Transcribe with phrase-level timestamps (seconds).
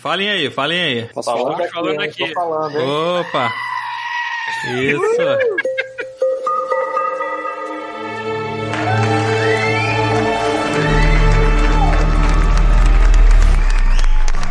[0.00, 1.08] Falem aí, falem aí.
[1.12, 1.64] Posso falando falar?
[1.64, 2.34] Aqui, falando aqui.
[2.34, 3.52] Falando, Opa!
[4.76, 5.58] Isso!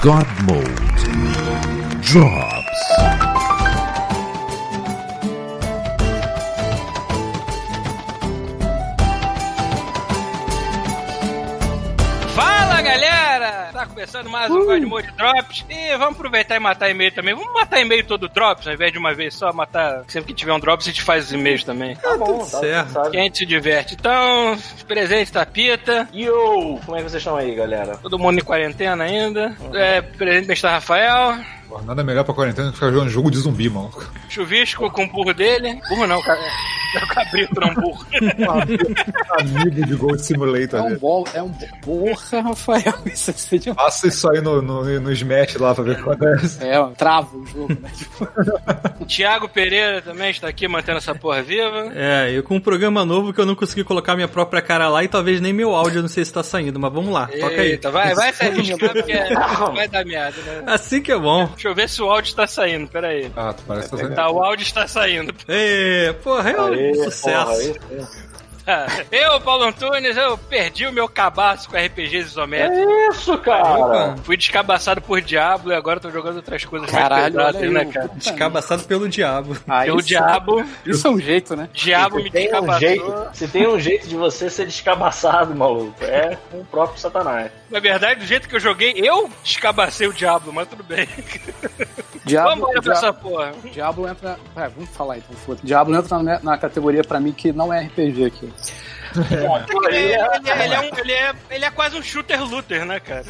[0.01, 0.67] God Mode
[2.01, 2.56] Drops.
[14.07, 14.65] Começando mais um uh.
[14.65, 15.65] God Mode Drops.
[15.69, 17.35] E vamos aproveitar e matar e-mail também.
[17.35, 20.05] Vamos matar e-mail todo Drops, ao invés de uma vez só matar.
[20.07, 21.95] Sempre que tiver um Drops, a gente faz os e-mails também.
[21.97, 23.11] Tá bom, tá certo.
[23.11, 23.95] Que a gente se diverte.
[23.95, 24.57] Então,
[24.87, 26.07] presente Tapita.
[26.13, 26.79] Yo!
[26.85, 27.97] Como é que vocês estão aí, galera?
[27.97, 29.53] Todo mundo em quarentena ainda.
[29.59, 29.75] Uhum.
[29.75, 31.37] É, presente Mestre Rafael.
[31.67, 33.91] Pô, nada melhor pra quarentena do que ficar jogando jogo de zumbi, mano.
[34.29, 35.79] Chuvisco com o burro dele.
[35.89, 36.39] Burro não, cara.
[36.95, 38.05] É o cabrito, não burro.
[39.39, 40.79] Amigo de Gold Simulator.
[40.79, 42.93] É um bom, é um porra, Rafael.
[43.05, 43.77] Isso é demais.
[43.77, 46.63] Passa isso aí no, no, no Smash lá pra ver o que acontece.
[46.63, 47.91] É, trava o jogo, né?
[49.05, 51.91] Tiago Pereira também está aqui mantendo essa porra viva.
[51.93, 55.03] É, eu com um programa novo que eu não consegui colocar minha própria cara lá
[55.03, 57.71] e talvez nem meu áudio, não sei se tá saindo, mas vamos lá, toca aí.
[57.71, 59.33] Eita, vai, vai arriscar porque é,
[59.73, 60.63] vai dar merda, né?
[60.67, 61.49] Assim que é bom.
[61.57, 63.31] Deixa eu ver se o áudio está saindo, peraí.
[63.35, 64.15] Ah, tu parece que tá saindo.
[64.15, 65.33] Tá, o áudio está saindo.
[65.47, 67.73] Ê, porra, é um sucesso.
[67.73, 68.07] Porra,
[69.11, 72.77] eu, Paulo Antunes, eu perdi o meu cabaço com RPGs isométricos.
[72.77, 74.15] É isso, cara.
[74.23, 78.09] Fui descabaçado por Diablo e agora tô jogando outras coisas Caralho, mais pesadas, né, cara?
[78.15, 79.57] Descabaçado pelo Diabo.
[79.67, 80.65] Ah, pelo isso, Diabo.
[80.85, 81.69] Isso é um jeito, né?
[81.73, 82.75] Diabo me descabaçou.
[82.75, 86.99] Um jeito, se tem um jeito de você ser descabaçado, maluco, é com o próprio
[86.99, 87.51] Satanás.
[87.69, 91.07] Na verdade, do jeito que eu joguei, eu descabacei o Diablo, mas tudo bem.
[92.27, 93.51] Diablo, vamos olhar pra essa porra.
[93.71, 94.37] Diablo entra.
[94.55, 97.85] É, vamos falar então, foda Diablo entra na, na, categoria pra mim que não é
[97.85, 98.53] RPG aqui.
[99.31, 99.95] É.
[99.95, 103.23] Ele, ele, é um, ele, é, ele é quase um shooter looter, né, cara?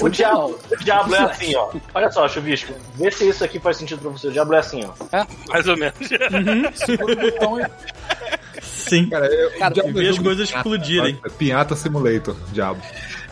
[0.00, 1.70] O Diablo, o Diablo é assim, ó.
[1.94, 2.74] Olha só, Chuvisco.
[2.94, 4.28] Vê se isso aqui faz sentido pra você.
[4.28, 5.16] O Diablo é assim, ó.
[5.16, 5.26] É?
[5.48, 5.96] Mais ou menos.
[6.00, 7.62] Uhum.
[8.60, 9.08] Sim.
[9.08, 11.20] Cara, eu, cara, eu vi as coisas explodirem.
[11.38, 12.82] Pinhata Simulator, Diablo.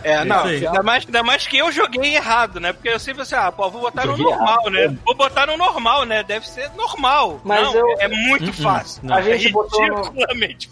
[0.02, 2.72] É, não, ainda mais, ainda mais que eu joguei errado, né?
[2.72, 4.98] Porque eu sempre assim, ah, pô, vou botar no normal, errado, né?
[5.04, 6.22] Vou botar no normal, né?
[6.22, 7.40] Deve ser normal.
[7.44, 8.00] Mas não, eu...
[8.00, 9.02] é muito uh -uh, fácil.
[9.04, 9.16] Não.
[9.16, 10.04] A gente é botou no...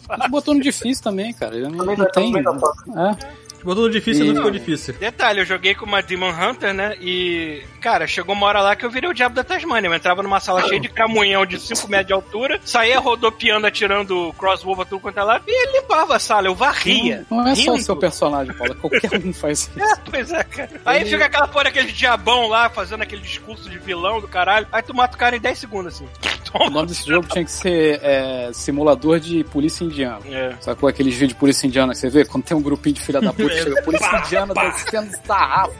[0.07, 0.31] fácil.
[0.31, 1.57] botou no difícil também, cara.
[1.57, 2.33] Eu não, não tem.
[2.37, 3.48] É.
[3.69, 4.95] Botou no difícil e não ficou difícil.
[4.95, 6.97] Detalhe, eu joguei com uma Demon Hunter, né?
[7.03, 9.91] E, cara, chegou uma hora lá que eu virei o diabo da Tasmania.
[9.91, 14.35] Eu entrava numa sala cheia de cramunhão de 5 metros de altura, saía rodopiando, atirando
[14.39, 17.27] crossbow pra tudo quanto é lado, e ele limpava a sala, eu varria.
[17.31, 19.71] Não, não é só o seu personagem, Paulo, qualquer um faz isso.
[19.79, 20.71] É, pois é, cara.
[20.87, 24.67] Aí fica aquela porra, aquele diabão lá, fazendo aquele discurso de vilão do caralho.
[24.73, 26.09] Aí tu mata o cara em 10 segundos, assim.
[26.51, 26.67] Toma.
[26.67, 30.21] O nome desse jogo tinha que ser é, simulador de polícia indiana.
[30.31, 30.55] É.
[30.61, 32.25] Sacou aqueles vídeos de polícia indiana que você vê?
[32.25, 35.75] Quando tem um grupinho de filha da puta, chega a polícia indiana descendo sarrafo.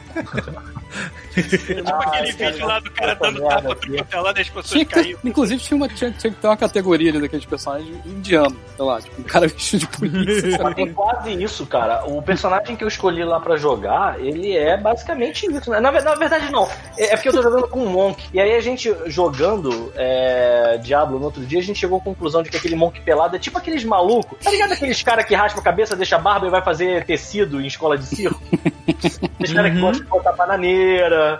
[1.33, 5.19] Tipo ah, aquele vídeo lá do cara dando tapa lá das pessoas caindo.
[5.23, 9.01] Inclusive tinha, uma, tinha, tinha, que ter uma categoria ali daqueles personagens indianos, sei lá,
[9.01, 10.55] tipo, um cara vestido de polícia.
[10.55, 12.05] é quase isso, cara.
[12.05, 15.69] O personagem que eu escolhi lá pra jogar, ele é basicamente isso.
[15.69, 15.79] Né?
[15.79, 16.67] Na, na verdade, não.
[16.97, 18.23] É, é porque eu tô jogando com um Monk.
[18.33, 22.41] E aí a gente jogando é, Diablo no outro dia, a gente chegou à conclusão
[22.43, 24.39] de que aquele Monk pelado é tipo aqueles malucos.
[24.43, 27.61] Tá ligado aqueles caras que raspam a cabeça, deixa a barba e vai fazer tecido
[27.61, 28.41] em escola de circo?
[28.87, 30.78] aqueles caras que gostam de botar bananeira,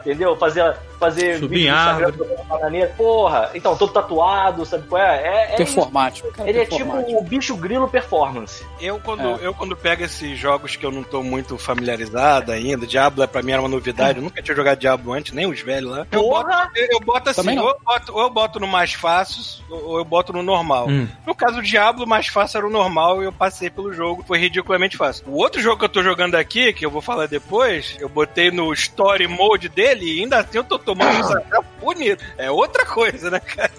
[0.05, 0.35] entendeu?
[0.35, 2.13] Fazer fazer Subir vídeo Instagram
[2.47, 2.94] bananeira.
[2.97, 5.22] Porra, então, todo tatuado, sabe qual é?
[5.23, 6.31] é, é performático.
[6.31, 7.00] Cara, ele performático.
[7.00, 8.66] é tipo o bicho grilo performance.
[8.81, 9.39] Eu quando, é.
[9.41, 13.41] eu, quando pego esses jogos que eu não tô muito familiarizado ainda, Diablo é pra
[13.41, 16.07] mim era uma novidade, eu nunca tinha jogado Diablo antes, nem os velhos lá.
[16.11, 19.63] Eu boto, eu, eu boto assim, ou eu boto, ou eu boto no mais fácil,
[19.69, 20.89] ou eu boto no normal.
[20.89, 21.07] Hum.
[21.25, 24.23] No caso do Diablo, o mais fácil era o normal e eu passei pelo jogo,
[24.27, 25.23] foi ridiculamente fácil.
[25.27, 28.51] O outro jogo que eu tô jogando aqui, que eu vou falar depois, eu botei
[28.51, 32.23] no Story Mode dele e ainda assim eu tô tomando isso é bonito.
[32.38, 33.72] É outra coisa, né, cara?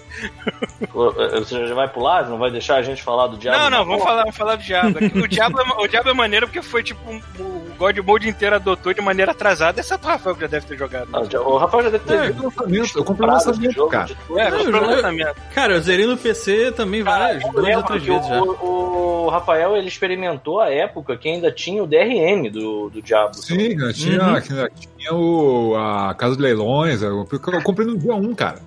[1.39, 2.27] Você já vai pular?
[2.29, 3.57] Não vai deixar a gente falar do diabo?
[3.57, 4.97] Não, não, vamos falar, vamos falar do diabo.
[5.23, 8.55] O diabo, é, o diabo é maneiro porque foi tipo um, o God Mode inteiro
[8.55, 11.09] adotou de maneira atrasada, exceto o Rafael que já deve ter jogado.
[11.13, 12.97] Ah, o Rafael já deve ter é, lançamento.
[12.97, 14.11] Eu comprei o lançamento, cara.
[14.35, 15.41] É, eu comprei o lançamento.
[15.53, 18.41] Cara, eu zerei no PC também várias, duas ou três vezes já.
[18.41, 23.35] O, o Rafael, ele experimentou a época que ainda tinha o DRM do, do Diabo.
[23.35, 24.41] Sim, tinha, uhum.
[24.41, 25.40] tinha o,
[25.75, 27.01] a Casa de Leilões.
[27.01, 27.27] Eu,
[27.63, 28.59] comprei no dia 1, cara.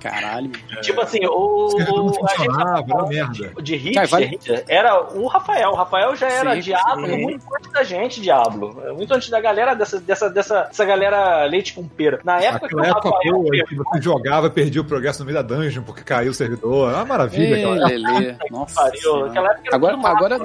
[0.00, 0.50] Caralho.
[0.82, 1.68] Tipo assim, o.
[1.68, 3.62] O a gente funcionava, tava era merda.
[3.62, 5.70] de hit, Cara, vale- era o Rafael.
[5.70, 7.22] O Rafael já era Sim, Diablo sim.
[7.22, 8.82] muito antes da gente, Diablo.
[8.94, 12.20] Muito antes da galera, dessa, dessa, dessa, dessa galera leite com pera.
[12.24, 15.26] Na época que o Aquela época Rafael boa que você jogava, perdia o progresso no
[15.26, 16.92] meio da dungeon porque caiu o servidor.
[16.92, 18.36] É uma maravilha Ei, aquela Lelê.
[18.50, 18.86] Nossa.
[18.86, 20.38] aquela época era Agora, agora.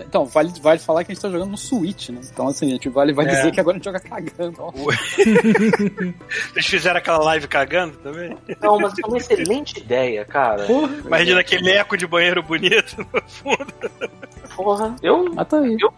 [0.00, 2.20] Então, vale, vale falar que a gente tá jogando no Switch, né?
[2.32, 3.28] Então, assim, a gente vale, vai É.
[3.28, 4.72] dizer que agora a gente joga cagando.
[6.54, 8.36] Eles fizeram aquela live cagando também?
[8.60, 10.66] Não, mas é uma excelente ideia, cara.
[11.04, 13.72] Imagina aquele eco de banheiro bonito no fundo.
[14.54, 15.32] Porra, eu.
[15.34, 15.76] Mas tá aí.
[15.80, 15.92] eu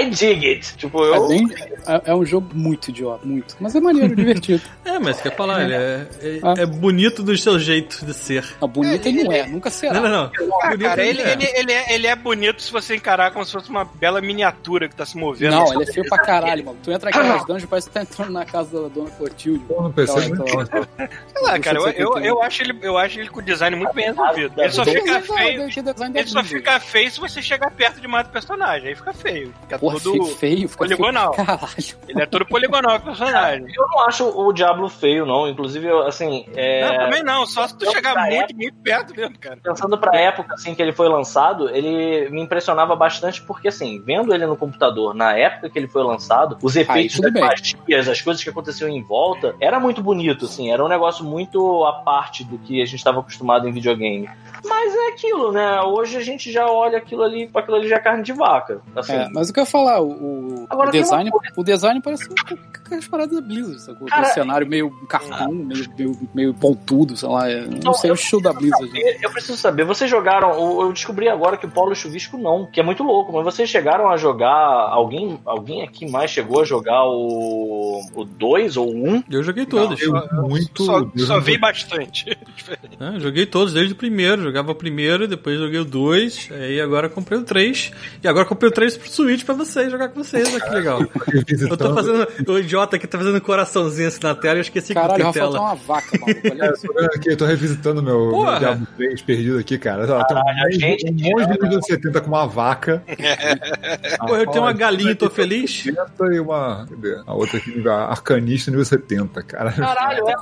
[0.00, 0.76] I dig it.
[0.76, 1.28] Tipo, É, eu.
[1.28, 1.48] bem-
[1.86, 3.56] é- é um jogo muito idiota, muito.
[3.60, 4.60] Mas é maneiro, divertido.
[4.84, 6.54] É, mas quer falar, ele é, é, Ah.
[6.58, 8.44] é bonito do seu jeito de ser.
[8.60, 9.94] A bonita ele não é, nunca será.
[9.94, 10.24] Não, não, não.
[10.62, 11.32] Ah, Bonito cara, ele, é.
[11.32, 14.88] ele, ele, é, ele é bonito se você encarar como se fosse uma bela miniatura
[14.88, 15.52] que tá se movendo.
[15.52, 16.78] Não, ele é feio pra caralho, mano.
[16.82, 19.64] Tu entra naquelas dungeons, parece que tá entrando na casa da dona Clotilde.
[19.66, 20.86] Porra, é Aquela- muito aquela- bom.
[21.32, 22.29] Sei lá, cara, eu, eu, 171.
[22.30, 24.60] Eu, acho ele, eu acho ele com o design muito bem resolvido.
[24.60, 25.84] Ele só fica Mas, feio.
[25.84, 28.88] da Ele só fica feio se você chegar perto demais do personagem.
[28.88, 29.52] Aí fica feio.
[29.62, 30.24] Fica Porra, todo.
[30.24, 31.34] feio, feio, fica poligonal.
[31.34, 31.46] feio.
[31.46, 31.98] Caralho.
[32.08, 33.66] Ele é todo poligonal o personagem.
[33.74, 35.48] Eu não acho o Diablo feio, não.
[35.48, 36.46] Inclusive, eu, assim.
[36.54, 36.84] É...
[36.84, 39.58] Não, também não, só se tu Eu chegar muito, muito perto mesmo, cara.
[39.62, 44.34] Pensando pra época assim que ele foi lançado, ele me impressionava bastante porque assim, vendo
[44.34, 48.20] ele no computador na época que ele foi lançado, os efeitos tudo das magias, as
[48.20, 52.44] coisas que aconteciam em volta, era muito bonito assim, era um negócio muito à parte
[52.44, 54.28] do que a gente estava acostumado em videogame.
[54.64, 55.80] Mas é aquilo, né?
[55.82, 58.80] Hoje a gente já olha aquilo ali, aquilo ali já é carne de vaca.
[58.94, 62.28] Assim, É, mas o que eu ia falar, o, Agora o design, o design parece
[62.28, 64.08] um as paradas da Blizzard, sacou?
[64.08, 67.48] Cara, o cenário meio cartoon, meio, meio, meio pontudo, sei lá.
[67.48, 68.92] é- Não Então, sei o eu estilo da Blizzard.
[68.92, 69.16] né?
[69.22, 72.80] Eu preciso saber, vocês jogaram, eu eu descobri agora que o Paulo Chuvisco não, que
[72.80, 74.50] é muito louco, mas vocês chegaram a jogar,
[74.90, 79.14] alguém, alguém aqui mais chegou a jogar o o 2 ou o 1?
[79.14, 79.22] Um?
[79.30, 80.00] Eu joguei todos.
[80.02, 80.12] Eu
[80.48, 80.84] muito.
[80.84, 82.09] Só, eu só não- vi bastante.
[83.00, 84.42] Ah, joguei todos desde o primeiro.
[84.42, 87.90] Jogava o primeiro, depois joguei o 2, aí agora comprei o 3.
[88.22, 90.46] E agora comprei o 3 pro Switch pra vocês, jogar com vocês.
[90.52, 91.00] Olha que legal.
[91.00, 92.28] Eu tô fazendo.
[92.46, 95.16] O idiota aqui tá fazendo um coraçãozinho assim na tela e eu esqueci Caralho, que
[95.18, 95.64] tem Rafael tá tela.
[95.64, 96.40] uma vaca, maluco.
[96.50, 96.86] Olha É, isso.
[96.86, 98.58] eu tô vendo aqui, eu tô revisitando meu, meu.
[98.58, 100.02] Diablo 3 perdido aqui, cara.
[100.02, 103.02] Ó, tem um Caralho, monte, gente um monte de nível 70 com uma vaca.
[104.28, 105.82] Pô, eu tenho uma galinha e tô feliz.
[105.84, 106.86] 70 e uma.
[106.88, 107.20] Cadê?
[107.26, 109.72] A outra aqui, nível arcanista, nível 70, cara.
[109.72, 110.34] Caralho, é.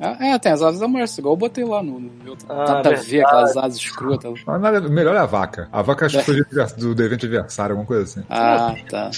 [0.00, 2.36] É, é, tem as asas da Mercy, igual eu botei lá no, no meu.
[2.48, 4.40] Ah, a ver, aquelas asas escrotas.
[4.46, 5.68] Nada- melhor é a vaca.
[5.72, 8.24] A vaca acho que foi do do, evento adversário, alguma coisa assim.
[8.28, 9.10] Ah, tá.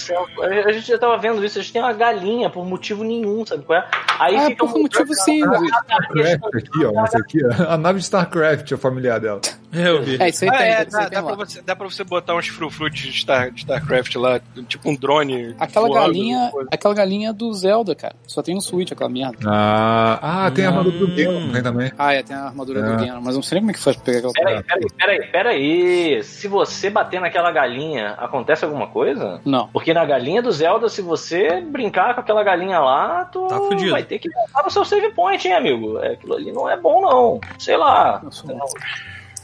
[0.67, 3.79] A gente já tava vendo isso, eles têm uma galinha por motivo nenhum, sabe qual
[3.79, 3.87] é?
[4.19, 5.41] Aí Ah, fica por motivo sim.
[5.41, 7.03] StarCraft aqui, ó.
[7.03, 7.71] Essa aqui, ó.
[7.73, 9.41] A nave de StarCraft, a familiar dela.
[9.73, 10.21] É, eu vi.
[10.21, 11.35] É, isso aí Ah, tem, é, isso aí dá, tem dá, pra lá.
[11.37, 15.55] você, dá pra você botar uns frufrutes de, Star, de StarCraft lá, tipo um drone.
[15.59, 18.15] Aquela voando, galinha, aquela galinha do Zelda, cara.
[18.27, 19.37] Só tem no Switch aquela merda.
[19.47, 21.15] Ah, ah tem a armadura do Hum.
[21.15, 21.91] Ganon, tem também.
[21.97, 22.83] Ah, é, tem a armadura É.
[22.83, 24.87] do Ganon, mas não sei nem como é que faz pra pegar aquela Peraí, peraí,
[24.97, 26.23] peraí, peraí.
[26.23, 29.39] Se você bater naquela galinha, acontece alguma coisa?
[29.45, 29.67] Não.
[29.69, 33.91] Porque na galinha do Zelda, se você brincar com aquela galinha lá, tu Tá fudido.
[33.91, 35.97] vai ter que voltar pro seu save point, hein, amigo?
[35.99, 37.39] É, aquilo ali não é bom, não.
[37.57, 38.21] Sei lá.
[38.29, 38.65] Sou- Não,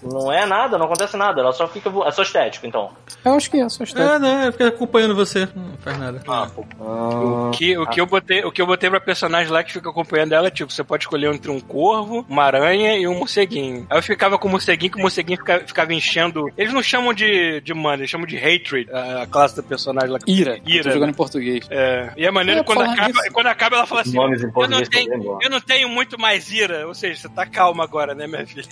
[0.04, 1.42] não é nada, não acontece nada.
[1.42, 1.90] Ela só fica.
[2.06, 2.92] É só estético, então.
[3.24, 4.02] Eu acho que é, só está.
[4.16, 4.48] É, né?
[4.48, 5.48] Eu fiquei acompanhando você.
[5.56, 6.22] Não faz nada.
[6.28, 6.66] Ah, pô.
[6.80, 9.90] O que, o, que eu botei, o que eu botei pra personagem lá que fica
[9.90, 13.86] acompanhando ela é tipo, você pode escolher entre um corvo, uma aranha e um morceguinho.
[13.90, 16.50] Aí eu ficava com o morceguinho, que o morceguinho fica- ficava enchendo.
[16.58, 20.20] Eles não chamam de, de mana, eles chamam de hatred, a, classe da personagem lá.
[20.28, 20.60] Ira.
[20.66, 21.12] Ira, Tô jogando né?
[21.12, 21.68] em português.
[21.70, 24.68] É, e a maneira É, quando acaba, quando acaba, ela fala assim: Nomes em eu
[24.68, 25.40] não, tenho, boa.
[25.42, 26.88] eu não tenho muito mais ira.
[26.88, 28.66] Ou seja, você tá calma agora, né, minha filha?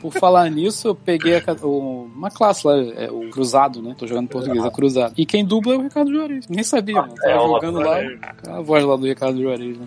[0.00, 3.94] Por falar nisso, eu peguei a o- uma classe lá, é, o Cruzado, né?
[3.98, 5.14] Tô jogando em português, é Cruzado.
[5.16, 6.46] E quem dubla é o Ricardo Juarez.
[6.48, 7.14] Nem sabia, mano.
[7.14, 7.98] Tava É, o jogando lá,
[8.48, 9.86] a voz lá do Ricardo Juarez, né?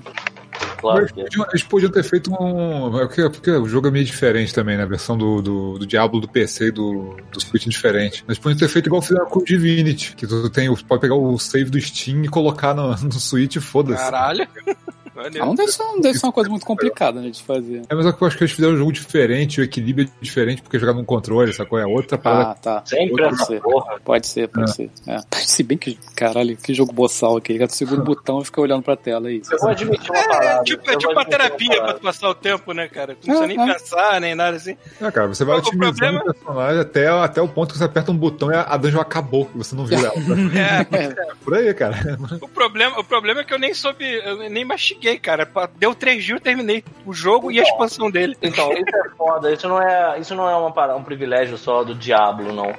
[0.77, 1.23] Claro Eles que é.
[1.23, 2.97] podiam, eles podiam ter feito um.
[2.99, 4.83] é Porque, porque o jogo é meio diferente também, né?
[4.83, 8.23] A versão do, do, do Diablo do PC e do, do Switch é diferente.
[8.27, 11.37] Mas podiam ter feito igual fizeram com o Divinity, que tu tem, pode pegar o
[11.39, 14.03] save do Steam e colocar no, no Switch e foda-se.
[14.03, 14.47] Caralho.
[15.17, 17.81] Ah, não, deve ser, não deve ser uma coisa muito complicada, né, de fazer.
[17.89, 20.77] É, mas eu acho que eles fizeram um jogo diferente, o equilíbrio é diferente, porque
[20.79, 21.79] jogar num controle, sacou?
[21.79, 22.51] É outra parada.
[22.51, 22.83] Ah, tá.
[22.85, 23.61] Sempre Pode essa ser.
[23.61, 23.99] porra.
[24.03, 24.89] Pode ser, pode ser.
[25.07, 25.17] É.
[25.45, 27.57] Se bem que, caralho, que jogo boçal aqui.
[27.65, 29.41] Tu segura o botão e fica olhando pra tela aí.
[29.51, 30.63] Eu vou admitir uma É, parada.
[30.63, 31.99] tipo, eu é tipo uma terapia pra parada.
[31.99, 33.15] tu passar o tempo, né, cara?
[33.15, 33.73] Tu não precisa É, nem é.
[33.73, 34.75] pensar, nem nada assim.
[35.01, 37.83] É, cara, você vai O otimizando problema- o personagem até, até o ponto que você
[37.85, 40.13] aperta um botão e a, dungeon acabou, que você não viu ela.
[40.55, 42.17] É, É, Por aí, cara.
[42.41, 45.47] o, problema, o problema é que eu nem soube, eu nem mastiguei joguei, cara.
[45.77, 48.35] Deu três dias, eu terminei o jogo então, e a expansão dele.
[48.41, 49.53] Então, isso é foda.
[49.53, 52.73] Isso não é, isso não é uma, um privilégio só do Diablo, não.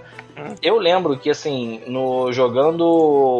[0.60, 2.84] Eu lembro que, assim, no jogando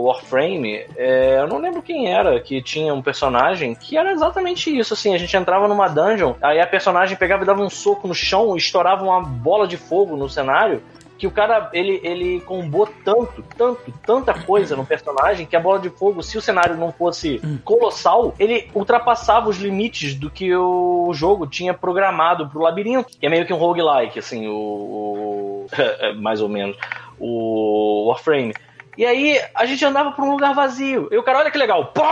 [0.05, 4.95] Warframe, é, eu não lembro quem era que tinha um personagem que era exatamente isso,
[4.95, 8.15] assim, a gente entrava numa dungeon, aí a personagem pegava e dava um soco no
[8.15, 10.83] chão e estourava uma bola de fogo no cenário,
[11.19, 15.79] que o cara, ele, ele combou tanto, tanto, tanta coisa no personagem que a bola
[15.79, 21.11] de fogo, se o cenário não fosse colossal, ele ultrapassava os limites do que o
[21.15, 23.09] jogo tinha programado pro labirinto.
[23.19, 24.53] Que é meio que um roguelike, assim, o.
[24.53, 25.67] o
[26.21, 26.77] mais ou menos.
[27.19, 28.55] O Warframe.
[28.97, 31.09] E aí a gente andava pra um lugar vazio.
[31.11, 32.03] E o cara, olha que legal, pô!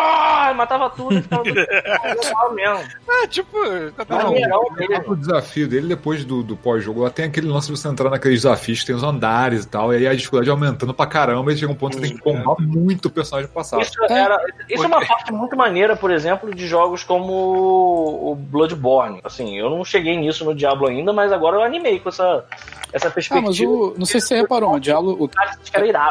[0.55, 2.85] Matava tudo e ficava tudo legal mesmo.
[3.09, 3.57] É, tipo,
[3.93, 7.79] tá não, não, o desafio dele depois do, do pós-jogo, lá tem aquele lance de
[7.79, 10.93] você entrar naqueles desafios que tem os andares e tal, e aí a dificuldade aumentando
[10.93, 13.83] pra caramba, e chega um ponto que você tem que combar muito o personagem passado.
[13.83, 14.39] Isso, era,
[14.69, 19.21] isso é uma parte muito maneira, por exemplo, de jogos como o Bloodborne.
[19.25, 22.45] Assim, eu não cheguei nisso no Diablo ainda, mas agora eu animei com essa,
[22.93, 23.41] essa perspectiva.
[23.41, 25.17] Ah, mas o, não sei se você reparou, o Diablo.
[25.19, 25.31] O,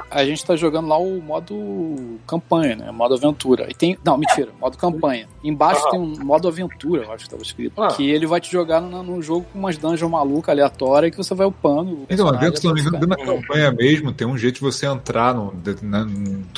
[0.10, 2.92] a gente tá jogando lá o modo campanha, né?
[2.92, 3.68] Modo aventura.
[3.70, 3.98] E tem.
[4.04, 5.28] Não, mentira, modo campanha.
[5.44, 7.82] Embaixo tem um modo aventura, eu acho que estava escrito.
[7.82, 7.90] Ah.
[7.90, 11.36] Que ele vai te jogar no, no jogo com umas dungeons malucas, aleatórias, que você
[11.36, 12.06] vai upando.
[12.10, 14.86] Então, dentro, se não me engano, dentro da campanha mesmo, tem um jeito de você
[14.86, 16.08] entrar no, na,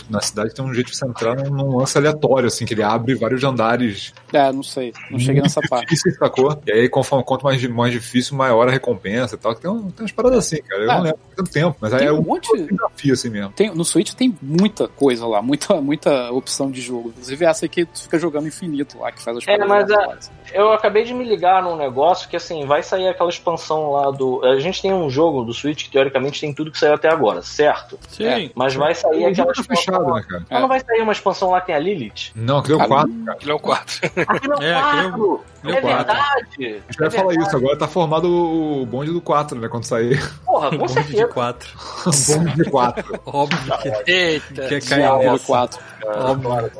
[0.09, 2.83] na cidade, tem um jeito de você entrar num, num lance aleatório, assim, que ele
[2.83, 4.13] abre vários andares.
[4.31, 4.93] É, não sei.
[5.09, 5.89] Não cheguei nessa parte.
[5.89, 6.61] Difícil, sacou?
[6.65, 9.55] E aí, conforme quanto mais, mais difícil, maior a recompensa e tal.
[9.55, 10.83] Tem, um, tem umas paradas assim, cara.
[10.83, 13.51] Eu ah, não lembro tanto tempo, mas aí é um monte de desafio assim mesmo.
[13.53, 17.09] Tem, no Switch tem muita coisa lá, muita, muita opção de jogo.
[17.09, 20.17] Inclusive essa aqui tu fica jogando infinito lá, que faz as é, mas a,
[20.53, 24.43] eu acabei de me ligar num negócio que assim, vai sair aquela expansão lá do.
[24.43, 27.41] A gente tem um jogo do Switch que teoricamente tem tudo que saiu até agora,
[27.41, 27.97] certo?
[28.09, 28.25] Sim.
[28.25, 29.75] É, mas vai sair aquela tá expansão.
[29.75, 30.15] Fechado, lá.
[30.15, 30.45] né, cara?
[30.49, 32.31] Mas não vai sair uma expansão lá que tem a Lilith?
[32.35, 33.13] Não, aquele é o 4.
[33.29, 33.99] Aquele é o 4.
[34.27, 35.45] Aquele é o 4.
[35.65, 36.45] É, é, é verdade.
[36.57, 39.67] A gente vai é falar isso, agora tá formado o bonde do 4, né?
[39.67, 40.21] Quando sair.
[40.45, 41.17] Porra, com certeza.
[41.17, 41.69] Bonde de 4.
[42.37, 43.21] bonde de 4.
[43.25, 45.79] Óbvio que, Eita, que é cair 4.
[46.05, 46.71] Óbvio.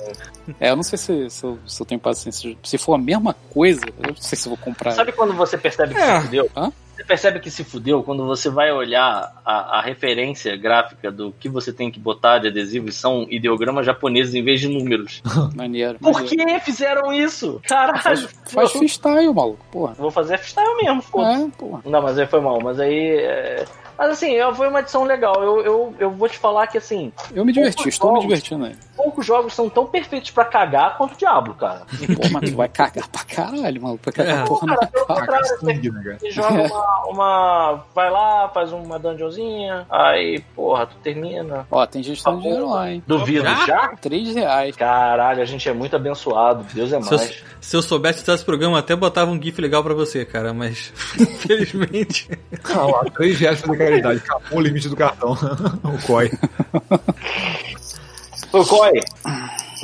[0.59, 2.55] É, eu não sei se, se, eu, se eu tenho paciência.
[2.63, 4.91] Se for a mesma coisa, eu não sei se eu vou comprar.
[4.91, 6.19] Sabe quando você percebe que é.
[6.19, 6.49] se fudeu?
[6.55, 6.71] Hã?
[6.95, 11.49] Você percebe que se fudeu quando você vai olhar a, a, referência gráfica do que
[11.49, 15.21] você tem que botar de adesivo e são ideogramas japoneses em vez de números.
[15.53, 15.99] Maneiro.
[15.99, 16.45] Por maneiro.
[16.45, 17.59] que fizeram isso?
[17.67, 18.01] Caralho.
[18.01, 19.93] Faz, faz freestyle, maluco, porra.
[19.95, 21.81] Vou fazer freestyle mesmo, foda É, porra.
[21.85, 22.61] Não, mas aí foi mal.
[22.61, 23.17] Mas aí.
[23.19, 23.65] É...
[23.97, 25.41] Mas assim, foi uma edição legal.
[25.43, 27.11] Eu, eu, eu vou te falar que assim.
[27.33, 28.75] Eu me diverti, estou jogos, me divertindo aí.
[28.95, 31.81] Poucos jogos são tão perfeitos pra cagar quanto o Diablo, cara.
[32.15, 33.97] Pô, mas tu vai cagar pra caralho, mano.
[33.97, 34.47] Pra cagar é.
[34.47, 37.85] porra cara, pelo contrário, você, né, você joga uma, uma.
[37.93, 41.67] Vai lá, faz uma dungeonzinha, aí, porra, tu termina.
[41.71, 43.03] Ó, tem gente dando dinheiro lá, hein?
[43.05, 43.65] Duvido já?
[43.65, 43.87] já?
[44.01, 44.75] Três reais.
[44.75, 46.65] Caralho, a gente é muito abençoado.
[46.73, 47.07] Deus é mais.
[47.07, 50.25] Se eu, se eu soubesse que esse programa, até botava um GIF legal pra você,
[50.25, 52.29] cara, mas infelizmente.
[52.69, 54.21] Não, três reais pra caridade.
[54.25, 55.31] Acabou o limite do cartão.
[55.83, 56.31] o COI.
[58.53, 59.01] o COI.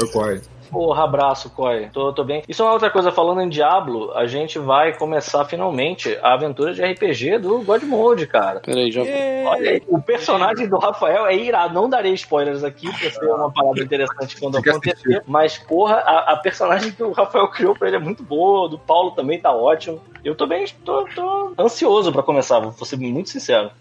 [0.01, 0.41] O COI.
[0.71, 1.89] Porra, abraço, Coy.
[1.91, 2.43] Tô, tô bem.
[2.47, 6.73] Isso é uma outra coisa, falando em Diablo, a gente vai começar finalmente a aventura
[6.73, 8.61] de RPG do God Mode, cara.
[8.61, 9.01] Peraí, já.
[9.01, 11.73] Olha aí, o personagem do Rafael é irado.
[11.73, 15.21] Não darei spoilers aqui, porque ser uma parada interessante quando acontecer.
[15.27, 18.79] Mas, porra, a, a, personagem que o Rafael criou pra ele é muito boa, do
[18.79, 20.01] Paulo também tá ótimo.
[20.23, 23.71] Eu tô bem, tô, tô ansioso para começar, vou ser muito sincero.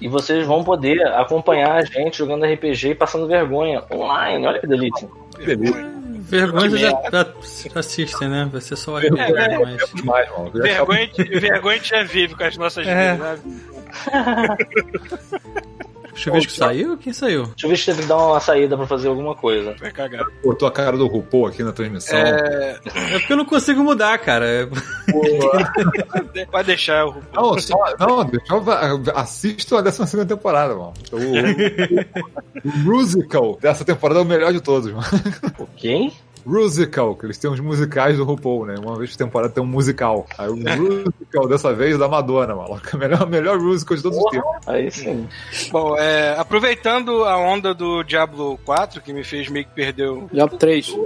[0.00, 4.46] E vocês vão poder acompanhar a gente jogando RPG e passando vergonha online.
[4.46, 5.08] Olha que delícia.
[6.30, 7.26] Vergonha já, já,
[7.74, 8.48] assistem, né?
[8.50, 9.82] Vai ser só vergonha, é, mas...
[10.52, 13.14] vergonha, vergonha já vive com as nossas é.
[13.14, 13.40] vidas,
[16.20, 16.98] Chuvisco saiu?
[16.98, 17.50] Quem saiu?
[17.56, 19.74] Chuvisco teve que dar uma saída pra fazer alguma coisa.
[19.80, 20.26] Vai cagar.
[20.44, 22.18] Botou a cara do RuPaul aqui na transmissão.
[22.18, 22.78] É,
[23.14, 24.68] é porque eu não consigo mudar, cara.
[26.52, 27.52] Vai deixar o RuPaul.
[27.52, 30.92] Não, só, não deixa eu assisto a 12 temporada, mano.
[31.12, 35.06] O, o, musical dessa temporada é o melhor de todos, mano.
[35.76, 36.12] Quem?
[36.44, 38.74] Musical, que eles têm uns musicais do RuPaul, né?
[38.78, 40.26] Uma vez por temporada tem um musical.
[40.38, 42.96] Aí o musical dessa vez da Madonna, maluco.
[42.96, 44.50] Melhor, melhor musical de todos os tempos.
[44.66, 45.28] Aí sim.
[45.70, 50.28] Bom, é, aproveitando a onda do Diablo 4, que me fez meio que perder o.
[50.32, 50.96] Diablo 3.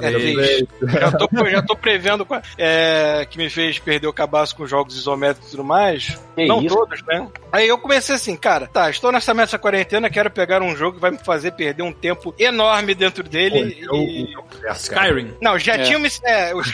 [0.00, 0.64] É, 3.
[0.88, 5.48] já, tô, já tô prevendo é, que me fez perder o cabaço com jogos isométricos
[5.48, 6.18] e tudo mais.
[6.34, 6.74] Que Não isso?
[6.74, 7.28] todos, né?
[7.50, 11.00] Aí eu comecei assim, cara, tá, estou nessa messa quarentena, quero pegar um jogo que
[11.00, 13.84] vai me fazer perder um tempo enorme dentro dele.
[13.86, 14.32] Pô, e...
[14.32, 14.44] eu,
[14.82, 15.34] Skyrim.
[15.40, 15.82] Não, já é.
[15.84, 16.08] tinha me.
[16.24, 16.62] É, o...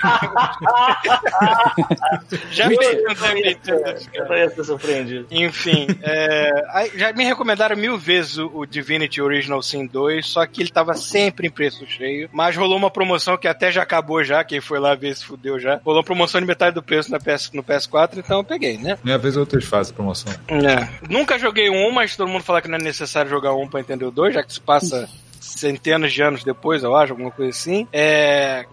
[2.50, 2.76] já me.
[2.76, 5.26] Eu ia ser surpreendido.
[5.30, 10.62] Enfim, é, já me recomendaram mil vezes o, o Divinity Original Sin 2, só que
[10.62, 12.28] ele tava sempre em preço cheio.
[12.32, 15.58] Mas rolou uma promoção que até já acabou já, quem foi lá ver se fudeu
[15.58, 15.80] já.
[15.84, 18.98] Rolou uma promoção de metade do preço na PS, no PS4, então eu peguei, né?
[19.04, 20.32] Minha vez outras fazem promoção.
[20.48, 20.88] É.
[21.08, 24.04] Nunca joguei um, mas todo mundo fala que não é necessário jogar um pra entender
[24.04, 25.08] o dois, já que se passa
[25.50, 27.87] centenas de anos depois, eu acho, alguma coisa assim.
[27.93, 28.67] É.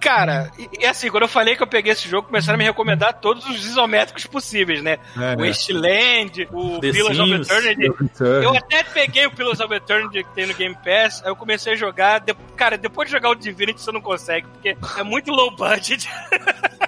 [0.00, 3.14] Cara, e, assim, quando eu falei que eu peguei esse jogo, começaram a me recomendar
[3.20, 4.98] todos os isométricos possíveis, né?
[5.16, 7.92] É, o Wasteland, o The Pillars of Eternity.
[8.42, 11.74] Eu até peguei o Pillars of Eternity que tem no Game Pass, aí eu comecei
[11.74, 12.20] a jogar.
[12.20, 12.34] De...
[12.56, 16.08] Cara, depois de jogar o Divinity, você não consegue, porque é muito low budget.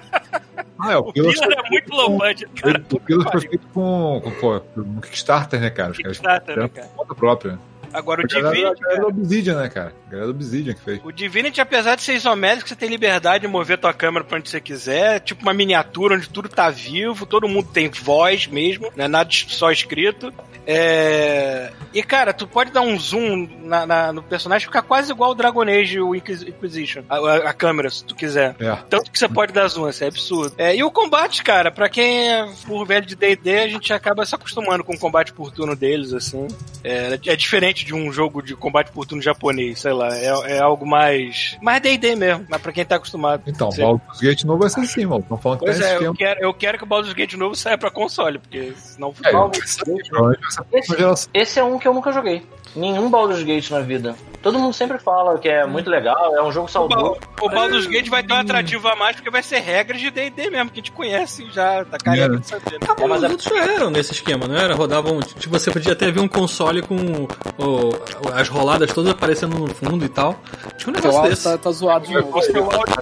[0.77, 2.83] Ah, é, o, o Pillars é muito low budget, cara.
[2.91, 5.93] O Pillars foi feito com, com, com, com Kickstarter, né, cara?
[5.93, 6.87] Kickstarter, né, cara?
[6.95, 7.59] Conta própria.
[7.95, 8.65] Agora o Divinity.
[8.65, 9.93] A galera do Obsidian, né, cara?
[10.07, 11.01] A galera do Obsidian que fez.
[11.03, 14.49] O Divinity, apesar de ser isométrico, você tem liberdade de mover tua câmera pra onde
[14.49, 15.19] você quiser.
[15.21, 19.29] Tipo uma miniatura onde tudo tá vivo, todo mundo tem voz mesmo, não é nada
[19.31, 20.33] só escrito.
[20.67, 21.71] É...
[21.93, 25.35] E, cara, tu pode dar um zoom na, na, no personagem ficar quase igual o
[25.35, 27.03] Dragon Age o Inquisition.
[27.07, 28.55] A, a, a câmera, se tu quiser.
[28.59, 28.75] É.
[28.89, 30.55] Tanto que você pode dar zoom, isso é absurdo.
[30.57, 34.25] É, e o combate, cara, pra quem é por velho de D&D, a gente acaba
[34.25, 36.47] se acostumando com o combate por turno deles, assim.
[36.83, 40.15] É, é diferente de um jogo de combate por turno japonês, sei lá.
[40.17, 41.57] É, é algo mais.
[41.61, 43.43] Mais DD mesmo, mas pra quem tá acostumado.
[43.47, 45.21] Então, o Baldur's Gate novo vai ser assim, mano.
[45.21, 47.77] Estão falando que pois é, eu quero, eu quero que o Baldur's Gate novo saia
[47.77, 49.13] pra console, porque senão.
[49.23, 52.43] É, esse, esse é um que eu nunca joguei
[52.75, 54.15] nenhum Baldur's Gate na vida.
[54.41, 57.17] Todo mundo sempre fala que é muito legal, é um jogo saudável.
[57.41, 60.51] O, Baldur's Gate vai ter um atrativo a mais porque vai ser regras de D&D
[60.51, 62.73] mesmo, que a gente conhece já, tá careca de saber.
[62.73, 62.87] Né?
[62.87, 64.75] Ah, mas os outros já eram nesse esquema, não era?
[64.75, 67.89] Rodavam, tipo, você podia até ver um console com o,
[68.35, 70.39] as roladas todas aparecendo no fundo e tal.
[70.77, 71.43] Tinha um negócio desse.
[71.43, 72.39] Tá, tá zoado de novo.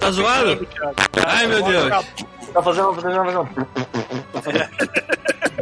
[0.00, 0.66] Tá zoado?
[1.26, 1.90] Ai, meu Deus.
[2.54, 3.48] Tá fazendo, fazendo,
[4.32, 4.68] fazendo.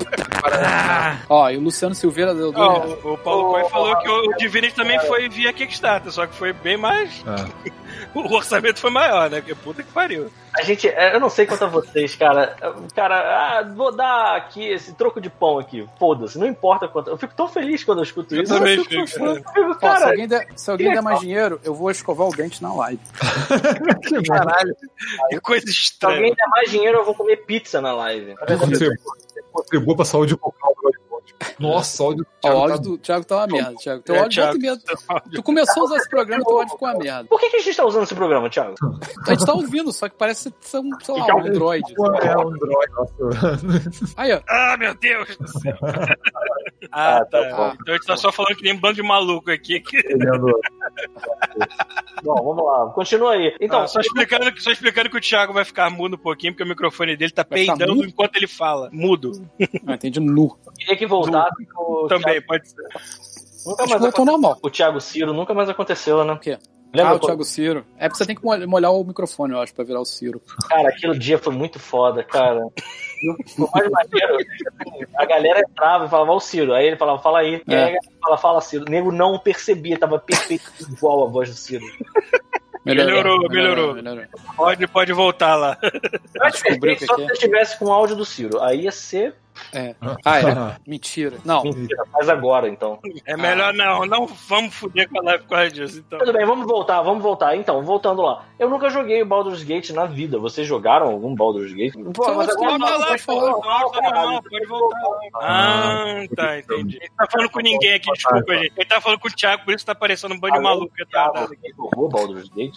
[0.44, 1.18] Ah.
[1.28, 3.04] Ó, e o Luciano Silveira deu dois.
[3.04, 6.52] o, o Paulo Coelho falou que o Divinity também foi via Kickstarter, só que foi
[6.52, 7.22] bem mais.
[7.26, 7.46] Ah.
[8.14, 9.40] o orçamento foi maior, né?
[9.40, 10.30] Que puta que pariu.
[10.54, 12.56] A gente, é, eu não sei quanto a vocês, cara.
[12.94, 15.88] Cara, ah, vou dar aqui esse troco de pão aqui.
[15.98, 17.08] Foda-se, não importa quanto.
[17.08, 18.52] Eu fico tão feliz quando eu escuto eu isso.
[18.52, 21.74] Também eu fico, fico, cara, Ó, se alguém, der, se alguém der mais dinheiro, eu
[21.74, 23.00] vou escovar o dente na live.
[24.02, 24.76] que Caralho.
[25.30, 26.16] Que coisa estranha.
[26.16, 28.34] Se alguém der mais dinheiro, eu vou comer pizza na live.
[29.52, 31.01] Contribua pra saúde bucal do
[31.58, 32.56] nossa, o áudio do Thiago.
[32.56, 32.82] O áudio tá...
[32.82, 34.02] do Thiago tá uma merda, Thiago.
[34.02, 34.82] Teu é, áudio Thiago, medo.
[35.32, 37.24] Tu começou a usar esse programa teu áudio ficou uma merda.
[37.28, 38.74] Por que, que a gente tá usando esse programa, Thiago?
[39.26, 41.84] A gente tá ouvindo, só que parece ser um, sei lá, um Android.
[42.22, 44.14] É, um Android, nossa.
[44.16, 44.40] Aí, ó.
[44.48, 45.76] Ah, meu Deus do céu.
[46.92, 47.40] ah, ah, tá.
[47.40, 49.82] tá então a gente tá só falando que nem um bando de maluco aqui.
[52.22, 52.92] Bom, vamos lá.
[52.92, 53.56] Continua aí.
[53.60, 56.62] Então, ah, só, explicando, só explicando que o Thiago vai ficar mudo um pouquinho, porque
[56.62, 58.88] o microfone dele tá peidando enquanto ele fala.
[58.92, 59.32] Mudo.
[59.86, 60.56] Ah, entendi nu.
[60.66, 61.66] Eu queria que voltasse
[62.08, 62.46] também, Thiago...
[62.46, 62.82] pode ser.
[63.66, 64.24] Nunca mais aconteceu.
[64.24, 64.58] normal.
[64.62, 66.32] O Thiago Ciro nunca mais acoeu, né?
[66.32, 66.58] O quê?
[66.94, 67.86] Lembra ah, o Thiago Ciro.
[67.96, 70.42] É porque você tem que molhar o microfone, eu acho, pra virar o Ciro.
[70.68, 72.60] Cara, aquele dia foi muito foda, cara.
[73.58, 74.36] O mais maneiro,
[75.16, 76.74] a galera entrava e falava, ó, o Ciro.
[76.74, 77.62] Aí ele falava, fala aí.
[77.68, 77.84] É.
[77.84, 78.84] aí fala, fala, Ciro.
[78.86, 81.84] O nego não percebia, tava perfeito igual a voz do Ciro.
[82.84, 83.48] Melhorou, melhorou.
[83.48, 83.94] melhorou.
[83.94, 84.24] melhorou.
[84.56, 85.78] Pode, pode voltar lá.
[86.34, 88.60] Eu acho que só se eu estivesse com o áudio do Ciro.
[88.60, 89.36] Aí ia ser
[89.72, 89.94] é.
[90.24, 90.76] Ah, é.
[90.86, 91.38] Mentira.
[91.44, 91.62] Não.
[91.62, 92.98] Mentira, faz agora, então.
[93.24, 93.72] É melhor ah.
[93.72, 96.18] não, não vamos foder com a live por causa disso, então.
[96.18, 97.56] Tudo bem, vamos voltar, vamos voltar.
[97.56, 98.44] Então, voltando lá.
[98.58, 100.38] Eu nunca joguei o Baldur's Gate na vida.
[100.38, 101.94] Vocês jogaram algum Baldur's Gate?
[102.14, 103.50] Pô, mas agora não, não, pode falar.
[103.50, 105.00] Não, pode voltar.
[105.34, 106.96] Ah, tá, entendi.
[106.96, 108.72] Ele tá falando com ninguém aqui, desculpa, gente.
[108.76, 110.92] Ele tá falando com o Thiago, por isso tá parecendo um bando de maluco.
[111.76, 112.76] Jogou Baldur's Gate?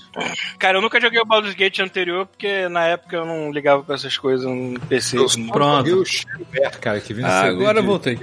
[0.58, 3.96] Cara, eu nunca joguei o Baldur's Gate anterior, porque na época eu não ligava pra
[3.96, 5.18] essas coisas no PC.
[5.52, 6.04] Pronto
[6.70, 7.88] cara, que ah, agora de...
[7.88, 8.20] voltei.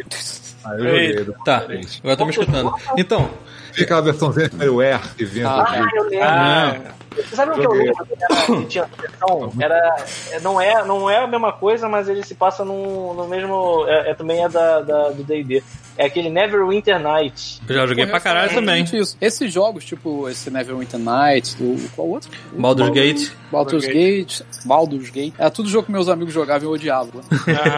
[0.64, 1.34] Ah, eu joguei.
[1.44, 1.66] Tá,
[2.02, 2.72] agora tô me escutando.
[2.96, 3.30] Então.
[3.72, 5.48] Fica aquela versãozinha Air que vinha.
[5.48, 6.26] Ah, eu lembro.
[6.26, 6.76] Ah,
[7.16, 9.52] você sabe o que eu lembro que tinha versão?
[9.60, 9.96] Era,
[10.42, 13.84] não, é, não é a mesma coisa, mas ele se passa no, no mesmo.
[13.86, 15.62] É, é também é da, da do DD.
[15.96, 17.60] É aquele Neverwinter Night.
[17.68, 18.84] Eu já joguei pra caralho é também.
[18.92, 19.16] Isso.
[19.20, 22.30] Esses jogos, tipo esse Neverwinter Night, o, qual outro?
[22.52, 23.30] Baldur's Gate.
[23.50, 24.40] Baldur's Gate.
[24.64, 25.34] Baldur's Gate.
[25.38, 27.20] É tudo jogo que meus amigos jogavam e eu odiava.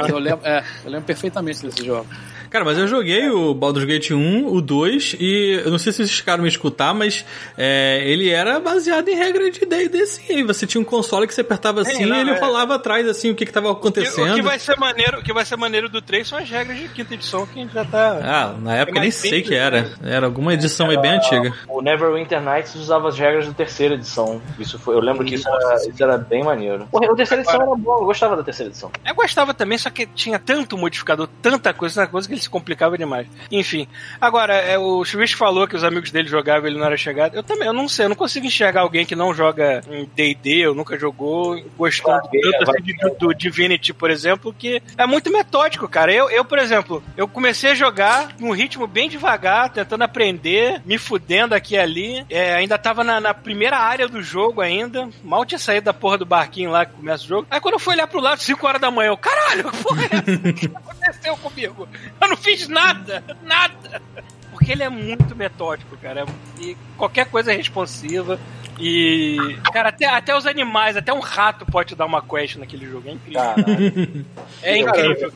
[0.09, 2.07] eu, lembro, é, eu lembro perfeitamente desse jogo.
[2.55, 6.07] Cara, mas eu joguei o Baldur's Gate 1, o 2 e eu não sei se
[6.07, 7.25] vocês a me escutar, mas
[7.59, 10.47] é, ele era baseado em regra de D&D sim.
[10.47, 12.39] Você tinha um console que você apertava assim não, e ele é...
[12.39, 14.35] rolava atrás assim o que estava acontecendo.
[14.35, 16.79] O que vai ser maneiro, o que vai ser maneiro do 3 são as regras
[16.79, 18.04] de quinta edição que a gente já tá.
[18.07, 19.93] Ah, na época nem sei que era.
[20.03, 21.53] Era alguma edição era, bem antiga.
[21.69, 24.41] O Neverwinter Nights usava as regras da terceira edição.
[24.59, 26.87] Isso foi, eu lembro que isso era, isso era bem maneiro.
[26.91, 28.91] Porra, a terceira edição era boa, eu gostava da terceira edição.
[29.07, 32.51] Eu gostava também, só que tinha tanto modificador, tanta coisa, tanta coisa que ele se
[32.51, 33.27] complicava demais.
[33.51, 33.87] Enfim.
[34.21, 37.35] Agora, é, o Chubisco falou que os amigos dele jogavam e ele não era chegado.
[37.35, 40.69] Eu também, eu não sei, eu não consigo enxergar alguém que não joga em D&D,
[40.69, 45.89] ou nunca jogou, gostando tanto assim, de, do Divinity, por exemplo, que é muito metódico,
[45.89, 46.13] cara.
[46.13, 47.94] Eu, eu, por exemplo, eu comecei a jogar
[48.39, 52.27] num ritmo bem devagar, tentando aprender, me fudendo aqui e ali.
[52.29, 55.09] É, ainda tava na, na, primeira área do jogo ainda.
[55.23, 57.47] Mal tinha saído da porra do barquinho lá que começa o jogo.
[57.51, 60.07] Aí quando eu fui olhar pro lado, 5 horas da manhã, eu, caralho, porra é
[60.07, 60.49] essa?
[60.49, 61.89] O que aconteceu comigo?
[62.21, 64.03] Eu não fiz nada, nada.
[64.51, 66.25] Porque ele é muito metódico, cara.
[66.59, 68.39] E qualquer coisa é responsiva.
[68.79, 72.87] E, cara, até, até os animais, até um rato pode te dar uma quest naquele
[72.87, 73.09] jogo.
[73.09, 73.43] É incrível.
[73.43, 74.27] Caralho.
[74.63, 75.33] É incrível.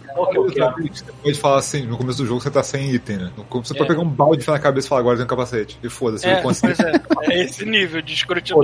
[0.56, 3.32] Cara, você pode falar assim, no começo do jogo você tá sem item, né?
[3.36, 3.76] Você é.
[3.76, 5.78] pode pegar um balde na cabeça e falar, agora tem um capacete.
[5.82, 8.60] E foda-se, é, pois é, é esse nível de escrutidão.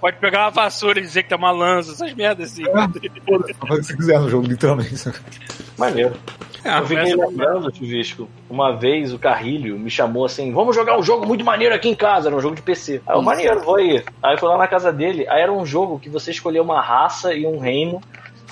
[0.00, 2.64] pode pegar uma vassoura e dizer que tem uma lança, essas merdas assim.
[2.64, 4.94] É, pode fazer o que você quiser no jogo, literalmente.
[5.76, 6.14] Maneiro.
[6.64, 11.02] É, eu fiquei lembrando, Chuvisco, uma vez o Carrilho me chamou assim: vamos jogar um
[11.02, 13.02] jogo muito maneiro aqui em casa, era um jogo de PC.
[13.06, 13.76] Aí eu, maneiro, vou.
[13.76, 16.80] Aí eu fui lá na casa dele, aí era um jogo que você escolheu uma
[16.80, 18.00] raça e um reino.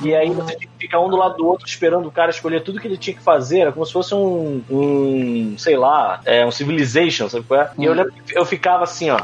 [0.00, 2.62] E aí você tinha que ficar um do lado do outro esperando o cara escolher
[2.62, 3.60] tudo que ele tinha que fazer.
[3.60, 7.70] Era como se fosse um, um sei lá, é, um Civilization, sabe qual é?
[7.78, 9.20] E eu lembro que eu ficava assim, ó.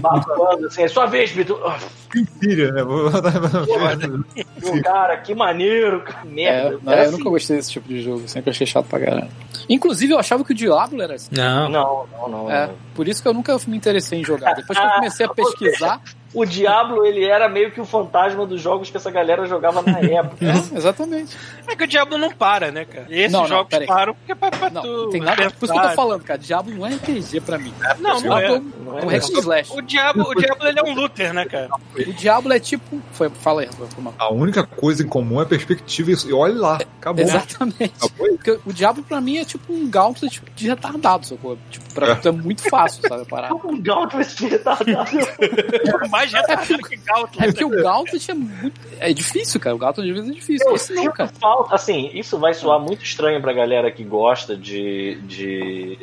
[0.00, 1.76] Babando, assim, é sua vez, Vitor.
[2.14, 2.82] Mentira, né?
[2.84, 6.76] Pô, cara, que maneiro, que merda.
[6.76, 7.12] É, não, eu assim.
[7.12, 9.28] nunca gostei desse tipo de jogo, sempre achei chato pra caramba.
[9.68, 11.30] Inclusive, eu achava que o Diablo era assim.
[11.32, 12.28] Não, não, não.
[12.28, 14.54] não é, por isso que eu nunca me interessei em jogar.
[14.54, 16.00] Depois que eu comecei a pesquisar.
[16.34, 19.98] O Diablo, ele era meio que o fantasma dos jogos que essa galera jogava na
[20.04, 20.44] época.
[20.44, 21.36] É, exatamente.
[21.66, 23.06] É que o Diablo não para, né, cara?
[23.08, 25.10] E esses não, jogos não, param porque é pra, pra não, tu.
[25.10, 25.50] Tem nada.
[25.50, 26.38] Por isso que eu tô falando, cara.
[26.38, 27.72] Diablo não é RPG pra mim.
[27.98, 28.48] Não, não, é.
[28.58, 29.72] Não é, um hack slash.
[29.72, 31.68] O Diablo, o Diablo ele é um looter, né, cara?
[31.94, 33.00] O Diablo é tipo.
[33.12, 33.68] Foi, fala aí.
[34.18, 36.10] A única coisa em comum é a perspectiva.
[36.10, 37.24] E olha lá, acabou.
[37.24, 37.94] Exatamente.
[37.96, 38.28] Acabou.
[38.28, 41.58] Porque o Diablo pra mim é tipo um Gauntlet de retardado, sacou?
[41.70, 42.28] Tipo, pra é.
[42.28, 43.24] é muito fácil, sabe?
[43.26, 43.52] Parar.
[43.68, 45.10] Um Gauntlet de retardado.
[46.18, 47.44] Mais retardado que Gauntlet.
[47.44, 48.80] É porque o Gauntlet é muito.
[48.98, 49.76] É difícil, cara.
[49.76, 50.68] O Gauntlet às vezes é difícil.
[50.68, 51.30] Eu Esse não, cara.
[51.40, 55.96] Falta, assim, isso vai soar muito estranho pra galera que gosta de, de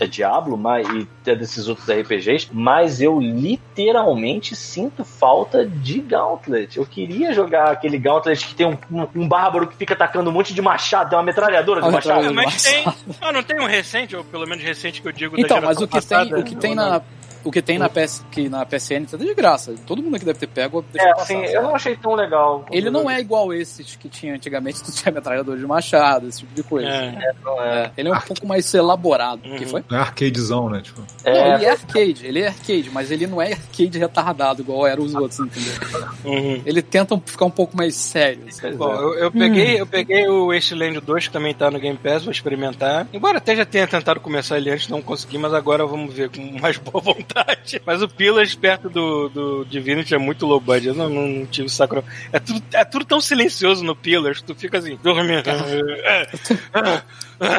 [0.00, 6.78] é Diablo mas, e desses outros RPGs, mas eu literalmente sinto falta de Gauntlet.
[6.78, 10.32] Eu queria jogar aquele Gauntlet que tem um, um, um bárbaro que fica atacando um
[10.32, 12.32] monte de machado, tem uma metralhadora de machado.
[12.32, 12.84] Mas tem.
[13.20, 15.86] Ah, não tem um recente, ou pelo menos recente que eu digo então, mas o
[15.86, 17.02] que passada, tem, o que tem na
[17.48, 19.74] o que tem na, PS, que na PSN tá de graça.
[19.86, 20.84] Todo mundo aqui deve ter pego.
[20.94, 22.66] É, passar, sim, eu não achei tão legal.
[22.70, 26.54] Ele não é igual esses que tinha antigamente, tu tinha metralhador de machado, esse tipo
[26.54, 26.86] de coisa.
[26.86, 27.90] É, é, é.
[27.96, 29.48] Ele é um pouco mais elaborado.
[29.48, 29.56] Uhum.
[29.56, 29.82] que foi?
[29.90, 30.82] É arcadezão, né?
[30.82, 31.02] Tipo.
[31.24, 34.86] É, não, ele é arcade, ele é arcade, mas ele não é arcade retardado igual
[34.86, 35.72] eram os outros, entendeu?
[36.26, 36.62] Uhum.
[36.66, 38.44] Ele tenta ficar um pouco mais sério.
[38.76, 39.78] Bom, eu, eu, peguei, hum.
[39.78, 43.06] eu peguei o Wasteland 2, que também tá no Game Pass, vou experimentar.
[43.10, 46.42] Embora até já tenha tentado começar ele antes, não consegui, mas agora vamos ver com
[46.60, 47.37] mais boa vontade.
[47.84, 50.88] Mas o Pillars perto do, do Divinity é muito low budget.
[50.88, 52.04] Eu não, não tive saco.
[52.32, 55.48] É tudo, é tudo tão silencioso no Pillars, tu fica assim, dormindo.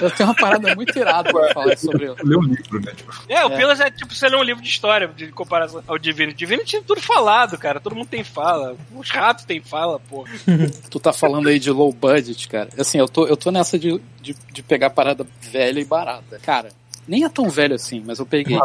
[0.02, 2.16] Eu tenho uma parada muito irada pra falar sobre ele.
[2.24, 2.92] Ler um livro, né?
[2.94, 3.12] Tipo.
[3.30, 3.58] É, o é.
[3.58, 6.38] Pillars é tipo você ler um livro de história de comparação ao Divinity.
[6.38, 7.80] Divinity é tudo falado, cara.
[7.80, 8.76] Todo mundo tem fala.
[8.94, 10.26] Os ratos têm fala, pô.
[10.90, 12.70] tu tá falando aí de low budget, cara.
[12.78, 16.40] Assim, eu tô, eu tô nessa de, de, de pegar parada velha e barata.
[16.44, 16.70] Cara,
[17.10, 18.60] nem é tão velho assim, mas eu peguei.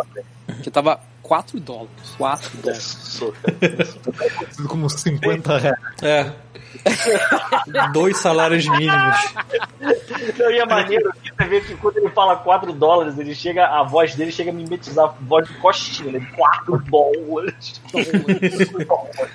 [0.62, 1.88] Que tava 4 dólares.
[2.18, 3.98] 4 dólares.
[4.68, 5.78] Como 50 reais.
[6.02, 6.30] É.
[7.92, 9.34] Dois salários mínimos.
[10.38, 13.66] Não, e é maneiro aqui, você vê que quando ele fala 4 dólares, ele chega,
[13.66, 16.28] a voz dele chega a mimetizar a voz de coxinha, né?
[16.36, 17.80] 4 dólares.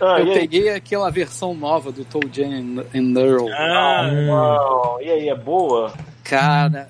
[0.02, 3.48] ah, Eu peguei aquela versão nova do Toe Jam and Earl.
[3.54, 5.02] Ah, não.
[5.02, 5.94] E aí, é boa?
[6.30, 6.88] Cara.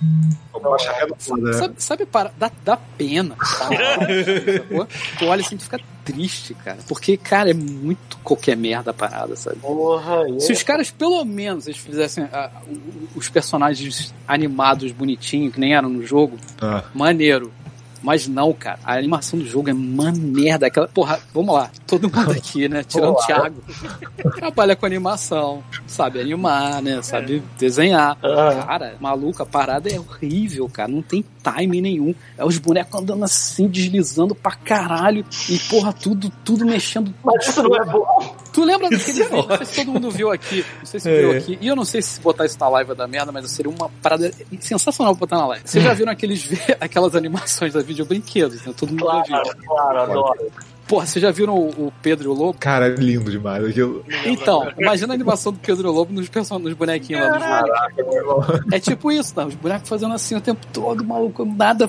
[1.17, 3.35] Sabe, sabe, sabe para, dá, dá pena.
[5.17, 6.79] tu olha assim, tu fica triste, cara.
[6.87, 9.57] Porque, cara, é muito qualquer merda a parada, sabe?
[9.57, 12.49] Porra, Se os caras, pelo menos, eles fizessem uh,
[13.15, 16.83] os personagens animados bonitinhos, que nem eram no jogo, ah.
[16.93, 17.53] maneiro.
[18.01, 18.79] Mas não, cara.
[18.83, 20.67] A animação do jogo é uma merda.
[20.67, 21.71] Aquela, porra, vamos lá.
[21.85, 22.83] Todo mundo aqui, né?
[22.83, 23.63] Tirando o Thiago.
[24.35, 25.63] Trabalha com animação.
[25.87, 27.01] Sabe animar, né?
[27.01, 28.17] Sabe desenhar.
[28.17, 30.89] Cara, maluco, a parada é horrível, cara.
[30.89, 32.13] Não tem time nenhum.
[32.37, 35.25] É os bonecos andando assim, deslizando pra caralho.
[35.49, 37.13] E, porra, tudo, tudo mexendo.
[37.23, 38.35] Mas isso não é bom.
[38.51, 39.47] Tu lembra daquele vídeo?
[39.47, 40.65] Não sei se todo mundo viu aqui.
[40.79, 41.19] Não sei se é.
[41.19, 41.57] viu aqui.
[41.61, 44.31] E eu não sei se botar isso na live da merda, mas seria uma parada
[44.59, 45.67] sensacional pra botar na live.
[45.67, 48.73] Vocês já viram aqueles, aquelas animações da vídeo brinquedos, né?
[48.75, 49.67] Todo mundo claro, viu.
[49.67, 50.51] Claro, adoro.
[50.87, 52.57] Porra, vocês já viram o, o Pedro e o Lobo?
[52.59, 54.03] Cara, é lindo demais aquilo.
[54.25, 58.63] Então, imagina a animação do Pedro e o Lobo nos, nos bonequinhos lá do jogo.
[58.71, 59.45] É tipo isso, tá?
[59.45, 61.87] Os bonecos fazendo assim o tempo todo, maluco, nada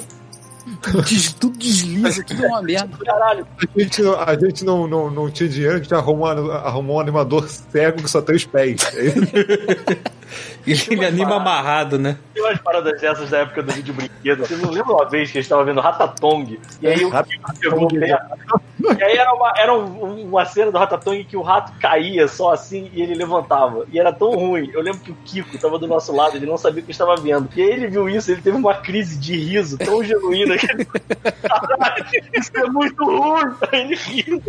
[1.08, 2.96] Des, tudo desliza, tudo é uma merda.
[3.04, 3.46] Caralho.
[3.58, 7.48] A gente, a gente não, não, não tinha dinheiro, a gente arrumou, arrumou um animador
[7.48, 8.80] cego que só tem os pés.
[10.66, 12.18] e ele anima paradas, amarrado, né?
[12.34, 14.46] Tem umas paradas dessas da época do vídeo brinquedo.
[14.46, 16.60] Você não lembra uma vez que a gente tava vendo Ratatong?
[16.80, 17.28] E aí o rato
[17.60, 18.60] pegou perto.
[18.98, 22.90] E aí era uma, era uma cena do Ratatong que o rato caía só assim
[22.92, 23.84] e ele levantava.
[23.92, 24.70] E era tão ruim.
[24.72, 27.16] Eu lembro que o Kiko tava do nosso lado, ele não sabia o que estava
[27.16, 27.48] vendo.
[27.54, 30.54] E aí ele viu isso, ele teve uma crise de riso tão genuína
[32.32, 33.54] isso é muito ruim.
[33.70, 34.42] Aí ele riu.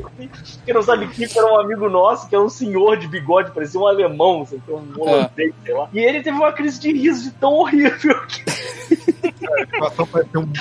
[0.66, 3.80] Quem não sabe, Kiko era um amigo nosso, que era um senhor de bigode, parecia
[3.80, 4.62] um alemão, sabe?
[4.70, 5.90] um holandês, sei lá.
[5.94, 8.44] E ele teve uma crise de riso de tão horrível que.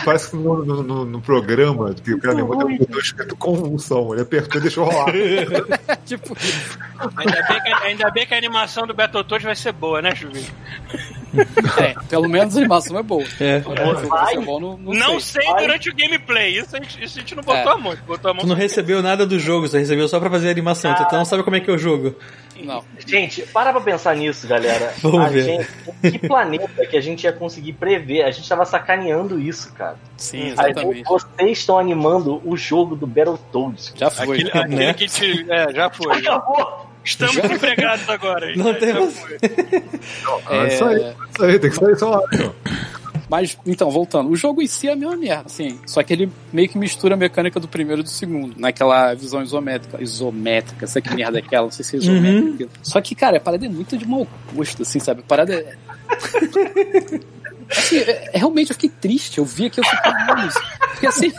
[0.04, 4.12] Parece que no, no, no, programa que o cara levou um escrito convulsão.
[4.12, 5.12] Ele apertou e deixou rolar.
[6.04, 6.36] tipo
[7.16, 10.46] ainda bem, que, ainda bem que a animação do Battletoads vai ser boa, né, Chuvinho?
[11.80, 13.24] É, pelo menos a animação é boa.
[13.40, 13.60] É.
[13.60, 16.58] Vai, bom, não, não, não sei, sei durante o gameplay.
[16.58, 17.74] Isso a gente, isso a gente não botou é.
[17.74, 17.96] a mão.
[18.06, 20.50] Botou a mão tu não recebeu nada do jogo, você recebeu só pra fazer a
[20.50, 20.90] animação.
[20.90, 21.04] Ah.
[21.04, 22.14] Tu não sabe como é que é o jogo.
[22.62, 22.84] Não.
[23.06, 24.92] Gente, para pra pensar nisso, galera.
[25.00, 25.44] Vamos a ver.
[25.44, 25.68] Gente,
[26.02, 28.22] que planeta que a gente ia conseguir prever?
[28.22, 29.96] A gente tava sacaneando isso, cara.
[30.16, 30.98] Sim, exatamente.
[30.98, 33.92] Aí, vocês estão animando o jogo do Battletoads.
[33.96, 34.40] Já foi.
[34.40, 34.94] Aquele, aquele né?
[34.94, 36.12] que te, é, já foi.
[36.18, 36.89] Acabou.
[37.04, 37.46] Estamos já?
[37.46, 38.54] empregados agora.
[38.56, 39.14] Não temos.
[40.22, 40.68] Não, é...
[40.68, 42.22] Isso aí, isso aí, tem que sair só
[43.28, 44.30] Mas, então, voltando.
[44.30, 45.78] O jogo em si é a mesma merda, assim.
[45.86, 48.54] Só que ele meio que mistura a mecânica do primeiro e do segundo.
[48.58, 50.02] Naquela visão isométrica.
[50.02, 52.64] Isométrica, sei que merda é aquela, não sei se é isométrica.
[52.64, 52.70] Uhum.
[52.82, 55.20] Só que, cara, a parada é muito de mau gosto, assim, sabe?
[55.20, 55.74] A parada é.
[57.70, 59.38] assim, é, realmente eu fiquei triste.
[59.38, 60.12] Eu vi aqui, eu fiquei.
[60.92, 61.32] Porque assim.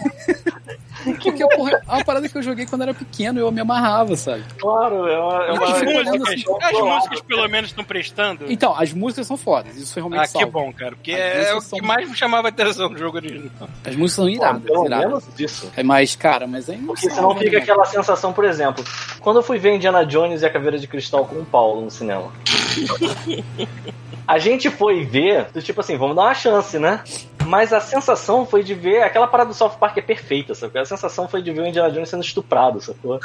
[1.21, 4.43] Porque, porra, é uma parada que eu joguei quando era pequeno eu me amarrava, sabe?
[4.57, 5.43] Claro, é uma.
[5.45, 5.65] É uma...
[5.65, 8.51] As, músicas, assim, as músicas, pelo menos, estão prestando.
[8.51, 10.47] Então, as músicas são fodas, isso foi realmente Ah, salvo.
[10.47, 11.79] que bom, cara, porque as é o são...
[11.79, 13.69] que mais me chamava a atenção no jogo original.
[13.85, 15.07] As músicas são iradas, pelo iradas.
[15.07, 15.71] menos disso.
[15.75, 17.63] É mais, cara, mas é Porque senão fica né?
[17.63, 18.83] aquela sensação, por exemplo,
[19.19, 21.91] quando eu fui ver Indiana Jones e a Caveira de Cristal com o Paulo no
[21.91, 22.31] cinema.
[24.32, 27.04] a gente foi ver, tipo assim, vamos dar uma chance, né?
[27.46, 29.04] Mas a sensação foi de ver.
[29.04, 30.80] Aquela parada do South Park é perfeita, sabe?
[30.80, 33.20] A sensação foi de ver o Indiana Jones sendo estuprado, sacou?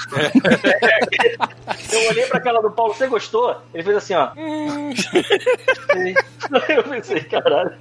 [1.92, 3.56] eu olhei pra aquela do Paulo, você gostou?
[3.72, 4.32] Ele fez assim, ó.
[6.70, 7.74] eu pensei, caralho.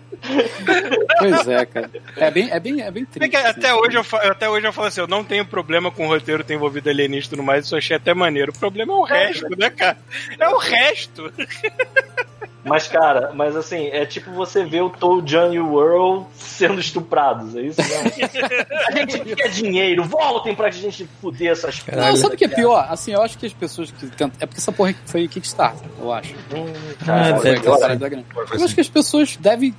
[1.18, 1.90] Pois é, cara.
[2.18, 3.36] É bem, é bem, é bem triste.
[3.36, 6.10] É até, hoje eu, até hoje eu falo assim: eu não tenho problema com o
[6.10, 8.52] roteiro ter envolvido alienígena e tudo mais, isso eu achei até maneiro.
[8.52, 9.98] O problema é o resto, né, cara?
[10.40, 11.34] É o resto.
[12.66, 16.80] Mas, cara, mas assim, é tipo você ver o Toe John e o Earl sendo
[16.80, 22.04] estuprados, é isso a gente quer dinheiro, voltem pra gente fuder essas coisas.
[22.04, 22.88] Não, sabe o que é pior?
[22.90, 24.32] Assim, eu acho que as pessoas que tentam.
[24.40, 26.34] É porque essa porra foi Kickstarter, eu acho.
[26.34, 26.74] Hum,
[27.06, 29.76] cara, ah, foi eu acho que as pessoas devem.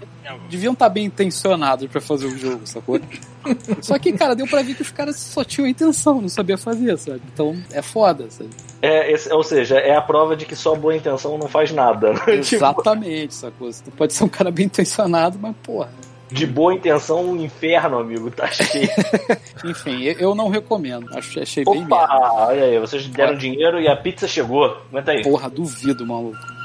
[0.48, 3.00] deviam estar tá bem intencionadas pra fazer o jogo, sacou?
[3.82, 6.56] Só que, cara, deu pra ver que os caras só tinham a intenção, não sabia
[6.56, 7.22] fazer, sabe?
[7.32, 8.50] Então é foda, sabe?
[8.82, 12.12] É, esse, ou seja, é a prova de que só boa intenção não faz nada.
[12.12, 12.20] Né?
[12.38, 13.72] Exatamente, sacou?
[13.72, 15.88] Você pode ser um cara bem intencionado, mas porra.
[16.30, 18.88] De boa intenção, um inferno, amigo, tá cheio.
[19.64, 21.06] Enfim, eu não recomendo.
[21.16, 22.32] Acho, achei Opa, bem merda.
[22.32, 23.38] olha aí, vocês deram Ué.
[23.38, 24.76] dinheiro e a pizza chegou.
[24.90, 25.22] Aguenta aí.
[25.22, 26.55] Porra, duvido, maluco.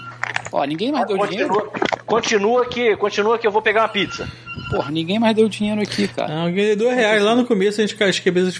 [0.51, 1.71] Ó, ninguém mais ah, deu continua, dinheiro.
[2.05, 4.27] Continua que, continua que eu vou pegar uma pizza.
[4.69, 6.33] Porra, ninguém mais deu dinheiro aqui, cara.
[6.33, 7.21] Não, ganhei dois reais.
[7.21, 7.97] Lá no começo a gente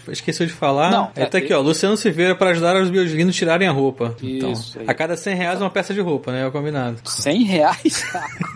[0.10, 0.92] esqueceu de falar.
[0.92, 1.62] Não, é, tá aqui, ó.
[1.62, 4.16] Luciano Silveira para ajudar os a tirarem a roupa.
[4.22, 6.44] Então, Isso então, a cada 100 reais uma peça de roupa, né?
[6.44, 6.98] É o combinado.
[7.06, 8.06] 100 reais?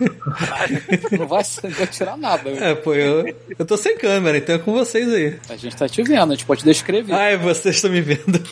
[1.12, 2.50] não, vai, não vai tirar nada.
[2.50, 5.38] É, pô, eu, eu tô sem câmera, então é com vocês aí.
[5.48, 7.14] A gente tá te vendo, a gente pode descrever.
[7.14, 8.42] Ai, vocês estão me vendo.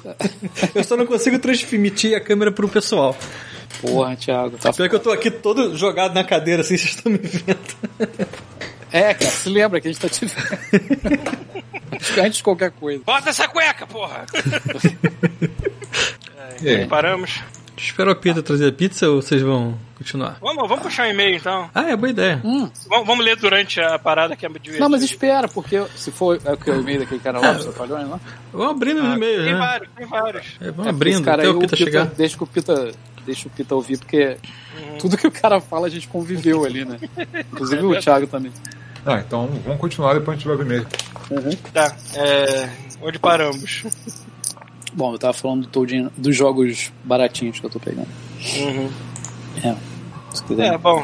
[0.74, 3.16] eu só não consigo transmitir a câmera pro pessoal.
[3.80, 4.56] Porra, Thiago.
[4.58, 4.72] Tá...
[4.72, 7.58] Pior que eu tô aqui todo jogado na cadeira assim, vocês estão me vendo.
[8.92, 11.44] É, cara, se lembra que a gente tá te vendo.
[12.18, 13.02] Antes de qualquer coisa.
[13.04, 14.26] Bota essa cueca, porra!
[16.62, 16.86] é, é.
[16.86, 17.40] Paramos.
[17.76, 20.38] Espera a Pita trazer a pizza ou vocês vão continuar?
[20.40, 21.68] Vamos, vamos puxar um e-mail então.
[21.74, 22.40] Ah, é boa ideia.
[22.44, 22.70] Hum.
[22.88, 24.78] Vamos, vamos, ler durante a parada que é divertido.
[24.78, 27.72] Não, mas espera, porque se for é o, que, o e-mail daquele cara lá, você
[27.72, 28.20] falhou, né?
[28.52, 29.58] Vamos abrindo ah, os e-mails, tem né?
[29.58, 32.06] Vários, tem vários, é, vamos abrindo até o Pita, Pita chegar.
[32.06, 32.92] Deixa que o Pita,
[33.24, 34.36] deixa o Pita ouvir, porque
[34.98, 36.98] tudo que o cara fala a gente conviveu ali, né?
[37.52, 38.52] Inclusive o Thiago também.
[39.06, 40.86] Ah, então vamos continuar depois a gente vai ver e-mail.
[41.30, 41.56] Uhum.
[41.72, 42.70] Tá, é...
[43.02, 43.84] onde paramos?
[44.92, 48.08] Bom, eu tava falando do dos jogos baratinhos que eu tô pegando.
[48.56, 48.90] Uhum.
[49.62, 49.76] É.
[50.32, 50.74] Se quiser.
[50.74, 51.02] É, bom.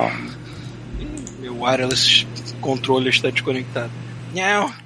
[1.40, 2.26] Meu wireless
[2.60, 3.90] controle está desconectado.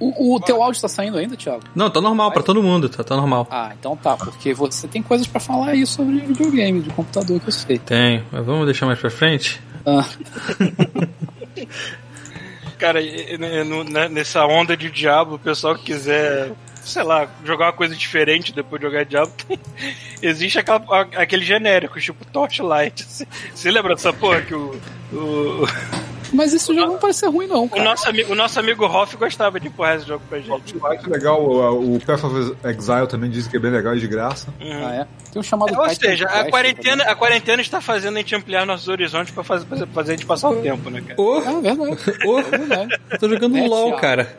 [0.01, 1.63] O, o teu áudio tá saindo ainda, Thiago?
[1.75, 3.47] Não, tá normal para todo mundo, tá, tá normal.
[3.51, 7.49] Ah, então tá, porque você tem coisas para falar aí sobre videogame, de computador que
[7.49, 7.79] eu sei.
[7.79, 9.61] Tem, mas vamos deixar mais pra frente?
[9.85, 10.07] Ah.
[12.79, 13.01] Cara,
[14.11, 16.53] nessa onda de diabo, o pessoal que quiser
[16.85, 19.33] sei lá, jogar uma coisa diferente depois de jogar Diablo,
[20.21, 20.85] existe aquela,
[21.17, 23.07] aquele genérico, tipo Torchlight.
[23.55, 24.79] Você lembra dessa porra que o,
[25.13, 25.67] o
[26.33, 27.69] mas esse jogo não parece ser ruim, não.
[27.69, 27.83] Cara.
[27.83, 30.77] O, nosso amigo, o nosso amigo Hoff gostava de empurrar esse jogo pra gente.
[30.83, 34.07] Acho legal, o, o Path of Exile também diz que é bem legal e de
[34.07, 34.53] graça.
[34.61, 34.87] Uhum.
[34.87, 35.07] Ah, é?
[35.33, 38.65] Tem um chamado é, Ou seja, a quarentena, a quarentena está fazendo a gente ampliar
[38.65, 41.15] nossos horizontes pra fazer, fazer a gente passar o tempo, né, cara?
[41.21, 42.19] Oh, é verdade.
[42.27, 43.01] Oh, é verdade.
[43.19, 44.37] Tô jogando um LOL, cara.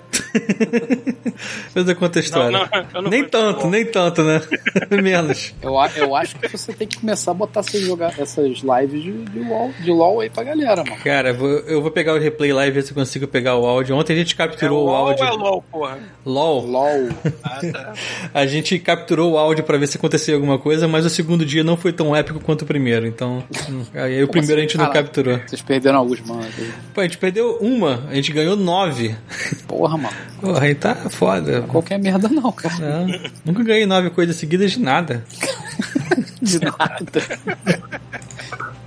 [1.71, 2.69] Fez a conta história.
[2.93, 4.41] Não, não, nem tanto, nem tanto, né?
[5.01, 5.53] Menos.
[5.61, 9.11] Eu, eu acho que você tem que começar a botar essas, jogar, essas lives de,
[9.11, 11.01] de, LOL, de LOL aí pra galera, mano.
[11.03, 13.55] Cara, eu vou, eu vou pegar o replay lá e ver se eu consigo pegar
[13.55, 13.95] o áudio.
[13.95, 15.25] Ontem a gente capturou é o áudio.
[15.25, 15.99] Ou é LOL, porra?
[16.25, 16.65] LOL.
[16.65, 17.09] LOL.
[17.43, 17.93] Ah, tá.
[18.33, 21.63] a gente capturou o áudio pra ver se acontecia alguma coisa, mas o segundo dia
[21.63, 23.05] não foi tão épico quanto o primeiro.
[23.05, 23.43] Então,
[23.93, 24.59] aí o primeiro assim?
[24.59, 25.39] a gente não capturou.
[25.45, 26.45] Vocês perderam alguns, mano.
[26.93, 29.15] Pô, a gente perdeu uma, a gente ganhou nove.
[29.67, 30.15] Porra, mano.
[30.39, 31.61] Porra, aí tá foda.
[31.63, 33.05] Qualquer merda não, cara.
[33.05, 35.23] Não, nunca ganhei nove coisas seguidas de nada.
[36.41, 37.21] de nada.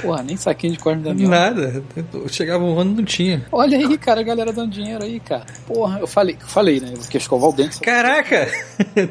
[0.00, 1.28] Porra, nem saquinho de corno da minha.
[1.28, 1.82] Nada.
[2.28, 3.46] Chegava um ano não tinha.
[3.50, 5.44] Olha aí, cara, a galera dando dinheiro aí, cara.
[5.66, 6.92] Porra, eu falei, falei, né?
[6.96, 7.80] Porque escovar o dente.
[7.80, 8.48] Caraca!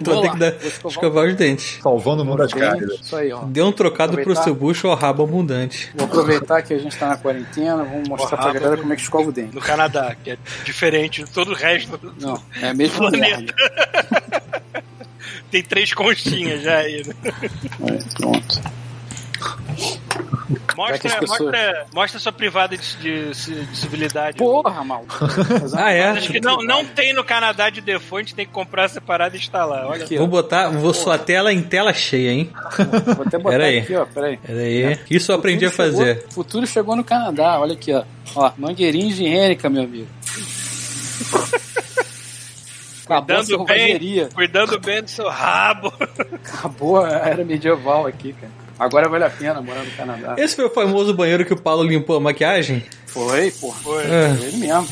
[0.03, 1.79] Tô ter que dar, escovar, escovar os dentes.
[1.81, 2.99] Salvando o mundo das caras.
[3.01, 3.43] Isso aí, ó.
[3.43, 5.91] Deu um trocado pro seu bucho ao rabo abundante.
[5.95, 9.01] Vou aproveitar que a gente tá na quarentena, vamos mostrar pra galera como é que
[9.01, 9.55] escova o dente.
[9.55, 13.53] No Canadá, que é diferente de todo o resto do Não, é a mesma planeta.
[15.49, 17.03] Tem três conchinhas já aí.
[17.05, 17.13] Né?
[17.87, 18.61] É, pronto.
[20.75, 21.39] Mostra, pessoas...
[21.39, 24.37] mostra, mostra sua privada de, de, de civilidade.
[24.37, 25.05] Porra, mal.
[25.75, 26.09] ah, é?
[26.09, 29.35] Acho que não, não tem no Canadá de default, a gente tem que comprar separado
[29.35, 29.85] e instalar.
[29.85, 32.49] Olha aqui, vou botar, vou sua tela em tela cheia, hein?
[33.15, 34.05] Vou até botar pera aqui, ó.
[34.05, 34.37] Peraí.
[34.37, 34.99] Peraí.
[35.09, 36.25] Isso eu aprendi a fazer.
[36.29, 38.03] O futuro chegou no Canadá, olha aqui, ó.
[38.35, 40.07] Ó, mangueirinha higiênica, meu amigo.
[43.05, 45.91] Acabou cuidando bem, cuidando bem do seu rabo.
[46.33, 48.60] Acabou a era medieval aqui, cara.
[48.81, 50.33] Agora vale a pena morar no Canadá.
[50.39, 52.83] Esse foi o famoso banheiro que o Paulo limpou a maquiagem?
[53.05, 53.79] Foi, porra.
[53.79, 54.03] Foi.
[54.05, 54.33] É.
[54.35, 54.87] Foi ele mesmo.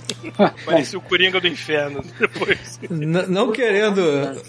[0.64, 2.80] Parecia o Coringa do Inferno depois.
[2.88, 4.02] N não querendo,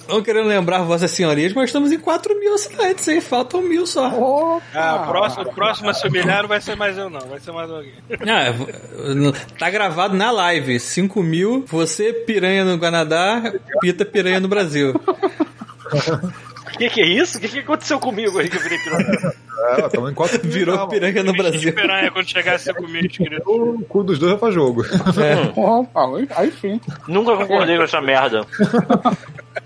[0.07, 3.19] não querendo lembrar vossas senhorias, mas estamos em 4 mil assinantes, hein?
[3.19, 4.07] Faltam mil só.
[4.07, 4.63] Opa.
[4.73, 7.19] Ah, o próximo, o próximo a se humilhar não vai ser mais eu, não.
[7.19, 7.91] Vai ser mais alguém.
[8.11, 10.79] Ah, tá gravado na live.
[10.79, 14.93] 5 mil, você piranha no Canadá, Pita piranha no Brasil.
[16.73, 17.37] O que, que, é isso?
[17.37, 19.33] O que, que, aconteceu comigo aí que eu virei piranha?
[19.77, 21.73] É, estamos em quatro Virou não, piranha no Brasil.
[21.73, 23.43] piranha quando chegasse comigo, querido.
[23.45, 24.85] O cu dos dois é pra jogo.
[24.85, 25.51] É.
[25.59, 26.79] Opa, aí sim.
[27.07, 28.45] Nunca concordei com essa merda.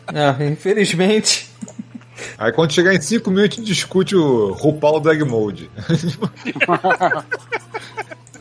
[0.07, 1.49] Ah, infelizmente.
[2.37, 5.71] Aí quando chegar em 5 mil a gente discute o RuPaul Drag Mode.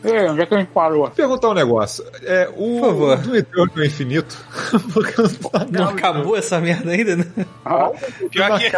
[0.03, 1.09] É, onde é que a gente parou?
[1.09, 2.05] Perguntar um negócio.
[2.23, 3.17] É, o Por favor.
[3.17, 4.37] do Eterno no Infinito.
[5.71, 7.25] não, acabou essa merda ainda, né?
[7.63, 7.89] Ah,
[8.29, 8.71] pior, que,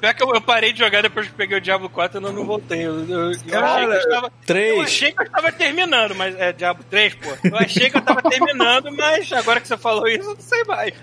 [0.00, 2.44] pior que eu, parei de jogar depois que peguei o Diablo 4 e eu não
[2.44, 2.86] voltei.
[2.86, 4.32] Eu, eu, eu achei que eu estava.
[4.46, 4.76] 3.
[4.76, 6.34] Eu achei que eu estava terminando, mas.
[6.38, 7.30] É Diablo 3, pô.
[7.44, 10.64] Eu achei que eu estava terminando, mas agora que você falou isso, eu não sei
[10.64, 10.94] mais.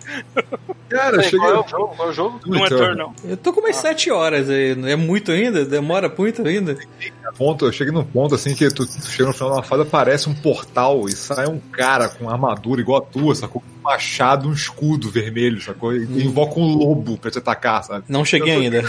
[0.89, 1.39] Cara, cheguei.
[1.39, 1.95] Qual é o jogo?
[1.95, 2.39] Qual é o jogo?
[2.45, 3.13] Não é não.
[3.23, 3.81] Eu tô com umas ah.
[3.81, 4.71] 7 horas aí.
[4.91, 5.65] É muito ainda?
[5.65, 6.77] Demora muito ainda?
[7.37, 10.29] Ponto, eu cheguei num ponto assim que tu, tu chega no final da fase, aparece
[10.29, 13.63] um portal e sai um cara com armadura igual a tua, sacou?
[13.81, 15.95] Machado, um escudo vermelho, sacou?
[15.95, 16.19] E hum.
[16.19, 18.05] invoca um lobo pra te atacar, sabe?
[18.07, 18.83] Não cheguei ainda.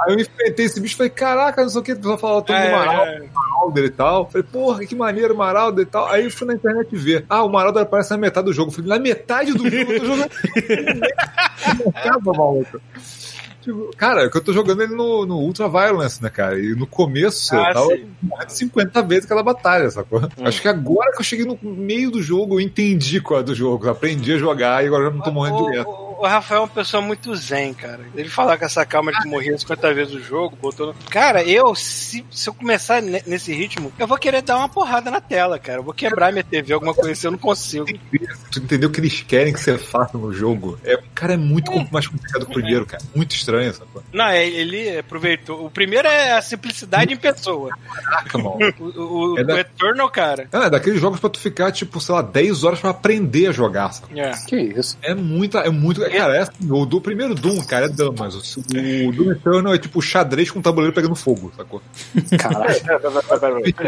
[0.00, 2.42] Aí eu enfrentei esse bicho e falei, caraca, não sei o que, o pessoal falava
[2.42, 3.28] todo é, do Maralder, é.
[3.34, 4.30] Maralder e tal.
[4.30, 6.08] Falei, porra, que maneiro, Maralder e tal.
[6.08, 7.26] Aí eu fui na internet ver.
[7.28, 8.70] Ah, o Maralder aparece na metade do jogo.
[8.70, 10.30] Eu falei, na metade do jogo eu tô jogando.
[12.34, 12.80] maluco.
[13.60, 16.58] Tipo, cara, é que eu tô jogando ele no, no Ultra Violence, né, cara?
[16.58, 17.88] E no começo ah, eu tava
[18.22, 20.20] morrendo 50 vezes aquela batalha, sacou?
[20.20, 20.46] Hum.
[20.46, 23.54] Acho que agora que eu cheguei no meio do jogo, eu entendi qual é do
[23.54, 23.88] jogo.
[23.88, 26.09] Aprendi a jogar e agora já não tô morrendo direto.
[26.20, 28.00] O Rafael é uma pessoa muito zen, cara.
[28.14, 30.94] Ele falar com essa calma de morrer 50 vezes o jogo, botou.
[31.08, 35.20] Cara, eu, se, se eu começar nesse ritmo, eu vou querer dar uma porrada na
[35.20, 35.78] tela, cara.
[35.78, 37.86] Eu vou quebrar minha TV, alguma coisa assim, eu não consigo.
[38.52, 40.78] Tu entendeu o que eles querem que você faça no jogo?
[40.84, 41.88] É, cara, é muito é.
[41.90, 43.02] mais complicado que o primeiro, cara.
[43.14, 44.06] Muito estranho essa coisa.
[44.12, 45.64] Não, é, ele aproveitou.
[45.64, 47.70] O primeiro é a simplicidade em pessoa.
[47.94, 48.60] Caraca, mano.
[49.00, 49.60] O, o, é da...
[49.60, 50.48] Eternal, cara.
[50.52, 53.52] É, é daqueles jogos pra tu ficar, tipo, sei lá, 10 horas pra aprender a
[53.52, 53.92] jogar.
[53.92, 54.18] Sabe?
[54.18, 54.32] É.
[54.46, 54.98] Que isso?
[55.02, 56.02] É muito, é muito.
[56.18, 58.56] Cara, é assim, o do primeiro Doom, cara, é damas.
[58.56, 61.82] O, o Doom Eternal é tipo xadrez com o tabuleiro pegando fogo, sacou?
[62.38, 62.74] Caralho.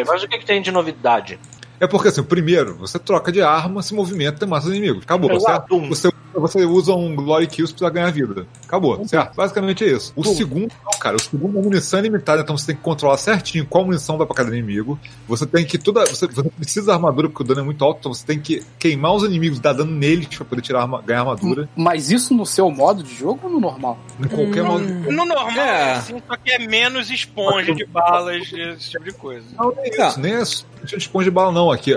[0.07, 1.39] Mas o que, que tem de novidade?
[1.83, 5.03] É porque, assim, primeiro, você troca de arma, se movimenta, tem massa inimigos.
[5.03, 5.29] Acabou.
[5.31, 5.51] Você,
[5.89, 8.47] você, você usa um Glory Kills pra ganhar vida.
[8.73, 9.37] Acabou, certo?
[9.37, 10.15] Basicamente é isso.
[10.17, 10.35] O uhum.
[10.35, 13.85] segundo, não, cara, o segundo é munição limitada, então você tem que controlar certinho qual
[13.85, 14.99] munição vai pra cada inimigo.
[15.29, 16.07] Você tem que toda.
[16.07, 18.65] Você, você precisa da armadura, porque o dano é muito alto, então você tem que
[18.79, 21.69] queimar os inimigos, dar dano neles pra poder tirar, ganhar armadura.
[21.77, 23.99] Mas isso no seu modo de jogo ou no normal?
[24.19, 24.85] Em qualquer no, modo.
[24.85, 25.93] No normal, é.
[25.93, 29.45] assim, só que é menos esponja de balas, esse tipo de coisa.
[29.55, 30.43] Não, nem é isso, nem é
[30.87, 31.71] de esponja de bala, não.
[31.71, 31.95] Aqui,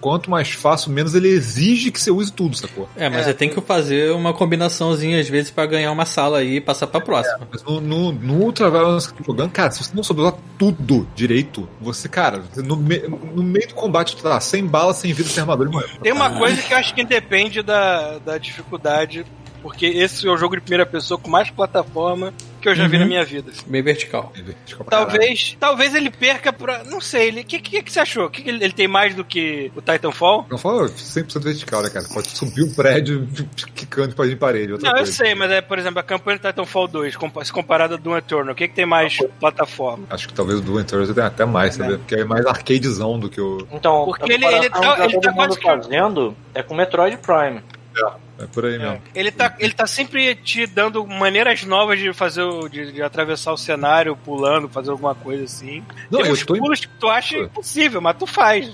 [0.00, 2.88] quanto mais fácil, menos ele exige que você use tudo, sacou?
[2.96, 3.24] É, mas é.
[3.24, 6.88] você tem que fazer uma combinaçãozinha às vezes para ganhar uma sala aí e passar
[6.88, 7.44] pra próxima.
[7.44, 10.36] É, mas no, no, no Ultra Violence que jogando, cara, se você não souber usar
[10.58, 15.12] tudo direito, você, cara, no, me, no meio do combate, tu tá sem bala, sem
[15.12, 15.70] vida, sem armadura.
[16.02, 19.24] Tem uma coisa que eu acho que depende da, da dificuldade
[19.62, 22.88] porque esse é o jogo de primeira pessoa com mais plataforma que eu já uhum.
[22.88, 23.52] vi na minha vida.
[23.66, 24.32] Bem vertical.
[24.34, 26.84] Bem vertical talvez, talvez ele perca pra.
[26.84, 27.40] Não sei, ele.
[27.40, 28.28] O que, que, que, você achou?
[28.28, 30.44] Que, que ele, ele, tem mais do que o Titanfall?
[30.44, 32.06] Titanfall é 100% vertical, né, cara?
[32.12, 33.28] Pode subir um prédio
[33.74, 34.72] quicando pra ir em parede.
[34.72, 34.98] Não, coisa.
[34.98, 38.16] eu sei, mas é, por exemplo, a campanha do Titanfall 2, se comparada do Doom
[38.16, 40.06] Eternal, o que, que tem mais plataforma?
[40.10, 41.94] Acho que talvez o Doom Eternal tenha até mais, sabe?
[41.94, 41.96] É.
[41.96, 43.66] Porque é mais arcadezão do que o.
[43.72, 47.62] Então, porque ele, ele, tá, ele tá quase fazendo é com Metroid Prime.
[47.96, 48.27] É.
[48.38, 48.78] É por aí é.
[48.78, 49.00] mesmo.
[49.14, 53.52] Ele tá, ele tá sempre te dando maneiras novas de fazer o, de, de atravessar
[53.52, 55.82] o cenário, pulando, fazer alguma coisa assim.
[56.10, 58.70] Não, Tem uns tô pulos que tu acha impossível, mas tu faz.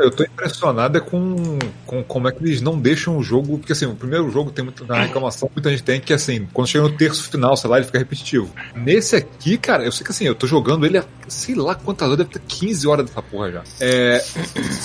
[0.00, 3.58] Eu tô impressionado é com, com como é que eles não deixam o jogo.
[3.58, 6.84] Porque assim, o primeiro jogo tem muita reclamação, muita gente tem que assim, quando chega
[6.84, 8.52] no terço final, sei lá, ele fica repetitivo.
[8.74, 12.06] Nesse aqui, cara, eu sei que assim, eu tô jogando ele há sei lá quantas
[12.06, 13.62] horas, deve ter 15 horas dessa porra já.
[13.80, 14.22] É,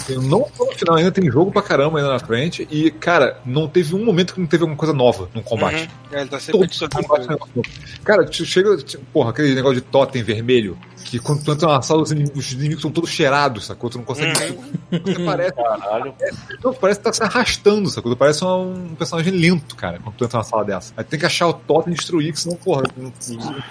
[0.10, 2.68] eu não tô no final ainda, tem jogo pra caramba ainda na frente.
[2.72, 5.84] E, cara, não teve um momento que não teve alguma coisa nova no combate.
[5.84, 6.18] Uhum.
[6.18, 6.70] É, ele tá sempre
[8.04, 8.78] Cara, chega,
[9.14, 10.78] porra, aquele negócio de totem vermelho
[11.10, 13.90] que quando tu entra na sala, os inimigos, os inimigos são todos cheirados, sacou?
[13.90, 14.54] Tu não consegue.
[14.92, 15.00] Uhum.
[15.04, 15.54] Você parece.
[15.54, 16.14] Caralho.
[16.22, 16.32] É,
[16.80, 18.12] parece que tá se arrastando, sacou?
[18.12, 20.94] Tu parece um, personagem lento, cara, quando tu entra na sala dessa.
[20.96, 23.12] Aí tem que achar o totem e destruir, que senão, porra, não,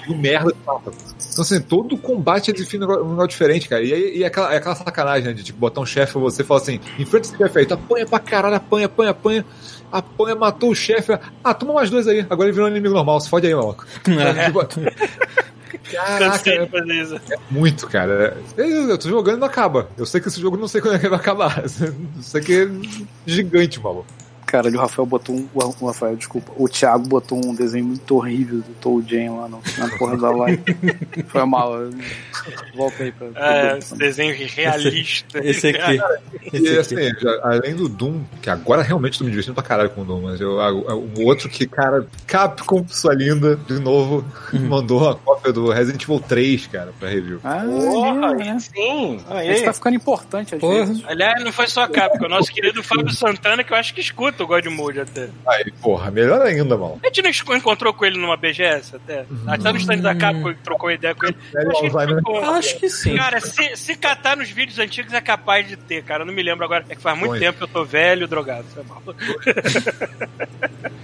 [0.09, 3.83] não, merda de Então, assim, todo combate é define um negócio diferente, cara.
[3.83, 5.33] E, e é, aquela, é aquela sacanagem, né?
[5.33, 7.75] De tipo, botar um chefe pra você e falar assim: enfrenta esse chefe aí, tu
[7.75, 9.45] apanha pra caralho, apanha, apanha, apanha
[9.93, 11.19] apanha, matou o chefe.
[11.43, 12.21] Ah, toma mais dois aí.
[12.29, 13.21] Agora ele virou um inimigo normal.
[13.21, 13.87] Se fode aí, maluco.
[15.89, 15.93] É.
[15.93, 18.37] Caraca, é, é muito, cara.
[18.57, 19.89] Eu, eu tô jogando e não acaba.
[19.97, 21.63] Eu sei que esse jogo não sei quando é que vai acabar.
[22.21, 22.69] Sei que é
[23.27, 24.07] gigante, maluco.
[24.49, 25.47] Cara, o Rafael botou um.
[25.55, 26.51] O Rafael, desculpa.
[26.57, 30.31] O Thiago botou um desenho muito horrível do Toad Jane lá no, na porra da
[30.31, 30.63] live.
[31.29, 31.75] Foi mal.
[32.75, 33.29] Volta aí pra.
[33.37, 35.39] É, esse desenho realista.
[35.41, 36.01] Esse, esse aqui.
[36.51, 39.91] Esse e assim, já, além do Doom, que agora realmente tô me divertindo pra caralho
[39.91, 44.61] com o Doom, mas eu, o outro que, cara, Capcom, sua linda, de novo, uhum.
[44.67, 47.39] mandou a cópia do Resident Evil 3, cara, pra review.
[47.45, 49.21] Ah, Porra, é, sim.
[49.53, 50.87] Isso tá ficando importante às Porra.
[50.87, 51.05] vezes.
[51.07, 54.01] Aliás, não foi só a Capcom, o nosso querido Fábio Santana, que eu acho que
[54.01, 55.29] escuta muito o God Mode até.
[55.47, 57.01] Aí, porra, melhor ainda, mano.
[57.03, 59.25] A gente não encontrou com ele numa BGS até?
[59.29, 59.43] Uhum.
[59.47, 61.37] Até no stand da Capcom trocou ideia com ele.
[61.55, 63.17] É, acho, que, sim.
[63.17, 66.23] Cara, se, se catar nos vídeos antigos é capaz de ter, cara.
[66.23, 66.85] Eu não me lembro agora.
[66.89, 68.65] É que faz muito tempo que eu tô velho drogado.
[68.69, 69.03] Foi mal.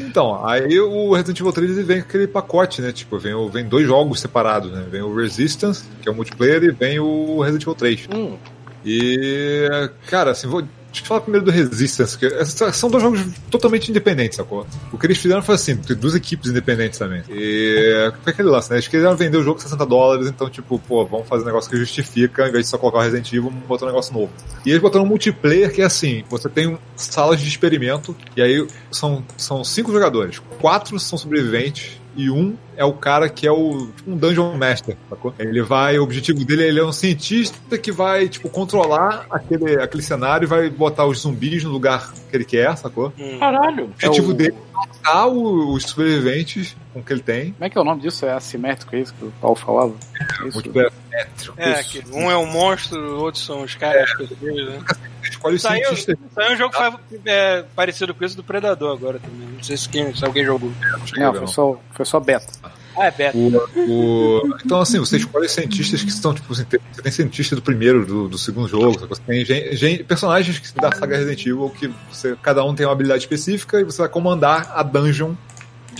[0.00, 2.92] Então, aí o Resident Evil 3 vem com aquele pacote, né?
[2.92, 4.86] Tipo, vem, vem dois jogos separados, né?
[4.88, 8.08] Vem o Resistance, que é o multiplayer, e vem o Resident Evil 3.
[8.14, 8.38] Hum.
[8.84, 12.28] E, cara, assim, vou Deixa eu falar primeiro do Resistance, que
[12.72, 13.20] são dois jogos
[13.50, 14.66] totalmente independentes, sacou?
[14.90, 17.22] O que eles fizeram foi assim, tem duas equipes independentes também.
[17.28, 18.76] E foi aquele lance, né?
[18.76, 21.70] Eles queriam vender o jogo por 60 dólares, então, tipo, pô, vamos fazer um negócio
[21.70, 24.32] que justifica, ao invés de só colocar o Resident Evil, vamos botar um negócio novo.
[24.64, 28.66] E eles botaram um multiplayer que é assim, você tem salas de experimento, e aí
[28.90, 30.40] são, são cinco jogadores.
[30.58, 34.96] Quatro são sobreviventes, e um é o cara que é o tipo, um Dungeon Master,
[35.08, 35.32] sacou?
[35.38, 40.02] Ele vai, o objetivo dele ele é um cientista que vai, tipo, controlar aquele, aquele
[40.02, 43.12] cenário e vai botar os zumbis no lugar que ele quer, sacou?
[43.16, 43.38] Hum.
[43.38, 43.84] Caralho!
[43.84, 44.36] O objetivo é o...
[44.36, 47.52] dele matar os sobreviventes com que ele tem.
[47.52, 48.26] Como é que é o nome disso?
[48.26, 49.94] É assimétrico, é isso que o Paulo falava?
[50.42, 51.54] É, isso.
[51.56, 54.44] é, que um é um monstro, outros são os caras, é.
[54.44, 54.84] né?
[55.22, 56.18] escolhe o saiu, cientista.
[56.34, 56.98] Saiu um jogo ah.
[57.24, 59.48] é, parecido com isso do Predador agora também.
[59.48, 60.72] Não sei se, quem, se alguém jogou.
[61.16, 62.52] Não, foi só, foi só beta.
[62.98, 63.38] Ah, é beta.
[63.38, 64.56] O, o...
[64.64, 68.38] Então, assim, você escolhe cientistas que são, tipo, você tem cientista do primeiro, do, do
[68.38, 72.74] segundo jogo, você tem gente, gente, personagens da saga Resident Evil que você, cada um
[72.74, 75.34] tem uma habilidade específica e você vai comandar a dungeon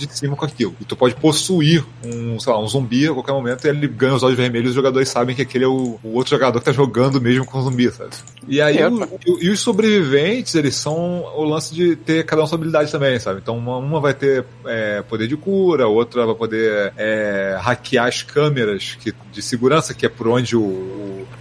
[0.07, 0.75] de cima com aquilo.
[0.79, 4.13] E tu pode possuir um, sei lá, um zumbi a qualquer momento e ele ganha
[4.13, 6.65] os olhos vermelhos e os jogadores sabem que aquele é o, o outro jogador que
[6.65, 8.11] tá jogando mesmo com o zumbi, sabe?
[8.47, 12.47] E aí, o, e, e, os sobreviventes, eles são o lance de ter cada um
[12.47, 13.39] sua habilidade também, sabe?
[13.41, 18.23] Então, uma, uma vai ter é, poder de cura, outra vai poder é, hackear as
[18.23, 20.61] câmeras que, de segurança, que é por onde o,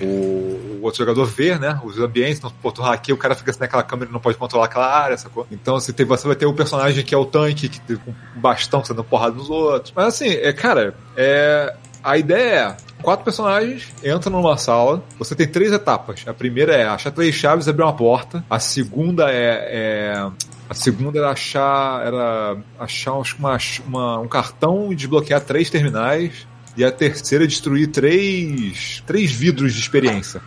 [0.00, 1.80] o, o outro jogador vê, né?
[1.84, 4.36] Os ambientes, então, pô, tu hackeia, o cara fica assim naquela câmera e não pode
[4.36, 5.46] controlar aquela área, sacou?
[5.50, 8.40] Então, assim, tem, você vai ter o personagem que é o tanque, que tem um
[8.49, 9.92] bastão sendo porrada nos outros.
[9.94, 11.74] Mas assim, é, cara, é.
[12.03, 15.03] A ideia é quatro personagens entram numa sala.
[15.18, 16.24] Você tem três etapas.
[16.26, 18.44] A primeira é achar três chaves e abrir uma porta.
[18.49, 20.30] A segunda é, é
[20.70, 26.46] a segunda era achar era achar uma, uma, um cartão e desbloquear três terminais.
[26.76, 30.40] E a terceira é destruir três, três vidros de experiência.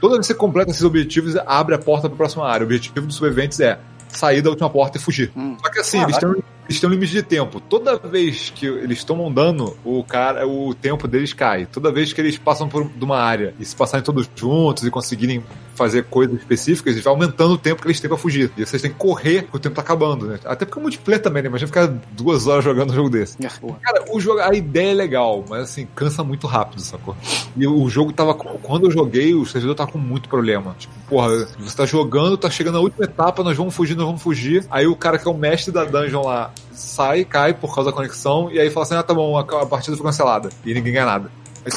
[0.00, 2.64] Toda vez que você completa esses objetivos, abre a porta para a próxima área.
[2.64, 3.78] O objetivo dos sobreviventes é
[4.08, 5.30] sair da última porta e fugir.
[5.36, 5.56] Hum.
[5.62, 6.34] Só que assim, eles têm,
[6.68, 7.60] eles têm um limite de tempo.
[7.60, 11.64] Toda vez que eles tomam dano, o cara, o tempo deles cai.
[11.64, 15.42] Toda vez que eles passam por uma área e se passarem todos juntos e conseguirem
[15.78, 18.50] fazer coisas específicas, vai aumentando o tempo que eles têm pra fugir.
[18.56, 20.40] E vocês têm que correr, porque o tempo tá acabando, né?
[20.44, 21.48] Até porque é multiplayer também, né?
[21.48, 23.36] Imagina ficar duas horas jogando um jogo desse.
[23.44, 27.16] É, cara, o jogo, a ideia é legal, mas assim, cansa muito rápido, sacou?
[27.56, 28.34] E o jogo tava.
[28.34, 30.74] Quando eu joguei, o servidor tava com muito problema.
[30.78, 34.22] Tipo, porra, você tá jogando, tá chegando na última etapa, nós vamos fugir, nós vamos
[34.22, 34.66] fugir.
[34.70, 37.96] Aí o cara que é o mestre da dungeon lá sai, cai por causa da
[37.96, 40.48] conexão, e aí fala assim: ah, tá bom, a, partida foi cancelada.
[40.64, 41.30] E ninguém ganha nada.
[41.64, 41.72] Aí,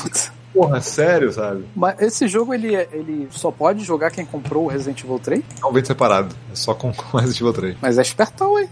[0.53, 1.65] Porra, sério, sabe?
[1.75, 5.43] Mas esse jogo, ele, é, ele só pode jogar quem comprou o Resident Evil 3?
[5.61, 6.35] Não, vem separado.
[6.51, 7.77] É só com o Resident Evil 3.
[7.81, 8.69] Mas é espertão, hein?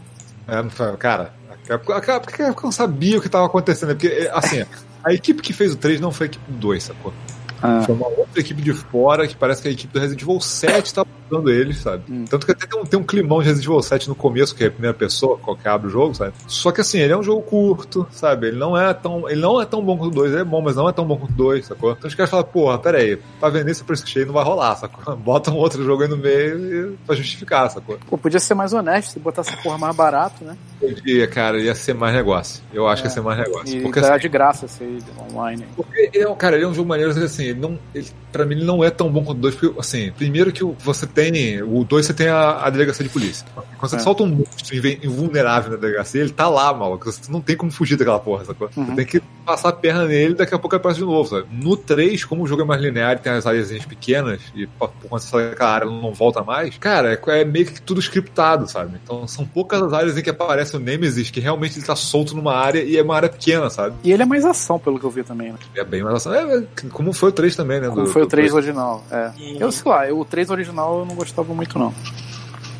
[0.47, 0.61] É,
[0.97, 3.89] cara, porque eu não sabia o que estava acontecendo.
[3.89, 4.65] Porque, assim,
[5.03, 7.13] a equipe que fez o 3 não foi a equipe do 2, sacou?
[7.61, 7.81] Ah.
[7.85, 10.93] Foi uma outra equipe de fora que parece que a equipe do Resident Evil 7
[10.93, 12.03] tá usando eles, sabe?
[12.09, 12.25] Hum.
[12.29, 14.63] Tanto que até tem um, tem um climão de Resident Evil 7 no começo, que
[14.63, 16.33] é a primeira pessoa, que abre o jogo, sabe?
[16.47, 18.47] Só que assim, ele é um jogo curto, sabe?
[18.47, 20.61] Ele não é tão, ele não é tão bom quanto o 2, ele é bom,
[20.61, 21.91] mas não é tão bom quanto o 2, sacou?
[21.91, 24.75] Então os caras falam, porra, pera aí, pra vender esse preço cheio não vai rolar,
[24.75, 25.15] sacou?
[25.17, 27.97] Bota um outro jogo aí no meio pra justificar, sacou?
[28.09, 30.57] Pô, podia ser mais honesto, se botasse porra mais barato, né?
[30.79, 32.63] Podia, cara, ia ser mais negócio.
[32.73, 33.03] Eu acho é.
[33.03, 33.77] que ia ser mais negócio.
[33.77, 34.99] E porque, assim, de graça esse
[35.29, 35.65] online.
[35.75, 38.55] Porque ele é, cara, ele é um jogo maneiro, assim, ele não, ele, pra mim
[38.55, 41.83] ele não é tão bom quanto o 2, porque, assim, primeiro que você tem, o
[41.83, 43.45] 2 você tem a, a delegacia de polícia.
[43.55, 43.99] Quando você é.
[43.99, 47.11] solta um monstro invulnerável na delegacia, ele tá lá, maluco.
[47.11, 48.69] Você não tem como fugir daquela porra, sacou?
[48.75, 48.85] Uhum.
[48.85, 51.47] Você tem que passar a perna nele daqui a pouco ele aparece de novo, sabe?
[51.51, 54.93] No 3, como o jogo é mais linear e tem as áreas pequenas, e quando
[55.09, 58.97] você sai daquela área não volta mais, cara, é, é meio que tudo scriptado, sabe?
[59.03, 62.35] Então são poucas as áreas em que aparece o Nemesis que realmente ele tá solto
[62.35, 63.95] numa área e é uma área pequena, sabe?
[64.03, 65.59] E ele é mais ação, pelo que eu vi também, né?
[65.75, 66.33] É bem mais ação.
[66.33, 67.87] É, é como foi o 3 também, né?
[67.87, 69.31] Como do, foi o 3 original, é.
[69.59, 71.93] Eu sei lá, o 3 original eu não gostava muito, não.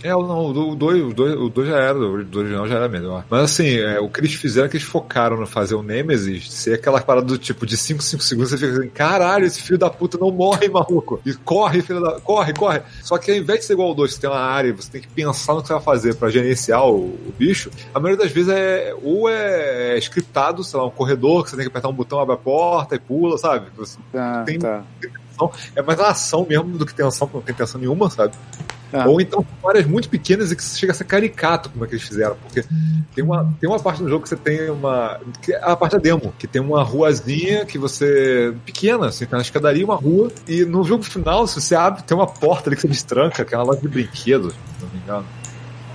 [0.04, 2.88] É, não, o 2 o dois, o dois já era, o do original já era
[2.88, 3.26] melhor.
[3.30, 6.52] Mas assim, é, o que eles fizeram é que eles focaram no fazer o Nemesis
[6.52, 9.78] ser aquela parada do tipo de 5, 5 segundos, você fica assim, caralho, esse filho
[9.78, 11.20] da puta não morre, maluco.
[11.26, 12.20] E corre, filho da.
[12.22, 12.82] Corre, corre.
[13.04, 15.02] Só que ao invés de ser igual ao 2, você tem uma área, você tem
[15.02, 18.32] que pensar no que você vai fazer para gerenciar o, o, bicho, a maioria das
[18.32, 21.90] vezes é ou é, é scriptado, sei lá, um corredor que você tem que apertar
[21.90, 23.68] um botão, abre a porta e pula, sabe?
[23.78, 24.84] Você ah, tem, tá.
[25.76, 28.34] é mais a ação mesmo do que tensão, porque não tem tensão nenhuma, sabe?
[28.92, 29.08] Ah.
[29.08, 32.08] Ou então áreas muito pequenas e que chega a ser caricato como é que eles
[32.08, 32.36] fizeram.
[32.36, 32.64] Porque
[33.14, 35.20] tem uma, tem uma parte do jogo que você tem uma.
[35.42, 38.54] Que é a parte da demo, que tem uma ruazinha que você.
[38.66, 40.32] pequena, assim, tem uma escadaria uma rua.
[40.48, 43.54] E no jogo final, se você abre, tem uma porta ali que você destranca, que
[43.54, 45.26] é uma loja de brinquedos, se não me engano.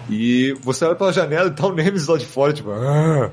[0.08, 2.70] E você olha pela janela e tá o Nemesis lá de fora, tipo.
[2.70, 3.30] Ah.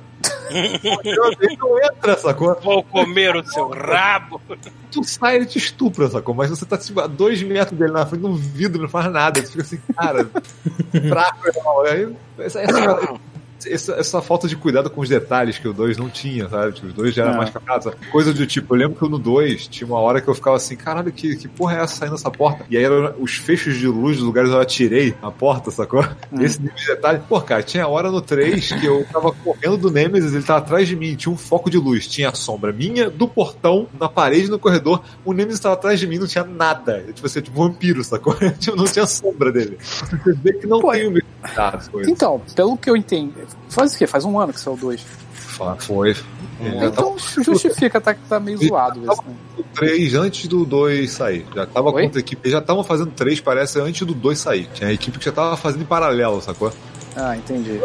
[1.60, 2.58] não entra, sacou?
[2.62, 4.42] Vou comer o seu rabo.
[4.92, 6.36] Tu sai, ele te estupra, sacou?
[6.36, 9.42] Mas você tá tipo, a dois metros dele na frente, num vidro, não faz nada.
[9.42, 10.30] Você fica assim, cara,
[11.10, 11.82] fraco, irmão.
[11.86, 13.20] Aí, essa, essa,
[13.66, 16.74] essa, essa, falta de cuidado com os detalhes que o 2 não tinha, sabe?
[16.74, 17.38] Tipo, os dois já eram é.
[17.38, 17.93] mais capados.
[18.12, 20.76] Coisa do tipo, eu lembro que no 2 tinha uma hora que eu ficava assim,
[20.76, 22.66] caralho, que, que porra é essa saindo dessa porta?
[22.70, 26.03] E aí eram os fechos de luz dos lugares onde eu atirei a porta, sacou?
[26.32, 26.41] Hum.
[26.41, 27.22] Esse nível de detalhe.
[27.28, 30.88] Pô, cara, tinha hora no 3 que eu tava correndo do Nemesis, ele tava atrás
[30.88, 34.49] de mim, tinha um foco de luz, tinha a sombra minha, do portão, na parede,
[34.49, 37.03] no corredor, o Nemesis tava atrás de mim, não tinha nada.
[37.14, 38.36] Tipo assim, tipo um vampiro, sacou?
[38.62, 39.78] Tipo, não tinha sombra dele.
[39.82, 41.28] Você vê que não Pô, tem o mesmo
[42.07, 43.34] Então, pelo que eu entendi,
[43.70, 44.08] faz o quê?
[44.08, 45.06] Faz um ano que saiu o 2.
[45.80, 46.16] Foi.
[46.60, 49.24] Então justifica, tá que tá meio zoado isso.
[49.24, 49.36] Né?
[49.58, 51.45] O 3 antes do 2 sair.
[51.56, 52.04] Já tava Oi?
[52.04, 52.41] contra a equipe.
[52.43, 54.70] Eles já estavam fazendo 3, parece, antes do 2 sair.
[54.74, 56.72] Tinha a equipe que já tava fazendo em paralelo, sacou?
[57.16, 57.80] Ah, entendi.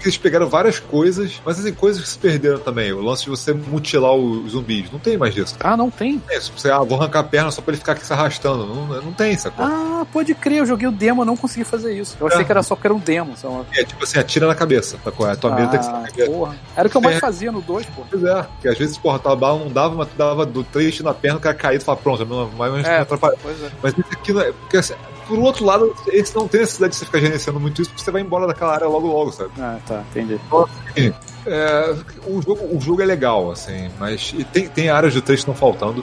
[0.00, 2.92] Eles pegaram várias coisas, mas assim, coisas que se perderam também.
[2.92, 4.90] O lance de você mutilar os zumbis.
[4.90, 5.56] Não tem mais disso.
[5.60, 6.22] Ah, não tem?
[6.30, 8.66] É, você, ah, vou arrancar a perna só pra ele ficar aqui se arrastando.
[8.66, 9.64] Não, não tem, sacou?
[9.64, 12.16] Ah, pode crer, eu joguei o demo, não consegui fazer isso.
[12.20, 12.32] Eu é.
[12.32, 13.36] achei que era só porque era um demo.
[13.36, 15.26] Só É, tipo assim, atira na cabeça, sacou?
[15.26, 16.30] A tua ah, mira tem que ser na cabeça.
[16.30, 16.56] Porra.
[16.76, 17.20] Era o que eu mais é.
[17.20, 18.02] fazia no 2, pô.
[18.10, 20.98] Pois é, porque às vezes, porra, tava bala, não dava, mas tu dava do três
[21.00, 23.36] na perna, o cara caído e fala, pronto, não vai mais é, atrapalhar.
[23.44, 23.70] É.
[23.82, 24.52] Mas isso aqui não é.
[24.52, 24.94] Porque assim,
[25.30, 28.10] por outro lado, esse não tem necessidade de você ficar gerenciando muito isso, porque você
[28.10, 29.50] vai embora daquela área logo logo, sabe?
[29.60, 30.40] Ah, tá, entendi.
[30.44, 31.14] Então, assim,
[31.46, 31.94] é,
[32.26, 35.54] o, jogo, o jogo é legal, assim, mas tem, tem áreas do texto que estão
[35.54, 36.02] faltando,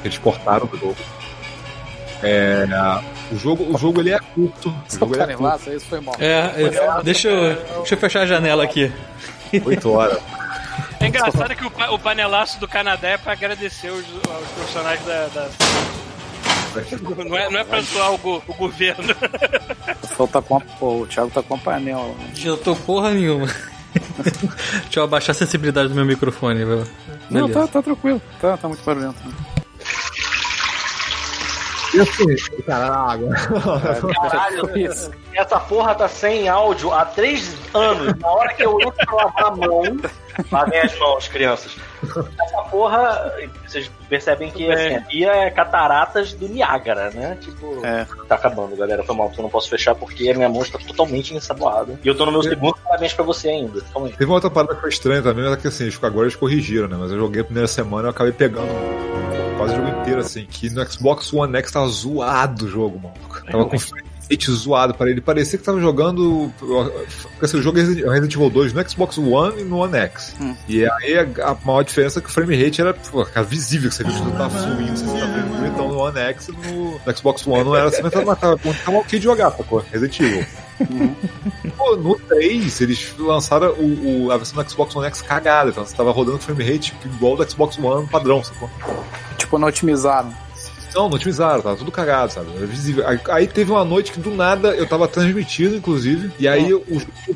[0.00, 0.96] que eles cortaram do jogo.
[2.22, 2.66] É,
[3.30, 4.70] o jogo, o jogo ele é curto.
[4.70, 5.70] O jogo é, curto.
[5.70, 6.14] isso foi mal.
[6.18, 8.90] É, é, deixa, eu, deixa eu fechar a janela aqui.
[9.66, 10.22] Oito horas.
[11.00, 15.26] É engraçado que o, o panelaço do Canadá é pra agradecer os, os profissionais da,
[15.26, 15.50] da
[17.28, 19.14] não é, não é pra zoar o, go, o governo.
[20.16, 22.14] O, tá com a, o Thiago tá com a panela.
[22.34, 23.48] Já tô porra nenhuma.
[24.84, 26.64] Deixa eu abaixar a sensibilidade do meu microfone.
[26.64, 26.88] Beleza.
[27.28, 28.22] Não, tá, tá tranquilo.
[28.40, 29.18] Tá, tá muito barulhento.
[31.94, 33.28] E assim, caralho.
[34.14, 34.70] Caralho,
[35.32, 38.16] essa porra tá sem áudio há três anos.
[38.18, 39.82] Na hora que eu entro pra lavar a mão,
[40.50, 41.76] lavem as mãos, crianças.
[42.02, 43.32] Essa porra,
[43.66, 47.36] vocês percebem que assim, aqui é cataratas do Niágara, né?
[47.40, 48.06] Tipo, é.
[48.28, 49.02] tá acabando, galera.
[49.02, 51.98] Foi mal, eu não posso fechar porque a minha mão está totalmente ensaboada.
[52.02, 53.80] E eu tô no meu segundo, parabéns pra você ainda.
[53.80, 56.88] Teve uma outra parada que foi estranha também, mas é que assim, agora eles corrigiram,
[56.88, 56.96] né?
[56.98, 58.68] Mas eu joguei a primeira semana e eu acabei pegando
[59.56, 63.14] quase o jogo inteiro, assim, que no Xbox One X tava zoado o jogo, mano.
[63.50, 63.76] Tava com
[64.30, 65.20] rate zoado para ele.
[65.20, 66.52] Parecia que tava jogando.
[66.60, 70.34] O jogo é Resident Evil 2 no Xbox One e no One X.
[70.40, 70.54] Hum.
[70.68, 74.04] E aí a maior diferença é que o frame rate era, pô, visível, que você
[74.04, 77.76] viu que tava fluindo, você tava então no One X no, no Xbox One não
[77.76, 80.46] era assim, mas tava, tava, tava ok de jogar, pô, Resident Evil.
[80.80, 81.14] Uhum.
[81.76, 85.84] Pô, no 3, eles lançaram o, o, a versão do Xbox One X cagada, então
[85.84, 88.70] você tava rodando frame rate igual do Xbox One padrão, sacou?
[89.36, 90.34] Tipo, não otimizaram.
[90.94, 92.48] Não, não otimizaram, tava tudo cagado, sabe?
[92.56, 93.06] Era visível.
[93.06, 96.84] Aí, aí, teve uma noite que do nada eu tava transmitindo, inclusive, e aí o,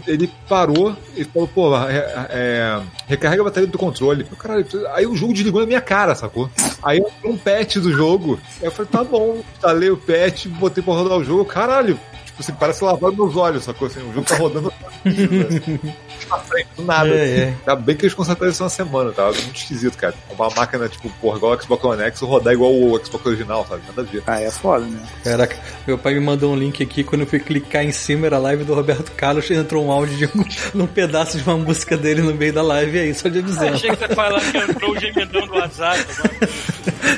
[0.06, 4.26] ele parou e falou, pô, é, é, recarrega a bateria do controle.
[4.30, 6.48] Eu, caralho, aí o jogo desligou na minha cara, sacou?
[6.82, 8.38] Aí eu um patch do jogo.
[8.60, 12.40] Aí eu falei, tá bom, instalei o patch, botei pra rodar o jogo, caralho, tipo
[12.40, 13.88] assim, parece lavar meus olhos, sacou?
[13.88, 14.72] Assim, o jogo tá rodando
[16.28, 17.08] pra frente, do nada.
[17.08, 17.40] É, assim.
[17.40, 17.54] é.
[17.58, 19.24] Ainda bem que eles consertaram isso uma semana, tá?
[19.24, 20.14] Muito esquisito, cara.
[20.30, 23.82] Uma máquina, tipo, porra, igual o Xbox One X, rodar igual o Xbox original, sabe?
[23.86, 24.22] Nada a ver.
[24.26, 25.00] Ah, é foda, né?
[25.24, 25.56] Caraca,
[25.86, 28.40] meu pai me mandou um link aqui, quando eu fui clicar em cima, era a
[28.40, 30.44] live do Roberto Carlos, entrou um áudio de um,
[30.78, 33.72] num pedaço de uma música dele no meio da live, aí, só de avisar.
[33.72, 36.06] achei que você falar que entrou o gemidão do WhatsApp.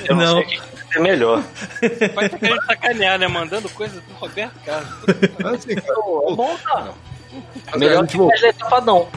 [0.08, 0.36] Eu não.
[0.36, 1.42] não sei é melhor.
[2.14, 3.28] Vai estar querendo sacanear, né?
[3.28, 4.92] Mandando coisa do Roberto Carlos.
[5.44, 6.94] Assim, cara, é bom, cara.
[7.76, 8.28] Melhor que o
[8.58, 9.08] Safadão.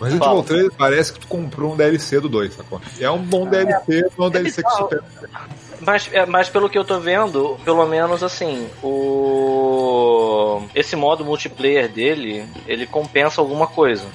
[0.00, 2.80] Mas Resident Evil 3 parece que tu comprou um DLC do 2, sacou?
[3.00, 5.04] É um bom DLC, não é um DLC que supera.
[5.80, 10.62] Mas, é, mas pelo que eu tô vendo, pelo menos assim, o.
[10.74, 14.06] Esse modo multiplayer dele, ele compensa alguma coisa.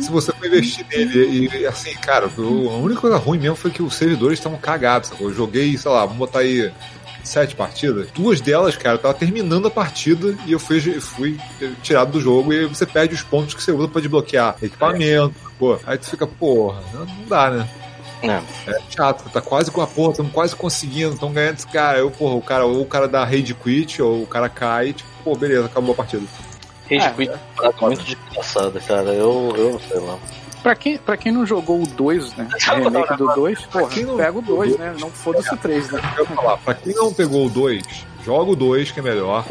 [0.00, 3.82] Se você for investir nele, e assim, cara, a única coisa ruim mesmo foi que
[3.82, 5.28] os servidores estavam cagados, sacou?
[5.28, 6.70] Eu joguei, sei lá, vamos botar aí
[7.22, 11.38] sete partidas, duas delas, cara, eu tava terminando a partida e eu fui, fui
[11.82, 15.50] tirado do jogo e você perde os pontos que você usa pra desbloquear equipamento, é.
[15.58, 15.78] pô.
[15.86, 17.68] Aí tu fica, porra, não dá, né?
[18.22, 18.70] É.
[18.70, 21.98] é chato, tá quase com a porra, estamos quase conseguindo, estão ganhando esse cara.
[21.98, 25.10] Eu, porra, o cara, ou o cara dá raid quit, ou o cara cai, tipo,
[25.24, 26.22] pô, beleza, acabou a partida.
[26.88, 29.10] Raid é, quit é, é muito desgraçado, cara.
[29.10, 30.18] Eu, eu sei lá.
[30.62, 32.48] Pra quem, pra quem não jogou o 2, né?
[32.72, 34.94] O remake do 2, porra, pega o 2, né?
[34.98, 36.00] Não foda-se o 3, né?
[36.16, 37.82] Eu falar, pra quem não pegou o 2,
[38.24, 39.44] joga o 2 que é melhor.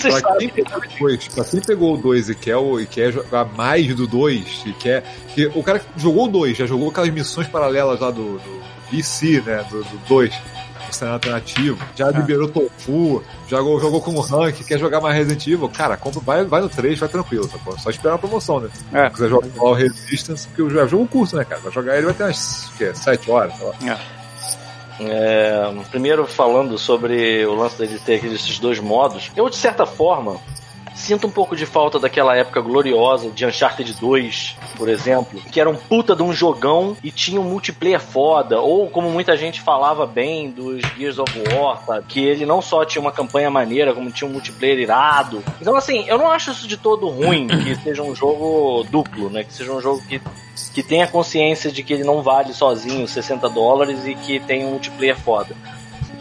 [0.00, 3.44] Pra quem, pegou o 2, pra quem pegou o 2 e quer, e quer jogar
[3.46, 5.02] mais do 2, e quer.
[5.34, 8.62] Que o cara que jogou o 2, já jogou aquelas missões paralelas lá do, do
[8.90, 9.64] BC, né?
[9.70, 10.34] Do 2
[10.67, 12.10] o cenário alternativo, já ah.
[12.10, 16.60] liberou Tofu, jogou, jogou como rank, quer jogar mais Resident Evil, cara, compra, vai, vai
[16.60, 18.70] no 3, vai tranquilo, tá Só esperar a promoção, né?
[18.92, 19.08] É.
[19.08, 21.60] Se quiser jogar o Resistance, porque o jogo curto, né, cara?
[21.60, 23.74] Vai jogar ele vai ter umas que, 7 horas, sei lá.
[23.94, 24.18] É.
[25.00, 30.40] É, primeiro falando sobre o lance de ter esses dois modos, eu de certa forma
[30.98, 35.70] Sinto um pouco de falta daquela época gloriosa de Uncharted 2, por exemplo, que era
[35.70, 40.04] um puta de um jogão e tinha um multiplayer foda, ou como muita gente falava
[40.06, 42.02] bem dos Gears of War, tá?
[42.02, 45.42] que ele não só tinha uma campanha maneira, como tinha um multiplayer irado.
[45.60, 49.44] Então, assim, eu não acho isso de todo ruim, que seja um jogo duplo, né?
[49.44, 50.20] Que seja um jogo que
[50.74, 54.70] que tenha consciência de que ele não vale sozinho 60 dólares e que tem um
[54.70, 55.54] multiplayer foda.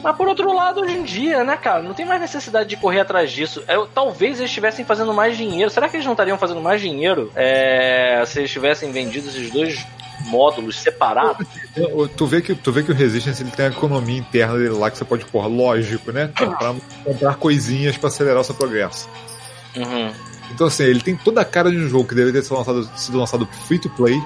[0.03, 2.99] Mas por outro lado, hoje em dia, né, cara, não tem mais necessidade de correr
[2.99, 3.63] atrás disso.
[3.67, 5.69] Eu, talvez eles estivessem fazendo mais dinheiro.
[5.69, 9.85] Será que eles não estariam fazendo mais dinheiro é, se eles tivessem vendido esses dois
[10.25, 11.45] módulos separados?
[12.17, 14.89] Tu vê que, tu vê que o Resistance ele tem a economia interna dele lá
[14.89, 16.31] que você pode, porra, lógico, né?
[16.33, 16.73] Pra
[17.05, 19.07] comprar coisinhas para acelerar o seu progresso.
[19.75, 20.11] Uhum.
[20.51, 22.89] Então, assim, ele tem toda a cara de um jogo que deveria ter sido lançado,
[22.95, 24.19] sido lançado free to play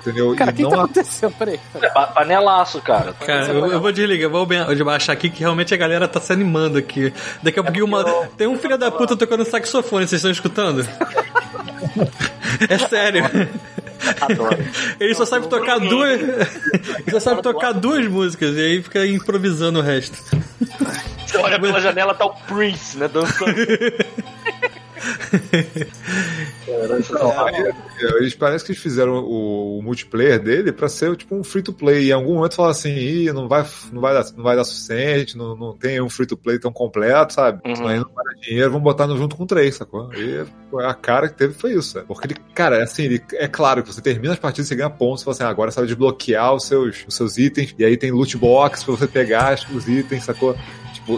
[0.00, 0.34] entendeu?
[0.36, 1.34] Cara, o que, tá acontecendo?
[1.38, 1.60] Peraí.
[1.80, 3.12] É, panelaço, cara.
[3.12, 4.46] Cara, eu, eu, vou desligar, eu vou
[4.84, 7.12] baixar aqui que realmente a galera tá se animando aqui.
[7.42, 8.04] Daqui a pouco uma.
[8.36, 10.86] Tem um filho da puta tocando saxofone, vocês estão escutando?
[12.68, 13.24] é sério.
[14.20, 14.56] Adoro.
[14.98, 16.20] Ele só sabe tocar duas.
[17.06, 20.18] Ele só sabe tocar duas músicas e aí fica improvisando o resto.
[21.26, 23.08] Você olha pela janela, tá o Prince, né?
[23.08, 23.54] Dançando.
[26.66, 31.62] Não, eles parece que eles fizeram o, o multiplayer dele para ser tipo um free
[31.62, 32.04] to play.
[32.04, 34.64] E em algum momento falaram assim, Ih, não vai, não vai dar, não vai dar
[34.64, 37.60] suficiente, não, não tem um free to play tão completo, sabe?
[37.66, 37.86] Uhum.
[37.86, 40.12] Aí não vai dar dinheiro, vamos botar no junto com três, sacou?
[40.14, 40.44] E
[40.80, 42.06] a cara que teve foi isso, sabe?
[42.06, 45.20] Porque ele, cara, assim, ele, é claro que você termina as partidas, você ganha pontos,
[45.20, 47.96] você fala assim, ah, agora você vai desbloquear os seus, os seus itens, e aí
[47.96, 50.56] tem loot box pra você pegar os itens, sacou?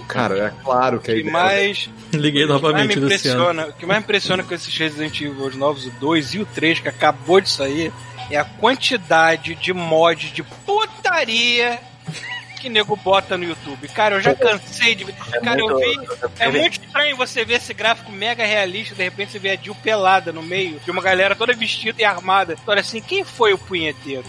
[0.06, 1.32] Cara, é claro que a ideia...
[1.32, 1.90] mais...
[2.12, 5.46] Liguei novamente, o que mais me impressiona, O que mais impressiona com esses Resident Evil
[5.46, 7.92] os novos, o 2 e o 3, que acabou de sair,
[8.30, 11.80] é a quantidade de mods de putaria
[12.60, 13.88] que nego bota no YouTube.
[13.88, 15.14] Cara, eu já cansei de ver.
[15.32, 16.34] É cara, muito, eu vi.
[16.38, 19.74] É muito estranho você ver esse gráfico mega realista, de repente você vê a Jill
[19.76, 22.56] pelada no meio, de uma galera toda vestida e armada.
[22.66, 24.24] Olha assim, quem foi o punheteiro?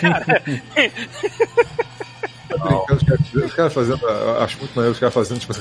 [0.00, 0.42] cara.
[3.44, 4.06] Os caras fazendo,
[4.40, 5.52] acho muito maneiro os caras fazendo, tipo,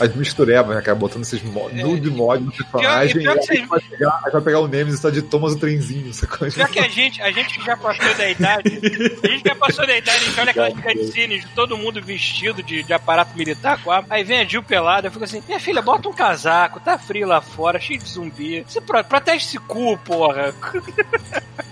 [0.00, 0.96] as misturebas, né, cara?
[0.96, 1.82] Botando esses mod, é.
[1.82, 3.20] nude mod no personagem.
[3.20, 5.58] Pior, pior e aí, vai pegar, vai pegar o Nemesis e tá de Thomas o
[5.58, 6.56] trenzinho, coisa.
[6.56, 8.80] Já que a gente, a gente já passou da idade,
[9.22, 12.62] a gente já passou da idade, a gente olha aquelas cutscenes de todo mundo vestido
[12.62, 15.60] de, de aparato militar com a, Aí vem a Jill pelada, eu fico assim, minha
[15.60, 18.64] filha, bota um casaco, tá frio lá fora, cheio de zumbi.
[18.66, 20.54] Você protege esse cu, porra.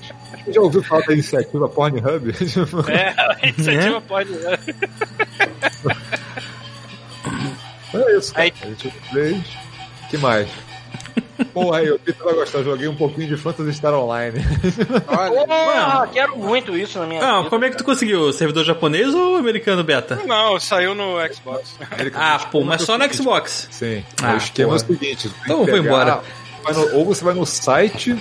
[0.53, 2.33] Já ouviu falar da iniciativa Pornhub?
[2.89, 4.01] É, a iniciativa é?
[4.01, 4.59] Pornhub.
[7.95, 8.45] É isso, cara.
[8.45, 8.53] Aí...
[8.63, 9.43] A gente fez.
[10.11, 10.49] que mais?
[11.55, 12.63] Porra, aí, o Peter vai gostar.
[12.63, 14.39] Joguei um pouquinho de Phantasy Star Online.
[15.07, 17.51] Olha, Porra, quero muito isso na minha Não, vida.
[17.51, 18.33] como é que tu conseguiu?
[18.33, 20.21] Servidor japonês ou americano beta?
[20.27, 21.77] Não, saiu no Xbox.
[22.15, 23.69] ah, pô, mas só no Xbox.
[23.71, 24.05] Sim.
[24.23, 24.81] Ah, o esquema porra.
[24.81, 26.21] é o seguinte: então vou embora
[26.75, 28.17] no, ou você vai no site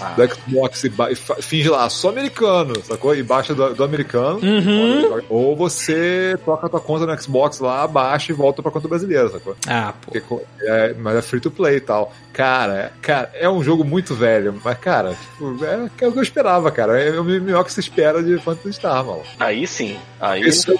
[0.00, 0.10] ah.
[0.10, 3.14] do Xbox e, e, finge lá, sou americano, sacou?
[3.14, 4.38] E baixa do, do americano.
[4.42, 5.22] Uhum.
[5.28, 9.28] Ou você troca a tua conta no Xbox lá, baixa e volta pra conta brasileira,
[9.28, 9.56] sacou?
[9.66, 10.12] Ah, pô.
[10.12, 12.12] Porque, é, mas é free to play e tal.
[12.32, 16.18] Cara, é, cara, é um jogo muito velho, mas, cara, tipo, é, é, o que
[16.18, 17.00] eu esperava, cara.
[17.00, 19.22] É o melhor que se espera de Phantasy Star, mano.
[19.38, 19.98] Aí sim.
[20.20, 20.72] Aí Isso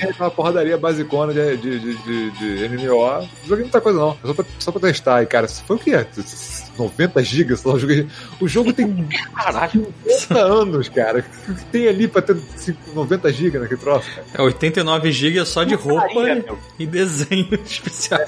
[0.00, 3.06] é aquela porradaria basicona de, de, de, de, de MMO.
[3.06, 4.16] Não joguei muita coisa, não.
[4.24, 5.22] Só pra, só pra testar.
[5.22, 6.06] E, cara, foi o quê?
[6.78, 8.06] 90 gigas, sei lá, o jogo,
[8.40, 9.92] o jogo tem Caralho.
[10.06, 11.24] 50 anos, cara.
[11.48, 12.36] O que tem ali pra ter
[12.94, 14.08] 90 gigas naquele troço?
[14.10, 14.26] Cara?
[14.34, 16.20] É 89 gigas só de roupa
[16.78, 18.20] e desenho especial.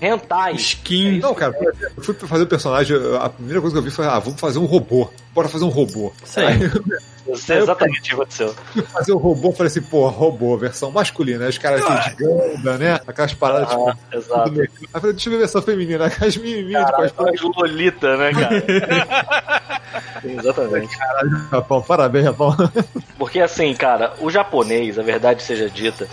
[0.00, 0.54] É, hentai.
[0.54, 1.18] Skin.
[1.20, 1.54] Não, cara,
[1.96, 4.58] eu fui fazer o personagem, a primeira coisa que eu vi foi, ah, vamos fazer
[4.58, 5.08] um robô.
[5.34, 6.12] Bora fazer um robô.
[6.24, 6.58] Isso aí.
[7.32, 8.54] Isso é exatamente o que aconteceu.
[8.92, 11.44] Fazer o robô, falei assim, pô, robô, versão masculina.
[11.44, 13.00] Aí os caras assim, de ganda, né?
[13.06, 14.16] Aquelas paradas, ah, tipo.
[14.16, 14.60] Exato.
[14.60, 17.34] Aí falei, deixa eu ver a versão feminina, aquelas menininhas de cosplay.
[17.56, 19.72] Lolita, né, cara?
[20.24, 20.96] exatamente.
[20.96, 22.56] Caralho, Japão, parabéns, Japão.
[23.18, 26.08] Porque assim, cara, o japonês, a verdade seja dita,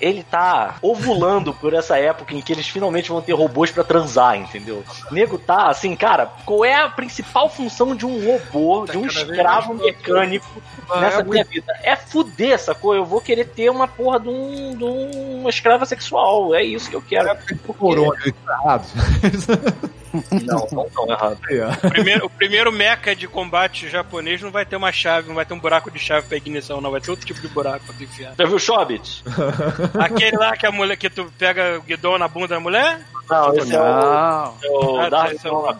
[0.00, 4.36] ele tá ovulando por essa época em que eles finalmente vão ter robôs para transar,
[4.36, 4.84] entendeu?
[5.10, 8.98] O nego tá assim, cara, qual é a principal função de um robô, tá de
[8.98, 11.50] um escravo mecânico ah, nessa é minha muito...
[11.50, 11.78] vida?
[11.82, 12.94] É fuder, sacou?
[12.94, 16.54] Eu vou querer ter uma porra de, um, de uma escrava sexual.
[16.54, 17.28] É isso que eu quero.
[17.28, 17.54] É porque...
[20.44, 21.38] Não, não estão errados.
[21.84, 25.44] O primeiro, o primeiro mecha de combate japonês não vai ter uma chave, não vai
[25.44, 26.90] ter um buraco de chave pra ignição, não.
[26.90, 28.34] Vai ter outro tipo de buraco pra tu enfiar.
[28.38, 29.24] Já viu o Shobit?
[29.98, 33.00] Aquele lá que a mulher que tu pega o guidão na bunda da mulher?
[33.28, 33.86] Não, esse não.
[33.86, 35.36] é o, o ah, Dark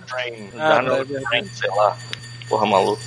[0.07, 0.51] Train.
[0.59, 0.81] Ah,
[1.29, 1.97] Train, sei lá.
[2.49, 3.01] Porra maluco.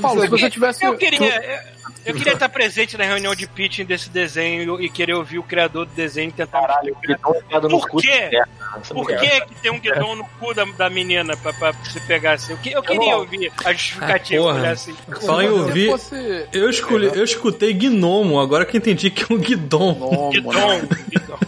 [0.00, 0.84] Paulo, se você tivesse.
[0.84, 1.73] Eu queria.
[2.04, 5.86] Eu queria estar presente na reunião de pitching desse desenho e querer ouvir o criador
[5.86, 6.60] do desenho tentar.
[6.60, 8.30] Caralho, é Por quê?
[8.88, 12.32] Por que, que tem um guidão no cu da, da menina pra, pra se pegar
[12.32, 12.56] assim?
[12.66, 14.52] Eu, eu queria ouvir a justificativa.
[14.52, 14.94] Ah, assim.
[15.20, 15.90] Só em ouvir.
[15.90, 16.46] Fosse...
[16.52, 20.30] Eu, escolhi, eu escutei gnomo, agora que entendi que é um guidon.
[20.30, 20.52] Guidon.
[20.52, 20.88] Né?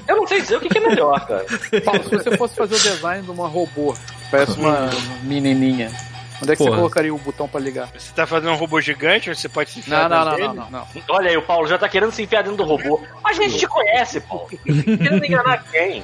[0.09, 1.45] Eu não sei dizer o que é melhor, cara.
[1.85, 3.95] Paulo, se você fosse fazer o design de uma robô,
[4.31, 4.89] parece uma
[5.23, 5.91] menininha
[6.43, 6.71] Onde é que Porra.
[6.71, 7.89] você colocaria o botão pra ligar?
[7.93, 10.87] Você tá fazendo um robô gigante, você pode se enfiar não, não, não, não, não,
[11.09, 13.01] Olha aí, o Paulo já tá querendo se enfiar dentro do robô.
[13.25, 14.49] A gente te conhece, Paulo.
[14.49, 16.03] querendo enganar quem?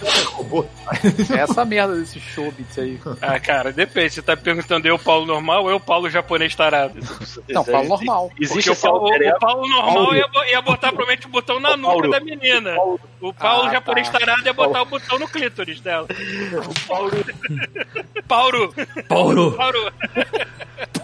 [1.37, 3.01] É essa merda desse showbit aí.
[3.21, 4.15] Ah, cara, depende.
[4.15, 6.99] Você tá perguntando eu, Paulo normal ou eu, Paulo japonês tarado?
[7.49, 8.31] Não, Paulo normal.
[8.41, 10.17] Existe o Paulo, o Paulo normal Paulo.
[10.17, 12.75] Ia, ia botar provavelmente o botão na nuca da menina.
[13.21, 14.19] O Paulo ah, japonês tá.
[14.19, 14.87] tarado ia botar Paulo.
[14.87, 16.07] o botão no clítoris dela.
[16.07, 17.11] O Paulo.
[18.27, 18.75] Paulo.
[19.09, 19.53] Paulo.
[19.53, 19.93] Paulo.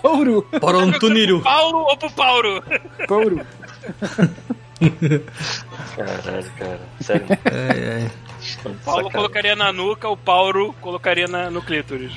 [0.03, 0.43] Paulo.
[0.61, 1.41] Paulo Antuniru.
[1.43, 2.62] Paulo ou pro Paulo?
[3.07, 3.41] Paulo.
[5.97, 6.81] Caralho, cara.
[7.01, 7.27] Sério.
[7.45, 8.11] É, é.
[8.64, 12.12] O Paulo colocaria na nuca, o Paulo colocaria na, no clítoris.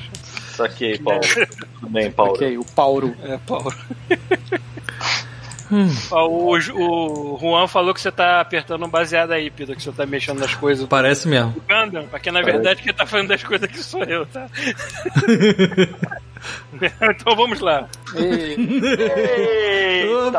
[0.54, 1.20] Saquei, Paulo.
[1.80, 2.32] Tudo bem, Paulo.
[2.32, 3.16] Ok, o Paulo.
[3.22, 3.72] É, Paulo.
[5.72, 5.88] Hum.
[6.10, 10.04] O, o Juan falou que você tá apertando um baseado aí, Pedro, que você tá
[10.04, 10.86] mexendo nas coisas.
[10.86, 11.54] Parece mesmo.
[11.66, 14.46] Gundam, porque na verdade quem tá falando das coisas aqui sou eu, tá?
[16.80, 17.88] então vamos lá.
[18.14, 19.24] Eita,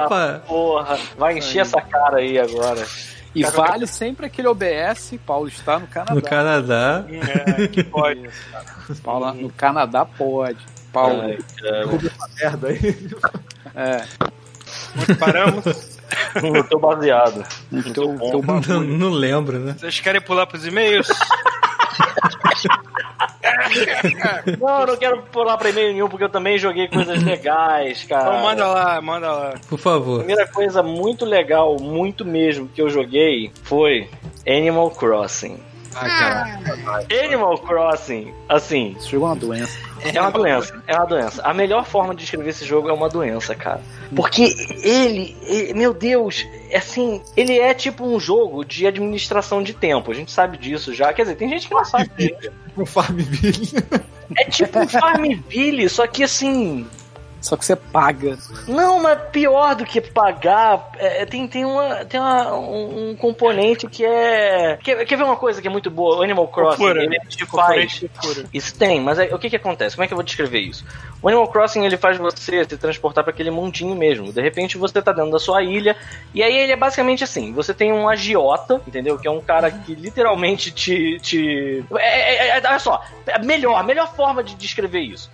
[0.06, 0.44] Opa!
[0.46, 1.68] Porra, vai encher aí.
[1.68, 2.86] essa cara aí agora.
[3.34, 6.14] E cara, vale sempre aquele OBS, Paulo está no Canadá.
[6.14, 7.06] No Canadá.
[7.10, 8.30] É, que pode.
[9.04, 10.60] Paulo, no Canadá pode.
[10.92, 11.22] Paulo.
[11.24, 11.38] Ai,
[12.40, 13.12] merda aí.
[13.76, 14.06] É.
[14.98, 15.66] Onde paramos?
[16.44, 17.44] No teu baseado.
[17.92, 19.74] Teu, teu não, não lembro, né?
[19.76, 21.08] Vocês querem pular pros e-mails?
[24.60, 28.30] não, eu não quero pular pra e-mail nenhum, porque eu também joguei coisas legais, cara.
[28.30, 29.54] Então manda lá, manda lá.
[29.68, 30.22] Por favor.
[30.22, 34.10] A primeira coisa muito legal, muito mesmo, que eu joguei foi
[34.48, 35.60] Animal Crossing.
[35.96, 36.60] Ah,
[37.26, 38.96] Animal Crossing, assim.
[39.00, 39.78] Jogo é uma doença.
[40.04, 41.42] É uma doença, é uma doença.
[41.44, 43.82] A melhor forma de descrever esse jogo é uma doença, cara.
[44.14, 50.12] Porque ele, ele, meu Deus, assim, ele é tipo um jogo de administração de tempo.
[50.12, 51.14] A gente sabe disso já.
[51.14, 52.36] Quer dizer, tem gente que não sabe.
[52.78, 53.70] Um Farmville.
[54.38, 56.88] É tipo um Farmville, só que assim,
[57.44, 58.38] só que você paga.
[58.70, 63.86] Não, mas pior do que pagar, é, tem, tem, uma, tem uma, um, um, componente
[63.86, 64.80] que é.
[64.82, 66.20] Quer, quer ver uma coisa que é muito boa?
[66.20, 67.04] O Animal Crossing, Cura.
[67.04, 68.06] ele te faz.
[68.54, 69.94] Isso tem, mas é, o que que acontece?
[69.94, 70.86] Como é que eu vou descrever isso?
[71.22, 74.32] O Animal Crossing ele faz você se transportar para aquele mundinho mesmo.
[74.32, 75.98] De repente você tá dentro da sua ilha,
[76.34, 79.20] e aí ele é basicamente assim: você tem um agiota, entendeu?
[79.20, 81.20] Que é um cara que literalmente te.
[81.20, 81.84] te...
[81.98, 83.04] É, é, é, olha só,
[83.44, 85.30] melhor, a melhor forma de descrever isso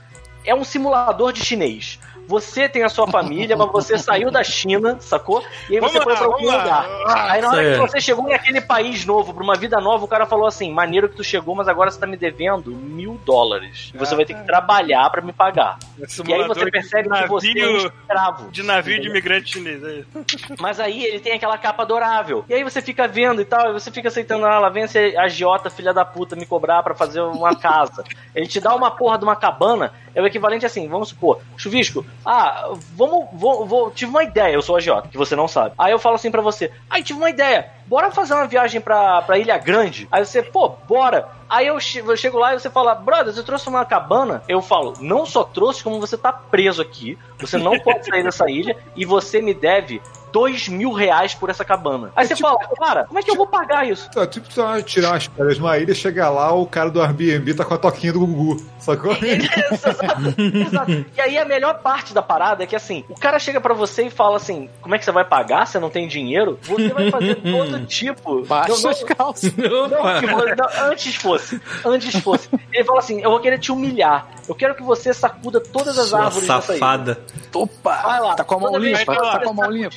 [0.45, 1.99] é um simulador de chinês.
[2.29, 5.43] Você tem a sua família, mas você saiu da China, sacou?
[5.67, 6.87] E aí você foi lá, pra algum lugar.
[7.07, 10.27] Aí na hora que você chegou naquele país novo, pra uma vida nova, o cara
[10.27, 13.91] falou assim: maneiro que tu chegou, mas agora você tá me devendo mil dólares.
[13.95, 15.79] Você vai ter que trabalhar para me pagar.
[15.97, 18.51] E aí você percebe que você é um escravo.
[18.51, 19.83] De navio de imigrante chinês.
[19.83, 20.03] É
[20.59, 22.45] mas aí ele tem aquela capa adorável.
[22.47, 25.17] E aí você fica vendo e tal, e você fica aceitando, ah, lá vem esse
[25.17, 28.03] agiota, filha da puta, me cobrar para fazer uma casa.
[28.35, 32.05] ele te dá uma porra de uma cabana, é o equivalente assim, vamos supor, chuvisco,
[32.25, 35.73] ah, vamos, vou, vou, tive uma ideia, eu sou agiota, que você não sabe.
[35.77, 38.79] Aí eu falo assim para você, ai, ah, tive uma ideia, bora fazer uma viagem
[38.79, 40.07] pra, pra Ilha Grande?
[40.11, 41.29] Aí você, pô, bora.
[41.49, 44.43] Aí eu, eu chego lá e você fala, brother, você trouxe uma cabana?
[44.47, 48.49] Eu falo, não só trouxe, como você tá preso aqui, você não pode sair dessa
[48.49, 50.01] ilha e você me deve
[50.31, 52.11] dois mil reais por essa cabana.
[52.15, 54.09] Aí é você tipo, fala, cara, como é que eu vou pagar isso?
[54.15, 57.65] É tipo você tirar as férias numa ilha, chegar lá, o cara do Airbnb tá
[57.65, 59.13] com a toquinha do Gugu, sacou?
[59.21, 61.05] exato, exato.
[61.15, 64.03] E aí a melhor parte da parada é que assim, o cara chega para você
[64.03, 65.65] e fala assim, como é que você vai pagar?
[65.65, 66.59] Você não tem dinheiro?
[66.63, 68.45] Você vai fazer todo tipo.
[68.45, 69.53] Baixa não, as calças.
[69.59, 72.49] Não, não, tipo, não, antes fosse, antes fosse.
[72.71, 74.27] Ele fala assim, eu vou querer te humilhar.
[74.47, 77.19] Eu quero que você sacuda todas as Sua árvores safada.
[77.53, 78.01] Opa!
[78.01, 78.35] Vai lá.
[78.35, 79.95] Tá com a mão limpa, tá com a mão limpa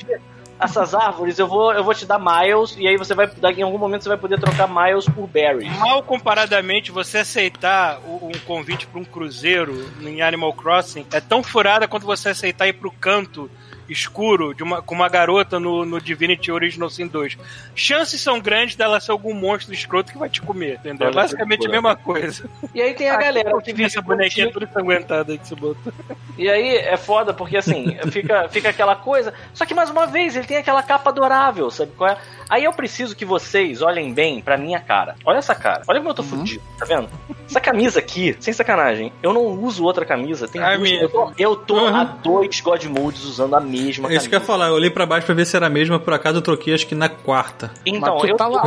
[0.59, 3.77] essas árvores, eu vou, eu vou te dar miles, e aí você vai, em algum
[3.77, 5.69] momento você vai poder trocar miles por berries.
[5.77, 11.87] Mal comparadamente, você aceitar um convite para um cruzeiro em Animal Crossing é tão furada
[11.87, 13.49] quanto você aceitar ir pro canto
[13.93, 17.37] escuro de uma, com uma garota no, no Divinity Original Sin 2.
[17.75, 21.07] Chances são grandes dela ser algum monstro escroto que vai te comer, entendeu?
[21.07, 22.49] É basicamente a mesma coisa.
[22.73, 25.93] E aí tem a galera que vive essa bonequinha toda ensanguentada aí que você botou.
[26.37, 29.33] E aí é foda porque assim, fica, fica aquela coisa.
[29.53, 32.17] Só que mais uma vez, ele tem aquela capa adorável, sabe qual é?
[32.49, 35.15] Aí eu preciso que vocês olhem bem pra minha cara.
[35.25, 35.83] Olha essa cara.
[35.87, 36.29] Olha como eu tô uhum.
[36.29, 37.09] fudido, tá vendo?
[37.47, 40.47] Essa camisa aqui, sem sacanagem, eu não uso outra camisa.
[40.47, 41.95] Tem duas, eu tô, eu tô uhum.
[41.95, 44.13] a dois God Modes usando a mesma camisa.
[44.13, 45.99] Isso que eu ia falar, eu olhei pra baixo pra ver se era a mesma,
[45.99, 47.71] por acaso eu troquei acho que na quarta.
[47.85, 48.63] Então, eu tá lá.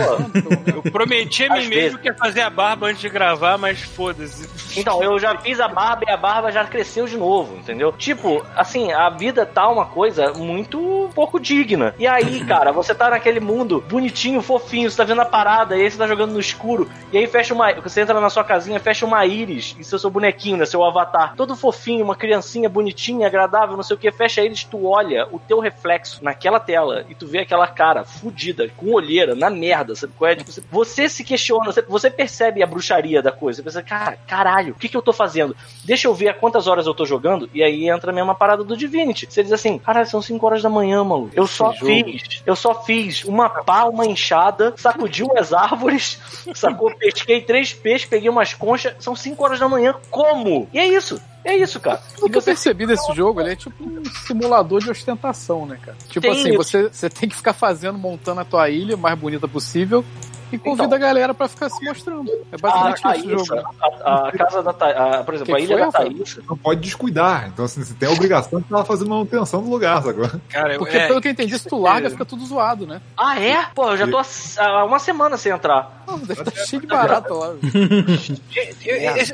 [0.66, 4.48] eu prometi a mim mesmo que ia fazer a barba antes de gravar, mas foda-se.
[4.78, 7.92] Então, eu já fiz a barba e a barba já cresceu de novo, entendeu?
[7.92, 11.94] Tipo, assim, a vida tá uma coisa muito pouco digna.
[11.98, 15.82] E aí, cara, você tá naquele mundo bonitinho, fofinho, você tá vendo a parada, e
[15.82, 17.72] aí você tá jogando no escuro, e aí fecha uma.
[17.74, 20.66] Você entra na sua casinha, fecha uma íris, isso é seu bonequinho, né?
[20.66, 21.34] Seu avatar.
[21.36, 24.95] Todo fofinho, uma criancinha bonitinha, agradável, não sei o que, fecha a íris, tu olha
[25.30, 29.94] o teu reflexo naquela tela e tu vê aquela cara fudida, com olheira, na merda,
[29.94, 30.36] sabe qual é?
[30.36, 34.76] Tipo, você se questiona, você percebe a bruxaria da coisa, você pensa, cara, caralho, o
[34.76, 35.56] que que eu tô fazendo?
[35.84, 38.64] Deixa eu ver a quantas horas eu tô jogando, e aí entra a mesma parada
[38.64, 39.26] do Divinity.
[39.28, 41.30] Você diz assim, cara, são 5 horas da manhã, mano.
[41.34, 46.20] Eu só fiz, eu só fiz uma pá, uma enxada, sacudi umas árvores,
[46.54, 46.94] sacou?
[46.96, 50.68] Pesquei três peixes, peguei umas conchas, são 5 horas da manhã, como?
[50.72, 51.20] E é isso.
[51.46, 52.02] É isso, cara.
[52.20, 55.96] O que eu percebi desse jogo, ele é tipo um simulador de ostentação, né, cara?
[56.08, 59.46] Tipo tem assim, você, você tem que ficar fazendo, montando a tua ilha mais bonita
[59.46, 60.04] possível
[60.52, 62.30] e convida então, a galera para ficar se mostrando.
[62.52, 63.74] É basicamente a, isso o jogo.
[64.04, 66.38] A, a, casa da Thaís, por exemplo, que a ilha da Thaís.
[66.48, 67.48] Não pode descuidar.
[67.48, 70.40] Então, assim, você tem a obrigação de estar fazendo manutenção do lugar agora.
[70.48, 72.10] Cara, Porque, é, pelo que eu entendi, se tu larga, é.
[72.10, 73.00] fica tudo zoado, né?
[73.16, 73.66] Ah, é?
[73.74, 76.04] Pô, eu já tô há uma semana sem entrar.
[76.06, 77.54] Não, deve estar tá cheio de barato lá.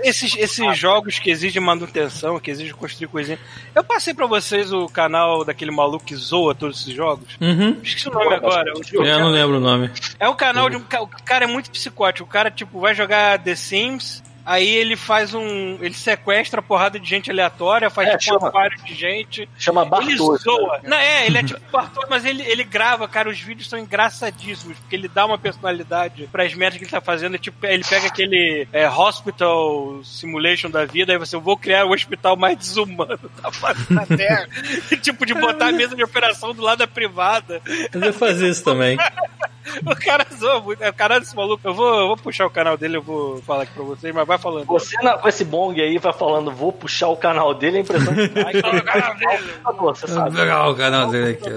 [0.02, 3.38] esses, esses jogos que exigem manutenção, que exigem construir coisinha.
[3.74, 7.36] Eu passei pra vocês o canal daquele maluco que zoa todos esses jogos.
[7.40, 7.76] Uhum.
[7.82, 8.72] Esqueci o nome agora.
[8.92, 9.90] Eu não lembro o nome.
[10.18, 10.84] É o canal de um.
[11.04, 12.28] O cara é muito psicótico.
[12.28, 15.78] O cara, tipo, vai jogar The Sims Aí ele faz um.
[15.80, 19.48] Ele sequestra a porrada de gente aleatória, faz é, tipo chama, um aquário de gente.
[19.56, 20.08] Chama Bartos.
[20.08, 20.80] Ele zoa.
[20.82, 20.88] Né?
[20.88, 24.76] Não, é, ele é tipo Bartos, mas ele, ele grava, cara, os vídeos são engraçadíssimos,
[24.78, 27.38] porque ele dá uma personalidade para as metas que ele tá fazendo.
[27.38, 31.92] Tipo, ele pega aquele é, Hospital Simulation da vida, aí você, eu vou criar o
[31.92, 34.48] hospital mais desumano da face da Terra.
[35.00, 37.62] tipo, de botar a mesa de operação do lado da privada.
[37.92, 38.98] Eu vou fazer isso também.
[39.86, 40.82] o cara zoa muito.
[40.82, 41.60] É o canal desse maluco.
[41.66, 44.26] Eu vou, eu vou puxar o canal dele, eu vou falar aqui pra vocês, mas
[44.26, 44.66] vai falando.
[44.66, 48.14] Você na, com esse bong aí vai falando, vou puxar o canal dele, a impressão
[48.14, 48.54] que vai.
[48.54, 49.54] o canal dele.
[49.64, 50.30] Você sabe.
[50.30, 51.50] Vou pegar o canal dele aqui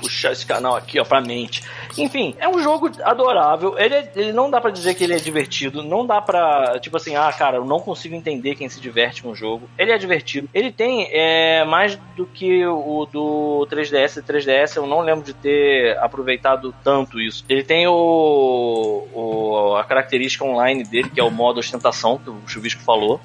[0.00, 1.62] puxar esse canal aqui, ó, pra mente.
[1.96, 3.78] Enfim, é um jogo adorável.
[3.78, 5.82] Ele, é, ele não dá para dizer que ele é divertido.
[5.82, 9.30] Não dá pra, tipo assim, ah, cara, eu não consigo entender quem se diverte com
[9.30, 9.68] o jogo.
[9.78, 10.48] Ele é divertido.
[10.54, 14.76] Ele tem é, mais do que o do 3DS e 3DS.
[14.76, 17.44] Eu não lembro de ter aproveitado tanto isso.
[17.48, 22.40] Ele tem o, o a característica online dele, que é o modo ostentação, que o
[22.46, 23.20] Chuvisco falou.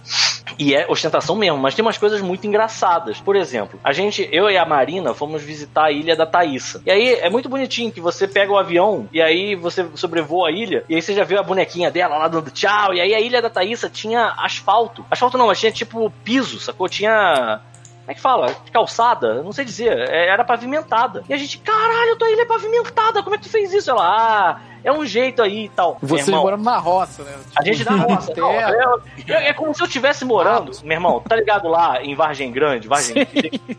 [0.58, 3.20] E é ostentação mesmo, mas tem umas coisas muito engraçadas.
[3.20, 6.26] Por exemplo, a gente, eu e a Marina, fomos visitar a ilha da
[6.66, 6.82] Thaísa.
[6.86, 10.52] E aí é muito bonitinho que você pega o avião e aí você sobrevoa a
[10.52, 12.94] ilha e aí você já vê a bonequinha dela lá dando tchau.
[12.94, 15.06] E aí a ilha da Thaísa tinha asfalto.
[15.10, 16.90] Asfalto não, mas tinha tipo piso, sacou?
[16.90, 17.62] Tinha
[18.06, 18.56] como é que fala?
[18.72, 19.42] Calçada?
[19.42, 19.98] Não sei dizer.
[19.98, 21.24] É, era pavimentada.
[21.28, 23.24] E a gente, caralho, tua ilha é pavimentada.
[23.24, 23.90] Como é que tu fez isso?
[23.90, 25.98] Ela, ah, é um jeito aí e tal.
[26.04, 27.32] Você morando na roça, né?
[27.32, 28.34] Tipo, a gente na roça.
[28.38, 32.00] não, é, é, é, como se eu estivesse morando, ah, meu irmão, tá ligado lá
[32.04, 33.16] em Vargem Grande, Vargem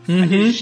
[0.09, 0.53] uhum.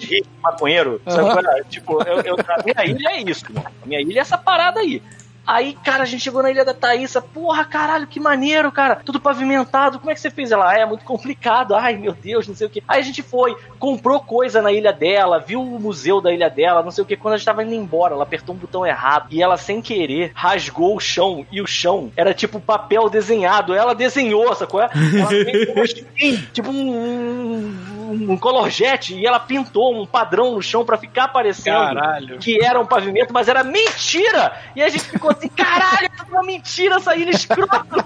[0.42, 1.64] maconheiro, uhum.
[1.70, 3.66] Tipo, eu, eu, a minha ilha é isso, mano.
[3.82, 5.02] A minha ilha é essa parada aí.
[5.46, 7.20] Aí, cara, a gente chegou na Ilha da Thaísa.
[7.20, 8.96] Porra, caralho, que maneiro, cara.
[8.96, 9.98] Tudo pavimentado.
[9.98, 10.50] Como é que você fez?
[10.50, 11.74] Ela, ah, é muito complicado.
[11.76, 12.82] Ai, meu Deus, não sei o que.
[12.88, 16.82] Aí a gente foi, comprou coisa na ilha dela, viu o museu da ilha dela,
[16.82, 17.16] não sei o que.
[17.16, 19.28] Quando a gente tava indo embora, ela apertou um botão errado.
[19.30, 21.46] E ela, sem querer, rasgou o chão.
[21.52, 23.74] E o chão era tipo papel desenhado.
[23.74, 24.80] Ela desenhou, sacou?
[24.80, 24.90] Ela
[25.28, 26.04] fez
[26.52, 27.74] tipo um,
[28.04, 29.14] um, um colorjete.
[29.14, 32.38] E ela pintou um padrão no chão para ficar parecendo Caralho.
[32.38, 34.56] que era um pavimento, mas era mentira!
[34.76, 38.04] E a gente ficou assim, caralho, é uma mentira essa ilha escrota.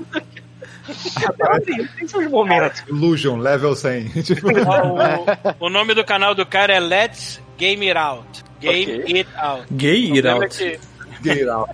[1.97, 2.83] tem seus momentos.
[2.89, 4.09] Illusion, level 100.
[4.23, 8.45] Tipo, o, o, nome do canal do cara é Let's Game It Out.
[8.61, 9.19] Game okay.
[9.19, 9.67] It Out.
[9.73, 10.49] Gay It Out.
[10.49, 10.79] Que...
[11.23, 11.71] Get out.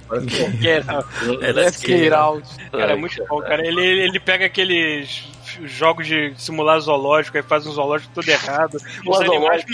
[0.60, 1.06] Get out.
[1.54, 2.48] Let's Get Out.
[2.72, 3.66] Cara, é muito bom, cara.
[3.66, 5.33] Ele, ele pega aqueles
[5.64, 8.78] jogos de simular zoológico, aí faz um zoológico tudo errado.
[9.06, 9.64] Os animais,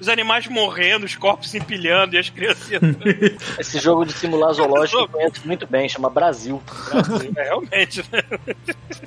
[0.00, 2.68] os animais, morrendo, os corpos se empilhando e as crianças.
[3.58, 6.62] Esse jogo de simular zoológico eu conheço muito bem, chama Brasil.
[6.90, 8.04] Brasil, é, realmente.
[8.12, 8.22] Né?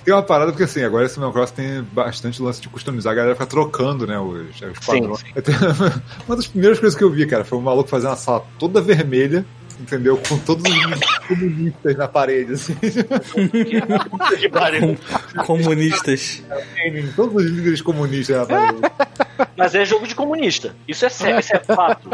[0.04, 3.16] Tem uma parada, porque assim, agora esse meu Cross tem bastante lance de customizar, a
[3.16, 5.20] galera fica trocando, né, os, os padrões.
[5.20, 6.02] Sim, sim.
[6.28, 8.82] Uma das primeiras coisas que eu vi, cara, foi um maluco fazendo uma sala toda
[8.82, 9.46] vermelha
[9.80, 10.18] entendeu?
[10.28, 12.76] Com todos os comunistas na parede, assim.
[15.46, 16.44] comunistas.
[17.16, 18.82] Todos os líderes comunistas na parede.
[19.56, 20.76] Mas é jogo de comunista.
[20.88, 22.10] Isso é sério, isso é fato.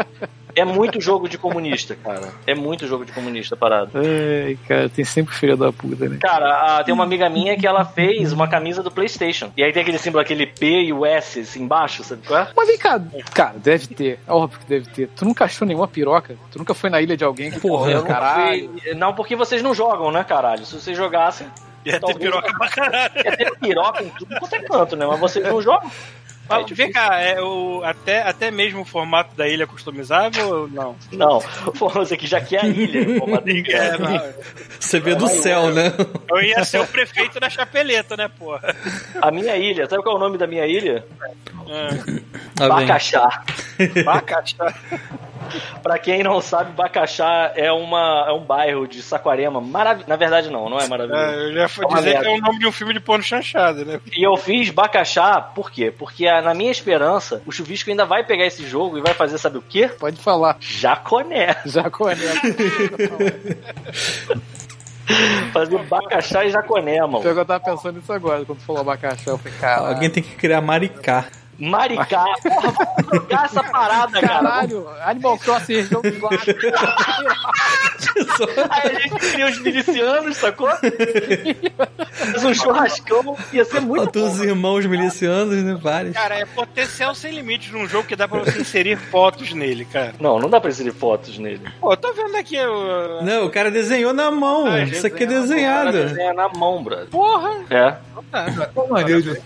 [0.56, 2.32] É muito jogo de comunista, cara.
[2.46, 3.90] É muito jogo de comunista parado.
[3.94, 6.18] Ai, cara, tem sempre filha da puta, né?
[6.20, 9.50] Cara, a, tem uma amiga minha que ela fez uma camisa do PlayStation.
[9.56, 12.48] E aí tem aquele símbolo, aquele P e o S assim embaixo, sabe qual é?
[12.56, 13.00] Mas vem cá,
[13.32, 14.20] cara, deve ter.
[14.26, 15.08] É óbvio que deve ter.
[15.08, 16.36] Tu nunca achou nenhuma piroca?
[16.52, 18.70] Tu nunca foi na ilha de alguém que porra, eu caralho?
[18.80, 18.94] Fui...
[18.94, 20.64] Não, porque vocês não jogam, né, caralho?
[20.64, 21.48] Se vocês jogassem.
[21.84, 23.12] Ia ter piroca pra caralho.
[23.16, 25.04] Ia ter piroca em tudo quanto é canto, né?
[25.04, 25.90] Mas vocês não jogam.
[26.48, 30.68] É vem cá, é o, até, até mesmo o formato da ilha é customizável ou
[30.68, 30.96] não?
[31.12, 31.40] Não,
[31.74, 33.00] você que já quer a ilha,
[33.68, 34.34] é,
[34.78, 35.92] Você vê do céu, né?
[36.28, 38.74] Eu ia ser o prefeito da Chapeleta, né, porra?
[39.20, 41.04] A minha ilha, sabe qual é o nome da minha ilha?
[41.68, 42.68] É.
[42.68, 43.42] Bacaxá.
[44.04, 44.74] Bacaxá.
[45.82, 49.60] pra quem não sabe, Bacaxá é, uma, é um bairro de Saquarema.
[49.60, 50.02] Marav...
[50.06, 51.22] Na verdade, não, não é maravilhoso.
[51.22, 53.22] É, eu já fui é dizer que é o nome de um filme de pano
[53.22, 54.00] chanchado, né?
[54.16, 55.92] E eu fiz Bacaxá, por quê?
[55.96, 59.58] Porque na minha esperança, o Chuvisco ainda vai pegar esse jogo e vai fazer, sabe
[59.58, 59.88] o quê?
[59.88, 60.56] Pode falar.
[60.60, 61.56] Jaconé.
[61.64, 62.16] Jaconé.
[65.52, 67.22] Fazer bacaxá e jaconé, mano.
[67.22, 69.32] Eu tava pensando nisso agora, quando tu falou abacaxá.
[69.32, 69.88] Eu falei, cara.
[69.88, 71.26] Alguém tem que criar maricá.
[71.58, 72.24] Maricá.
[72.42, 74.34] Porra, vamos trocar essa parada, cara.
[74.34, 76.08] Caralho, Animal Crossing região do
[78.70, 80.68] Aí a gente cria os milicianos, sacou?
[82.12, 85.78] Faz um churrascão, ia ser muito Bota os irmãos milicianos, né?
[85.80, 86.14] Vários.
[86.14, 90.14] Cara, é potencial sem limites num jogo que dá pra você inserir fotos nele, cara.
[90.20, 91.60] Não, não dá pra inserir fotos nele.
[91.80, 92.56] Pô, eu tô vendo aqui.
[92.56, 93.22] Eu...
[93.22, 94.66] Não, o cara desenhou na mão.
[94.66, 95.90] Ah, Isso aqui é desenhado.
[95.90, 97.06] O cara desenha na mão, brother.
[97.06, 97.64] Porra!
[97.70, 97.96] É.
[98.30, 98.68] Tá.
[98.74, 99.40] Qual maneira de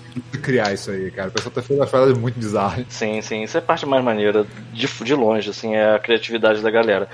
[0.48, 1.28] criar isso aí, cara?
[1.28, 2.82] O pessoal tá fazendo uma parada muito bizarra.
[2.88, 3.42] Sim, sim.
[3.42, 7.06] Isso é parte mais maneira, de, de longe, assim, é a criatividade da galera.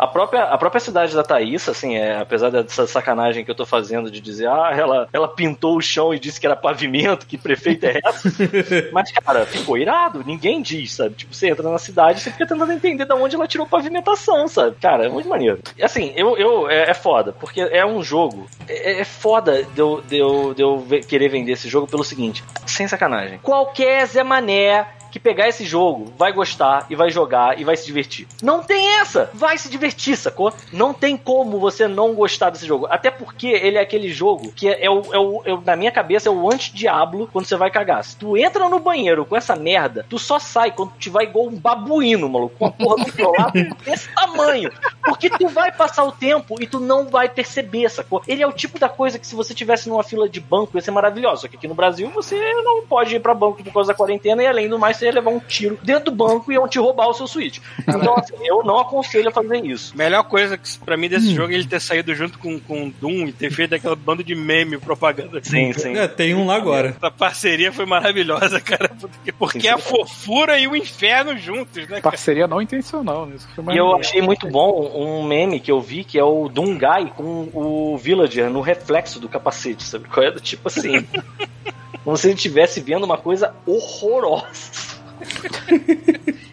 [0.00, 3.66] A própria, a própria cidade da Thaís, assim, é, apesar dessa sacanagem que eu tô
[3.66, 7.36] fazendo de dizer, ah, ela, ela pintou o chão e disse que era pavimento, que
[7.36, 8.30] prefeito é essa?
[8.92, 10.24] Mas, cara, ficou irado.
[10.24, 11.16] Ninguém diz, sabe?
[11.16, 14.48] Tipo, você entra na cidade e você fica tentando entender de onde ela tirou pavimentação,
[14.48, 14.74] sabe?
[14.80, 15.58] Cara, é muito maneiro.
[15.76, 18.48] E assim, eu, eu é, é foda, porque é um jogo.
[18.66, 22.42] É, é foda de eu, de, eu, de eu querer vender esse jogo pelo seguinte,
[22.64, 23.38] sem sacanagem.
[23.42, 27.86] Qualquer Zé Mané que pegar esse jogo vai gostar e vai jogar e vai se
[27.86, 28.26] divertir.
[28.42, 29.30] Não tem essa!
[29.34, 30.52] Vai se divertir, sacou?
[30.72, 32.86] Não tem como você não gostar desse jogo.
[32.88, 35.90] Até porque ele é aquele jogo que é, é, o, é, o, é na minha
[35.90, 38.04] cabeça, é o anti-diablo quando você vai cagar.
[38.04, 41.46] Se tu entra no banheiro com essa merda, tu só sai quando tu vai igual
[41.46, 43.52] um babuíno, maluco, com a porra do lado
[43.84, 44.70] desse tamanho.
[45.04, 48.22] Porque tu vai passar o tempo e tu não vai perceber, sacou?
[48.26, 50.80] Ele é o tipo da coisa que se você tivesse numa fila de banco ia
[50.80, 51.42] ser maravilhoso.
[51.42, 54.42] Só que aqui no Brasil você não pode ir pra banco por causa da quarentena
[54.42, 56.78] e além do mais você ia levar um tiro dentro do banco e iam te
[56.78, 57.58] roubar o seu Switch.
[57.80, 59.96] Então, assim, eu não aconselho a fazer isso.
[59.96, 61.34] Melhor coisa que, pra mim desse hum.
[61.34, 64.34] jogo é ele ter saído junto com, com Doom e ter feito aquela banda de
[64.34, 65.40] meme propaganda.
[65.42, 65.96] Sim, sim.
[65.96, 66.96] É, tem um lá agora.
[67.00, 68.90] A parceria foi maravilhosa, cara.
[69.00, 72.00] Porque, porque a fofura e o inferno juntos, né?
[72.00, 72.02] Cara?
[72.02, 73.36] Parceria não intencional, né?
[73.72, 77.12] e eu achei muito bom um meme que eu vi que é o Doom Guy
[77.16, 80.08] com o Villager no reflexo do capacete, sabe?
[80.08, 80.32] Qual é?
[80.32, 81.06] Tipo assim.
[82.04, 84.99] como se ele estivesse vendo uma coisa horrorosa.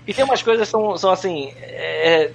[0.08, 1.52] E tem umas coisas que são, são assim.
[1.60, 2.32] É,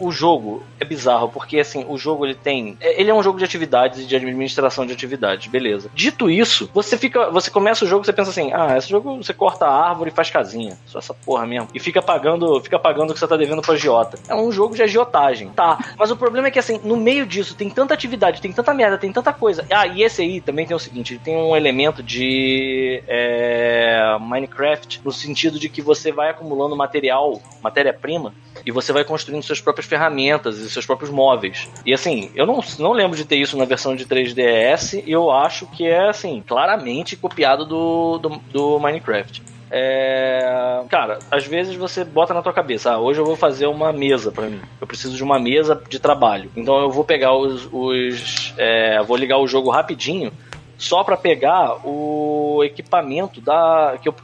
[0.00, 2.76] o jogo é bizarro, porque assim, o jogo ele tem.
[2.80, 5.90] É, ele é um jogo de atividades e de administração de atividades, beleza.
[5.94, 7.30] Dito isso, você fica.
[7.30, 10.14] Você começa o jogo você pensa assim: ah, esse jogo você corta a árvore e
[10.14, 10.78] faz casinha.
[10.86, 11.68] Só essa porra mesmo.
[11.74, 14.18] E fica pagando, fica pagando o que você tá devendo pro agiota.
[14.28, 15.50] É um jogo de agiotagem.
[15.50, 15.78] Tá.
[15.98, 18.98] Mas o problema é que assim, no meio disso, tem tanta atividade, tem tanta merda,
[18.98, 19.66] tem tanta coisa.
[19.70, 25.00] Ah, e esse aí também tem o seguinte: ele tem um elemento de é, Minecraft
[25.04, 29.86] no sentido de que você vai acumulando material, matéria-prima, e você vai construindo suas próprias
[29.86, 31.68] ferramentas e seus próprios móveis.
[31.86, 35.30] E assim, eu não, não lembro de ter isso na versão de 3DS, e eu
[35.30, 39.42] acho que é, assim, claramente copiado do, do, do Minecraft.
[39.70, 40.82] É...
[40.88, 44.32] Cara, às vezes você bota na tua cabeça, ah, hoje eu vou fazer uma mesa
[44.32, 44.60] para mim.
[44.80, 46.50] Eu preciso de uma mesa de trabalho.
[46.56, 47.68] Então eu vou pegar os.
[47.70, 49.00] os é...
[49.04, 50.32] Vou ligar o jogo rapidinho
[50.80, 54.14] só para pegar o equipamento da que eu,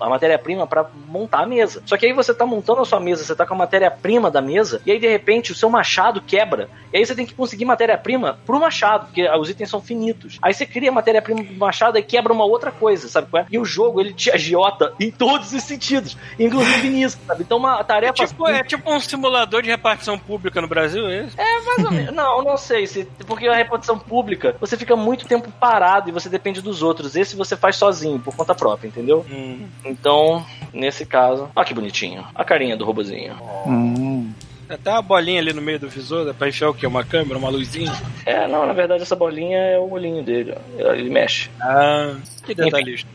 [0.00, 1.82] a matéria-prima para montar a mesa.
[1.84, 4.40] Só que aí você tá montando a sua mesa, você tá com a matéria-prima da
[4.40, 6.70] mesa e aí de repente o seu machado quebra.
[6.92, 10.38] E aí você tem que conseguir matéria-prima pro machado, porque os itens são finitos.
[10.40, 13.46] Aí você cria matéria-prima pro machado e quebra uma outra coisa, sabe qual é?
[13.50, 17.42] E o jogo ele te agiota em todos os sentidos, inclusive nisso, sabe?
[17.42, 21.24] Então uma tarefa é tipo, é tipo um simulador de repartição pública no Brasil, é
[21.24, 21.38] isso?
[21.38, 22.14] É, mais ou menos.
[22.14, 26.28] não, não sei se porque a repartição pública, você fica muito tempo parado e você
[26.28, 27.16] depende dos outros.
[27.16, 29.24] Esse você faz sozinho, por conta própria, entendeu?
[29.30, 29.66] Hum.
[29.84, 31.48] Então, nesse caso.
[31.54, 32.24] Olha que bonitinho.
[32.34, 33.34] A carinha do robozinho.
[33.66, 34.32] Hum.
[34.68, 36.86] Até uma bolinha ali no meio do visor, dá pra enfiar o quê?
[36.86, 37.92] Uma câmera, uma luzinha?
[38.24, 40.92] É, não, na verdade essa bolinha é o olhinho dele, ó.
[40.92, 41.48] Ele mexe.
[41.60, 43.08] Ah, que detalhista.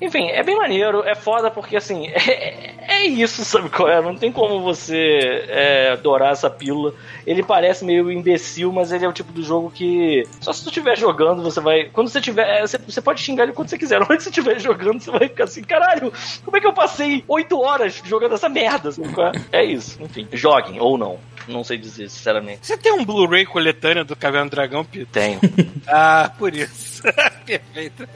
[0.00, 4.00] Enfim, é bem maneiro, é foda porque assim, é, é isso, sabe qual é?
[4.00, 6.94] Não tem como você é, adorar essa pílula.
[7.26, 10.68] Ele parece meio imbecil, mas ele é o tipo do jogo que só se tu
[10.68, 11.84] estiver jogando, você vai.
[11.84, 12.48] Quando você tiver.
[12.48, 14.00] É, você, você, pode xingar ele quando você quiser.
[14.00, 16.12] Na hora que você estiver jogando, você vai ficar assim, caralho,
[16.44, 18.90] como é que eu passei oito horas jogando essa merda?
[18.90, 19.32] Sabe qual é?
[19.52, 20.26] é isso, enfim.
[20.32, 21.18] Joguem, ou não.
[21.48, 22.66] Não sei dizer, sinceramente.
[22.66, 25.06] Você tem um Blu-ray coletânea do Caverna do Dragão, Pito?
[25.06, 25.40] Tenho.
[25.86, 27.02] ah, por isso.
[27.44, 28.08] Perfeito.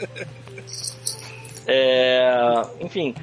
[1.67, 3.15] É, enfim,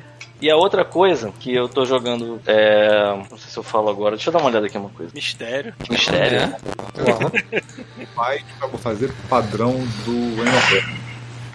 [0.42, 3.16] e a outra coisa que eu tô jogando, é...
[3.30, 5.12] não sei se eu falo agora, deixa eu dar uma olhada aqui uma coisa.
[5.14, 5.74] Mistério.
[5.88, 6.40] Mistério.
[6.40, 8.06] É.
[8.16, 8.44] Vai
[8.80, 9.74] fazer padrão
[10.04, 11.02] do Animal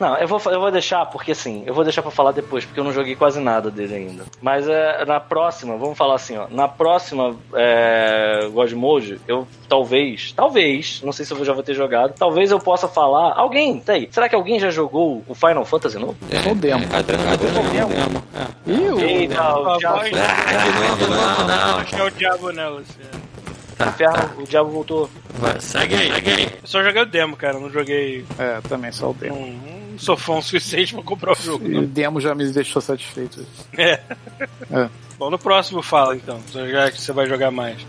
[0.01, 2.79] não, eu vou, eu vou deixar, porque assim, eu vou deixar pra falar depois, porque
[2.79, 4.25] eu não joguei quase nada dele ainda.
[4.41, 6.47] Mas é, na próxima, vamos falar assim, ó.
[6.51, 11.75] Na próxima é, God Mode, eu talvez, talvez, não sei se eu já vou ter
[11.75, 13.35] jogado, talvez eu possa falar.
[13.37, 14.09] Alguém, tá aí.
[14.11, 16.17] Será que alguém já jogou o Final Fantasy novo?
[16.31, 16.85] É, o demo.
[16.85, 18.23] É, cadê, cadê o demo?
[18.35, 18.71] É.
[18.71, 19.01] Ih, o.
[19.01, 20.01] Eita, o diabo.
[21.09, 23.27] Não, não, acho que é o diabo, né, Luciano?
[23.77, 24.31] Tá, tá.
[24.39, 25.11] o diabo voltou.
[25.35, 26.45] Vai, segue aí, segue aí.
[26.63, 28.25] Eu só joguei o demo, cara, não joguei.
[28.39, 29.37] É, também só o demo.
[29.37, 31.67] Não, não sou fã o suficiente pra comprar o jogo.
[31.67, 33.47] E o demo já me deixou satisfeito.
[33.77, 34.01] É.
[34.71, 34.89] é.
[35.19, 37.85] Bom, no próximo fala então, já que você vai jogar mais.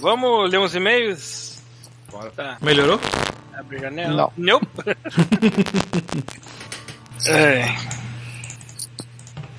[0.00, 1.60] Vamos ler uns e-mails?
[2.10, 2.30] Bora.
[2.30, 2.56] Tá.
[2.62, 3.00] Melhorou?
[3.52, 4.32] Abre a janela.
[4.36, 4.60] Não.
[4.60, 4.60] Não.
[7.34, 7.97] é.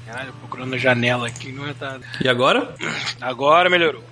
[0.10, 2.00] Caralho, procurando a janela aqui, não é tá.
[2.20, 2.74] E agora?
[3.22, 4.04] Agora melhorou.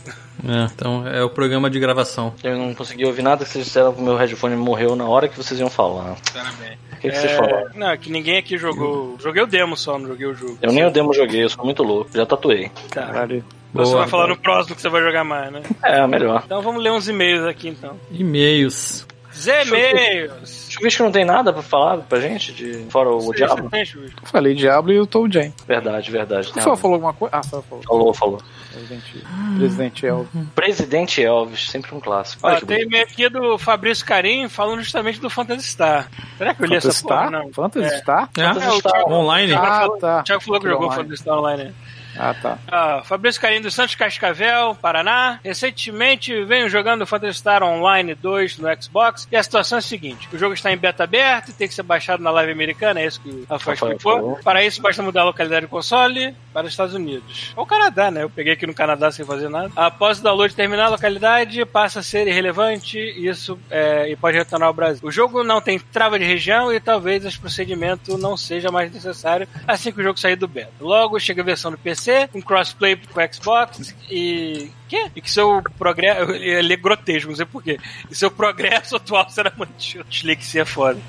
[0.48, 2.36] É, então é o programa de gravação.
[2.44, 5.28] Eu não consegui ouvir nada que vocês disseram que o meu headphone morreu na hora
[5.28, 6.16] que vocês iam falar.
[6.32, 6.78] Parabéns.
[6.94, 7.20] O que, que é...
[7.20, 7.72] vocês falaram?
[7.74, 9.18] Não, que ninguém aqui jogou.
[9.20, 10.60] Joguei o demo só, não joguei o jogo.
[10.62, 12.12] Eu nem o demo joguei, eu sou muito louco.
[12.14, 12.70] Já tatuei.
[12.92, 13.44] Caralho.
[13.74, 15.64] Você vai falar no próximo que você vai jogar mais, né?
[15.84, 16.44] É, melhor.
[16.46, 18.00] Então vamos ler uns e-mails aqui então.
[18.12, 19.08] E-mails.
[19.46, 20.68] E-mails.
[20.70, 23.70] Chuvisco não tem nada pra falar pra gente, de fora o Sim, Diablo?
[23.70, 23.86] Tem,
[24.24, 25.54] Falei Diablo e o Toad Jane.
[25.68, 26.50] Verdade, verdade.
[26.50, 27.36] O falou alguma coisa?
[27.36, 27.84] Ah, falou.
[27.84, 28.42] Falou, falou.
[28.72, 29.24] Presidente,
[29.58, 30.32] Presidente Elvis.
[30.54, 32.46] Presidente Elvis, sempre um clássico.
[32.46, 36.10] Olha, tem e-mail aqui do Fabrício Carim falando justamente do Phantasy Star.
[36.38, 37.30] Será que eu li essa Star?
[37.30, 37.44] porra?
[37.44, 37.52] Não.
[37.52, 37.98] Phantasy é.
[37.98, 38.30] Star?
[38.38, 39.08] É, é, Star.
[39.08, 39.54] online.
[39.54, 40.20] Ah, tá.
[40.20, 41.74] O Thiago falou que jogou Phantasy Star online.
[42.18, 42.58] Ah, tá.
[42.68, 45.40] Ah, Fabrício Carinho dos Santos Cascavel, Paraná.
[45.44, 50.28] Recentemente venho jogando Phantasy Star Online 2 no Xbox e a situação é a seguinte:
[50.34, 53.06] o jogo está em beta aberto e tem que ser baixado na live americana, é
[53.06, 54.40] isso que a Rafael explicou.
[54.44, 57.54] Para isso, basta mudar a localidade do console para os Estados Unidos.
[57.56, 58.24] Ou Canadá, né?
[58.24, 59.72] Eu peguei aqui no Canadá sem fazer nada.
[59.76, 64.68] Após o download terminar, a localidade passa a ser irrelevante isso é, e pode retornar
[64.68, 65.08] ao Brasil.
[65.08, 69.48] O jogo não tem trava de região e talvez esse procedimento não seja mais necessário
[69.68, 70.72] assim que o jogo sair do beta.
[70.80, 74.72] Logo, chega a versão do PC PC, um crossplay com Xbox e.
[74.88, 75.12] Que?
[75.16, 76.32] E que seu progresso.
[76.40, 77.78] Ele é grotesco, não sei porquê.
[78.10, 80.06] E seu progresso atual será mantido.
[80.06, 81.00] Dislexia é foda.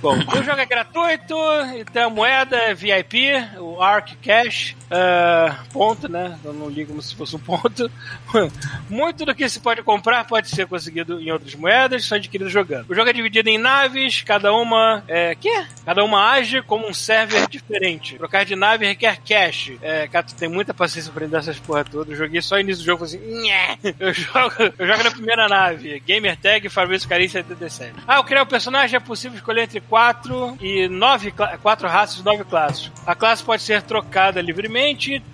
[0.00, 1.34] Bom, o jogo é gratuito,
[1.76, 6.38] então a moeda é VIP, o Arc Cash, uh, ponto, né?
[6.44, 7.90] Eu não ligo como se fosse um ponto.
[8.88, 12.90] Muito do que se pode comprar pode ser conseguido em outras moedas, são adquiridos jogando.
[12.90, 15.34] O jogo é dividido em naves, cada uma é.
[15.34, 15.64] Quê?
[15.84, 18.16] Cada uma age como um server diferente.
[18.16, 19.72] Trocar de nave requer cash.
[19.82, 22.10] É, cara, tu tem muita paciência pra aprender essas porra todas.
[22.10, 23.18] Eu joguei só início do jogo assim.
[23.98, 26.00] Eu jogo, eu jogo na primeira nave.
[26.00, 27.94] Gamer Tag Fabrício Carim 77.
[28.06, 31.32] Ah, eu criar o um personagem é possível escolher entre quatro e nove,
[31.62, 32.90] quatro raças, nove classes.
[33.06, 34.77] A classe pode ser trocada livremente,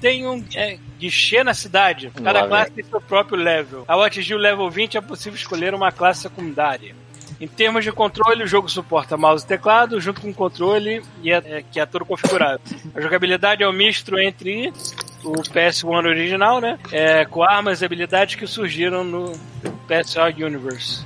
[0.01, 2.11] tem um é, guichê na cidade.
[2.15, 3.85] Cada Lá classe tem seu próprio level.
[3.87, 6.95] Ao atingir o level 20 é possível escolher uma classe secundária.
[7.41, 11.33] Em termos de controle, o jogo suporta mouse e teclado, junto com o controle e
[11.33, 12.63] é, é, que é todo configurado.
[12.95, 14.73] A jogabilidade é um misto entre
[15.23, 16.79] o PS1 original, né?
[16.93, 19.33] É, com armas e habilidades que surgiram no
[19.89, 21.05] PS1 Universe.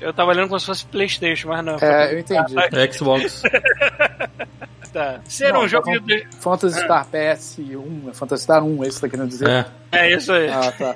[0.00, 1.76] Eu tava lendo como se fosse Playstation, mas não.
[1.80, 2.54] É, eu entendi.
[2.92, 3.42] Xbox.
[4.98, 5.20] tá.
[5.24, 6.26] Ser não, um jogo tá de.
[6.40, 9.48] Phantasy Star PS1, Phantasy Star 1, é isso que tá querendo dizer?
[9.48, 9.66] É.
[9.92, 10.48] É isso aí.
[10.48, 10.94] Ah, tá.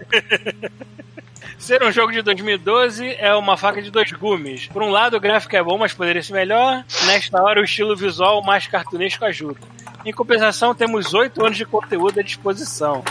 [1.59, 4.67] Ser um jogo de 2012 é uma faca de dois gumes.
[4.67, 6.85] Por um lado, o gráfico é bom, mas poderia ser melhor.
[7.07, 9.61] Nesta hora, o estilo visual mais cartunesco ajuda.
[10.05, 13.05] Em compensação, temos 8 anos de conteúdo à disposição.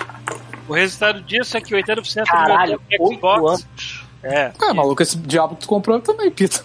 [0.67, 3.63] O resultado disso é que 80% Caralho, do Xbox.
[3.63, 4.05] Anos.
[4.21, 4.51] É.
[4.61, 6.61] É, maluco, esse diabo que tu comprou também, Pita.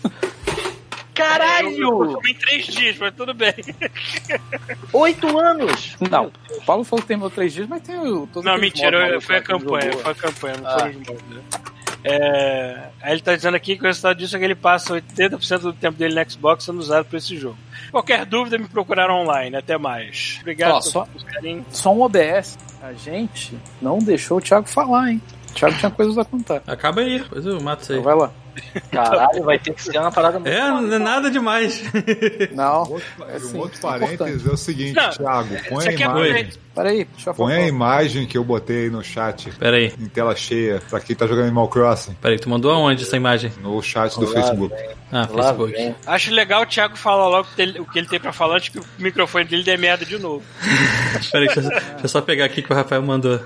[1.17, 1.71] Caralho!
[1.71, 3.55] Eu, eu em três dias, mas tudo bem.
[4.93, 5.97] Oito anos?
[6.11, 8.29] Não, o Paulo falou que terminou três dias, mas tem o.
[8.45, 10.79] Não, mentira, foi a campanha, foi a campanha, não ah.
[10.79, 11.23] foram os modos.
[11.29, 11.43] Né?
[12.09, 15.59] É, aí ele tá dizendo aqui que o resultado disso é que ele passa 80%
[15.59, 17.57] do tempo dele no Xbox sendo usado para esse jogo.
[17.91, 19.57] Qualquer dúvida, me procurar online.
[19.57, 20.39] Até mais.
[20.41, 21.09] Obrigado Ó, só,
[21.71, 22.59] só um OBS.
[22.81, 25.23] A gente não deixou o Thiago falar, hein?
[25.51, 26.63] O Thiago tinha coisas a contar.
[26.67, 27.99] Acaba aí, depois eu mato isso aí.
[27.99, 28.33] Então vai lá.
[28.91, 30.53] Caralho, vai ter que ser uma parada muito.
[30.53, 31.83] É, não é nada demais.
[32.53, 32.85] Não.
[32.85, 35.95] Um outro, é assim, um outro parênteses é o seguinte, não, Thiago, põe a é
[35.95, 36.66] imagem.
[36.77, 39.51] Peraí, deixa eu Põe a imagem que eu botei aí no chat.
[39.53, 39.95] Peraí.
[39.99, 42.13] Em tela cheia, pra quem tá jogando Animal Crossing.
[42.21, 43.51] Peraí, tu mandou aonde essa imagem?
[43.63, 44.75] No chat do Olá, Facebook.
[45.11, 45.73] Ah, Olá, Facebook.
[45.73, 45.95] Bem.
[46.07, 47.49] Acho legal o Thiago falar logo
[47.81, 50.45] o que ele tem pra falar antes que o microfone dele dê merda de novo.
[51.33, 53.41] Peraí, deixa, deixa eu só pegar aqui que o Rafael mandou.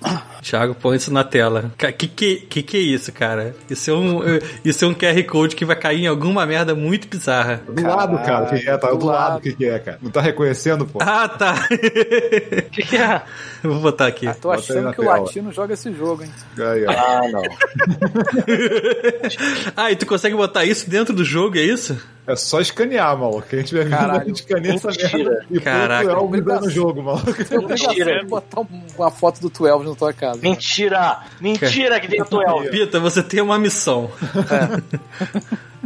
[0.40, 1.70] Thiago, põe isso na tela.
[1.76, 3.54] Que que, que que é isso, cara?
[3.68, 4.20] Isso é, um,
[4.64, 7.62] isso é um QR Code que vai cair em alguma merda muito bizarra.
[7.66, 8.76] Do Caralho, lado, cara, o que, é?
[8.78, 9.98] Tá do, do lado o que, que é, cara.
[10.00, 10.98] Não tá reconhecendo, pô?
[11.02, 11.68] Ah, tá.
[12.70, 13.20] O que, que é?
[13.64, 14.28] Eu vou botar aqui.
[14.28, 15.18] Ah, tô achando que tela.
[15.18, 16.30] o latino joga esse jogo, hein?
[16.56, 17.42] Aí, ah, não.
[19.76, 22.00] ah, e tu consegue botar isso dentro do jogo, é isso?
[22.28, 23.48] É só escanear, maluco.
[23.48, 25.44] Quem tiver a gente escaneia essa merda.
[25.50, 26.20] E Caraca.
[26.20, 27.32] o 12 no jogo, maluco.
[27.68, 28.24] Mentira.
[28.24, 28.62] botar
[28.96, 30.38] uma foto do 12 na tua casa.
[30.40, 31.22] Mentira!
[31.40, 32.70] Mentira que tem o 12.
[32.70, 34.12] Pita, você tem uma missão.
[34.48, 34.80] É.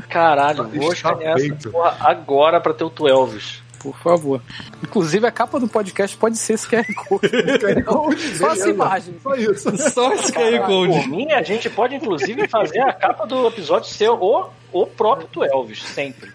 [0.11, 4.41] Caralho, vou escanear essa porra agora pra ter o 12 por favor.
[4.83, 7.29] Inclusive, a capa do podcast pode ser esse QR Code.
[8.39, 9.15] só essa imagem.
[9.23, 9.91] Só isso.
[9.91, 11.01] Só esse QR Code.
[11.01, 15.45] Por mim, a gente pode, inclusive, fazer a capa do episódio ser o, o próprio
[15.45, 16.31] Elvis, sempre.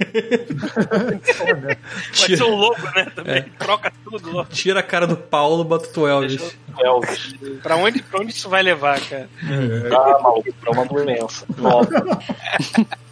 [2.13, 3.07] Vai ser o logo, né?
[3.15, 3.37] Também.
[3.37, 3.45] É.
[3.57, 4.45] Troca tudo.
[4.45, 6.55] Tira a cara do Paulo, bota o Elvis.
[6.77, 7.33] Elvis.
[7.63, 9.27] pra, onde, pra onde isso vai levar, cara?
[9.43, 9.95] É.
[9.95, 11.89] Ah, maluco, pra uma doença nova.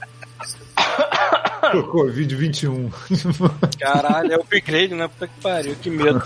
[1.92, 2.92] Covid-21.
[3.80, 5.08] Caralho, é o upgrade, né?
[5.08, 6.24] Puta que pariu, que medo.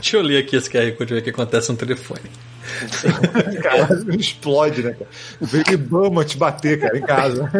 [0.00, 2.20] Deixa eu ler aqui esse QR Code ver o que acontece no telefone.
[3.62, 5.10] Caralho, explode, né, cara?
[5.40, 7.50] Veio Ibama te bater, cara, em casa.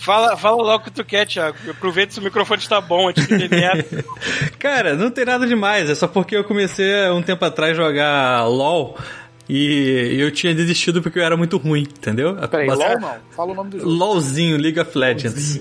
[0.00, 1.56] Fala, fala logo o que tu quer, Thiago.
[1.70, 4.04] Aproveita se o microfone está bom antes de merda.
[4.58, 5.90] Cara, não tem nada demais.
[5.90, 8.98] É só porque eu comecei um tempo atrás a jogar LOL.
[9.52, 12.36] E eu tinha desistido porque eu era muito ruim, entendeu?
[12.48, 13.16] Peraí, Mas, LOL não.
[13.32, 13.90] Fala o nome do jogo.
[13.90, 15.58] LOLzinho, League of Legends.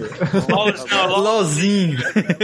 [1.07, 1.97] LOLzinho.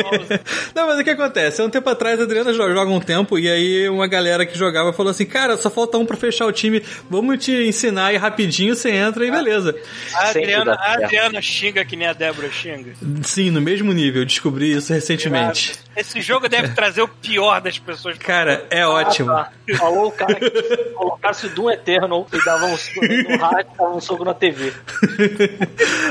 [0.74, 1.62] não, mas o que acontece?
[1.62, 4.92] Há um tempo atrás a Adriana joga um tempo e aí uma galera que jogava
[4.92, 8.76] falou assim: Cara, só falta um pra fechar o time, vamos te ensinar aí rapidinho,
[8.76, 9.76] você entra e beleza.
[10.16, 12.94] A Adriana, a Adriana xinga que nem a Débora xinga.
[13.22, 14.26] Sim, no mesmo nível.
[14.26, 15.76] Descobri isso recentemente.
[15.96, 18.18] Esse jogo deve trazer o pior das pessoas.
[18.18, 19.32] Cara, é ótimo.
[19.32, 19.78] Ah, tá.
[19.78, 20.50] Falou o cara que
[21.36, 24.74] colocasse o Doom Eternal e dava um soco no rádio dava um soco na TV.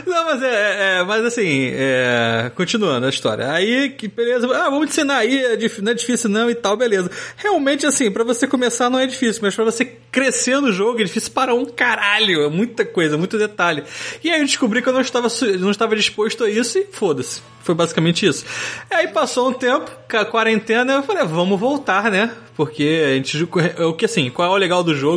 [0.07, 3.51] Não, mas é, é, é mas assim, é, continuando a história.
[3.51, 7.11] Aí, que beleza, ah, vamos ensinar aí, é não é difícil não e tal, beleza.
[7.37, 11.05] Realmente, assim, para você começar não é difícil, mas para você crescer no jogo é
[11.05, 12.43] difícil para um caralho.
[12.43, 13.83] É muita coisa, muito detalhe.
[14.23, 15.29] E aí eu descobri que eu não estava,
[15.59, 17.43] não estava disposto a isso e foda-se.
[17.63, 18.45] Foi basicamente isso.
[18.91, 22.31] Aí passou um tempo, com a quarentena, eu falei, vamos voltar, né?
[22.57, 23.43] Porque a gente.
[23.83, 25.14] O que assim, qual é o legal do jogo?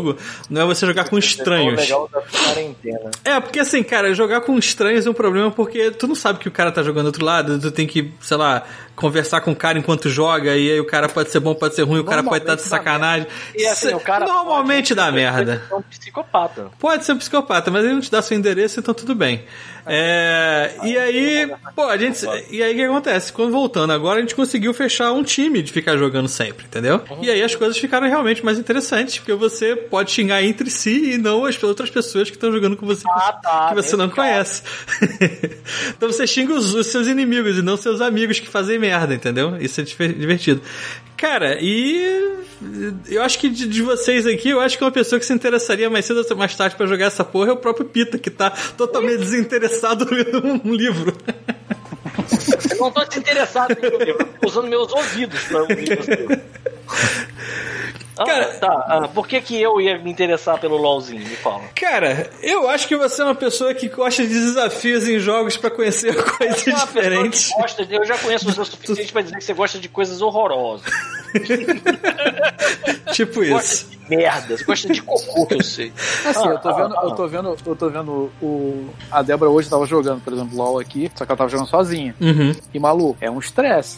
[0.50, 1.80] Não é você jogar com estranhos.
[1.80, 3.12] É legal da quarentena.
[3.24, 6.48] É, porque assim, cara, jogar com estranhos é um problema porque tu não sabe que
[6.48, 8.64] o cara tá jogando do outro lado, tu tem que, sei lá,
[8.98, 11.84] conversar com o cara enquanto joga, e aí o cara pode ser bom, pode ser
[11.84, 13.28] ruim, o cara pode estar de sacanagem.
[13.56, 15.62] E assim, o cara Normalmente dá merda.
[15.62, 16.72] Pode ser um psicopata.
[16.80, 19.46] Pode ser um psicopata, mas ele não te dá seu endereço, então tudo bem.
[19.90, 22.26] É, e aí, pô, a gente.
[22.52, 23.32] E aí o que acontece?
[23.32, 27.02] Quando voltando agora, a gente conseguiu fechar um time de ficar jogando sempre, entendeu?
[27.10, 27.24] Uhum.
[27.24, 31.18] E aí as coisas ficaram realmente mais interessantes, porque você pode xingar entre si e
[31.18, 34.30] não as outras pessoas que estão jogando com você ah, tá, que você não cara.
[34.30, 34.62] conhece.
[35.96, 39.58] então você xinga os, os, seus inimigos e não seus amigos que fazem merda, entendeu?
[39.60, 40.62] Isso é divertido.
[41.16, 42.38] Cara, e
[43.10, 45.90] eu acho que de, de, vocês aqui, eu acho que uma pessoa que se interessaria
[45.90, 48.52] mais cedo ou mais tarde para jogar essa porra é o próprio Pita, que tá
[48.78, 51.16] totalmente desinteressado lendo um livro.
[52.72, 55.68] Eu não tô desinteressado no livro, usando meus ouvidos para um
[58.18, 58.86] Ah, cara, tá.
[58.88, 61.22] Ah, por que, que eu ia me interessar pelo LOLzinho?
[61.22, 61.64] Me fala.
[61.76, 65.70] Cara, eu acho que você é uma pessoa que gosta de desafios em jogos para
[65.70, 67.52] conhecer coisas diferentes.
[67.52, 70.92] Gosta, eu já conheço você o suficiente para dizer que você gosta de coisas horrorosas.
[73.12, 73.54] tipo isso.
[73.54, 75.92] Gosta de merdas, gosta de cocô que eu sei.
[76.26, 79.52] Assim, ah, eu tô vendo, ah, eu tô vendo, eu tô vendo o a Débora
[79.52, 82.16] hoje tava jogando, por exemplo, LoL aqui, só que ela tava jogando sozinha.
[82.20, 82.56] Uhum.
[82.74, 83.98] E maluco, é um estresse.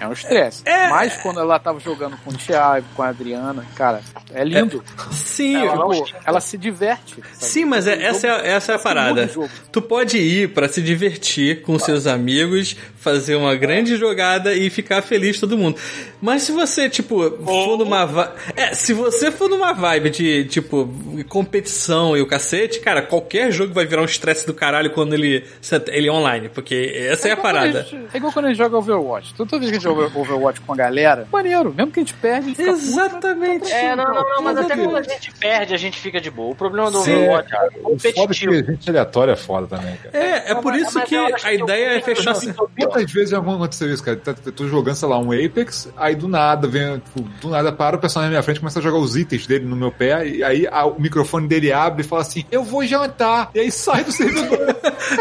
[0.00, 0.62] É um estresse.
[0.64, 0.88] É...
[0.88, 4.00] Mas quando ela tava jogando com o Thiago, com a Adriana, cara,
[4.32, 4.82] é lindo.
[5.10, 5.12] É...
[5.12, 5.86] Sim, ela,
[6.24, 7.16] ela, se diverte.
[7.16, 7.44] Sabe?
[7.44, 9.30] Sim, mas é, essa, é, essa é a parada.
[9.70, 15.02] Tu pode ir para se divertir com seus amigos, fazer uma grande jogada e ficar
[15.02, 15.78] feliz todo mundo.
[16.20, 18.32] Mas se você, tipo, for numa.
[18.56, 20.88] É, se você for numa vibe de, tipo,
[21.28, 25.44] competição e o cacete, cara, qualquer jogo vai virar um estresse do caralho quando ele,
[25.88, 27.82] ele é online, porque essa é, é a parada.
[27.82, 29.34] Gente, é igual quando a gente joga Overwatch.
[29.34, 32.14] Toda vez que a gente joga Overwatch com a galera, maneiro, mesmo que a gente
[32.14, 32.52] perde.
[32.52, 33.43] A gente Exatamente.
[33.60, 36.30] Tá é, não, não, não, mas até quando a gente perde, a gente fica de
[36.30, 36.52] boa.
[36.52, 38.52] O problema do Sim, Overwatch é competitivo.
[38.52, 40.16] Foda que gente aleatória é foda também, cara.
[40.16, 42.52] É, é por isso que a ideia é fechar assim.
[42.52, 44.20] Quantas vezes já aconteceu isso, cara?
[44.44, 47.96] Eu tô jogando, sei lá, um Apex, aí do nada vem, tipo, do nada para
[47.96, 50.42] o personagem na minha frente começa a jogar os itens dele no meu pé, e
[50.42, 53.50] aí a, o microfone dele abre e fala assim: Eu vou jantar.
[53.54, 54.74] E aí sai do servidor.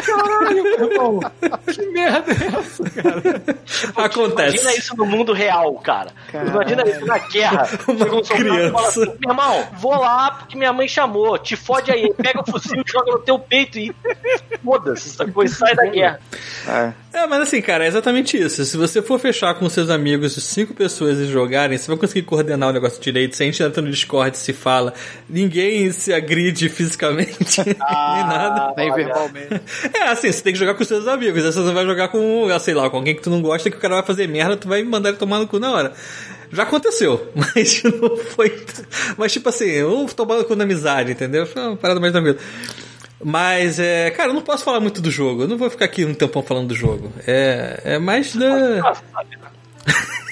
[0.06, 1.20] Caralho, meu irmão.
[1.72, 3.44] Que merda é essa, cara?
[3.96, 4.58] Acontece.
[4.58, 6.12] Imagina isso no mundo real, cara.
[6.32, 6.52] Caralho.
[6.52, 7.70] Imagina isso na guerra.
[7.88, 8.88] Uma criança.
[8.88, 11.38] Assim, meu irmão, vou lá porque minha mãe chamou.
[11.38, 12.14] Te fode aí.
[12.14, 13.94] Pega o fuzil, joga no teu peito e
[14.64, 15.44] foda-se, sacou?
[15.44, 16.20] E sai da guerra.
[16.68, 17.03] É.
[17.14, 18.66] é, mas assim, cara, é exatamente isso.
[18.66, 22.70] Se você for fechar com seus amigos, cinco pessoas e jogarem, você vai conseguir coordenar
[22.70, 23.36] o negócio direito.
[23.36, 24.94] Se a gente entra no Discord se fala,
[25.30, 28.74] ninguém se agride fisicamente, ah, nem nada.
[28.76, 29.62] Nem verbalmente.
[29.94, 31.46] É, assim, você tem que jogar com seus amigos.
[31.46, 33.78] Aí você não vai jogar com, sei lá, com alguém que tu não gosta, que
[33.78, 35.94] o cara vai fazer merda, tu vai mandar ele tomar no cu na hora.
[36.54, 38.56] Já aconteceu, mas não foi.
[39.18, 41.48] Mas, tipo assim, eu tomando com amizade, entendeu?
[41.48, 42.38] Foi uma parada mais tranquila.
[43.24, 45.44] Mas, é, cara, eu não posso falar muito do jogo.
[45.44, 47.12] Eu não vou ficar aqui um tempão falando do jogo.
[47.26, 48.94] É, é mais da.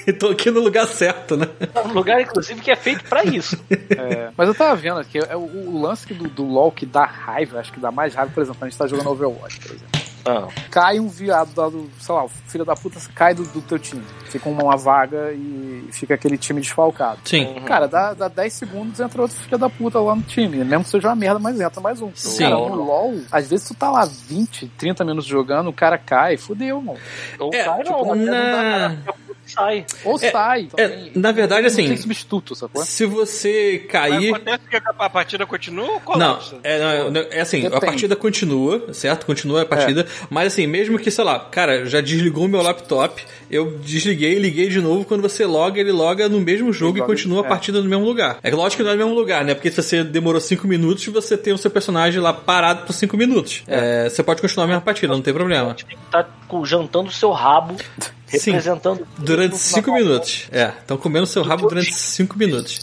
[0.18, 1.46] Tô aqui no lugar certo, né?
[1.86, 3.56] Um lugar, inclusive, que é feito para isso.
[3.92, 7.04] É, mas eu tava vendo aqui, é o, o lance do, do LoL que dá
[7.04, 10.00] raiva, acho que dá mais raiva, por exemplo, a gente tá jogando Overwatch, por exemplo.
[10.24, 10.48] Ah.
[10.70, 14.02] Cai um viado do, sei lá, o filho da puta cai do, do teu time.
[14.32, 17.20] Fica uma vaga e fica aquele time desfalcado.
[17.24, 17.44] Sim.
[17.46, 17.64] Uhum.
[17.64, 20.64] Cara, dá, dá 10 segundos entra outro filho da puta lá no time.
[20.64, 22.10] Mesmo que seja uma merda, mas entra mais um.
[22.14, 22.44] Sim.
[22.44, 26.38] Cara, no LOL, às vezes tu tá lá 20, 30 minutos jogando, o cara cai,
[26.38, 26.98] fudeu, mano.
[27.38, 28.88] Ou é, cai tipo, não, na...
[28.88, 29.14] não dá,
[29.46, 29.86] sai.
[30.04, 30.68] Ou é, sai.
[30.76, 31.82] É, na verdade, assim.
[31.82, 32.84] Não tem substituto, sacou?
[32.84, 34.30] Se você cair.
[34.30, 36.54] Mas acontece que a partida continua ou colapsa?
[36.54, 37.76] Não, é, não, é assim, Depende.
[37.76, 39.26] a partida continua, certo?
[39.26, 40.02] Continua a partida.
[40.02, 40.26] É.
[40.30, 44.38] Mas assim, mesmo que, sei lá, cara, já desligou o meu laptop, eu desliguei e
[44.38, 45.04] liguei de novo.
[45.04, 47.48] Quando você loga, ele loga no mesmo jogo e continua a é.
[47.48, 48.38] partida no mesmo lugar.
[48.42, 49.54] É lógico que não é no mesmo lugar, né?
[49.54, 53.16] Porque se você demorou 5 minutos, você tem o seu personagem lá parado por 5
[53.16, 53.62] minutos.
[53.66, 54.08] É.
[54.08, 55.74] você pode continuar a mesma partida, não tem problema.
[55.74, 57.76] Tem que estar tá jantando o seu rabo
[58.32, 58.98] representando.
[58.98, 60.48] Sim, durante cinco minutos.
[60.50, 62.80] É, estão comendo seu rabo durante cinco minutos.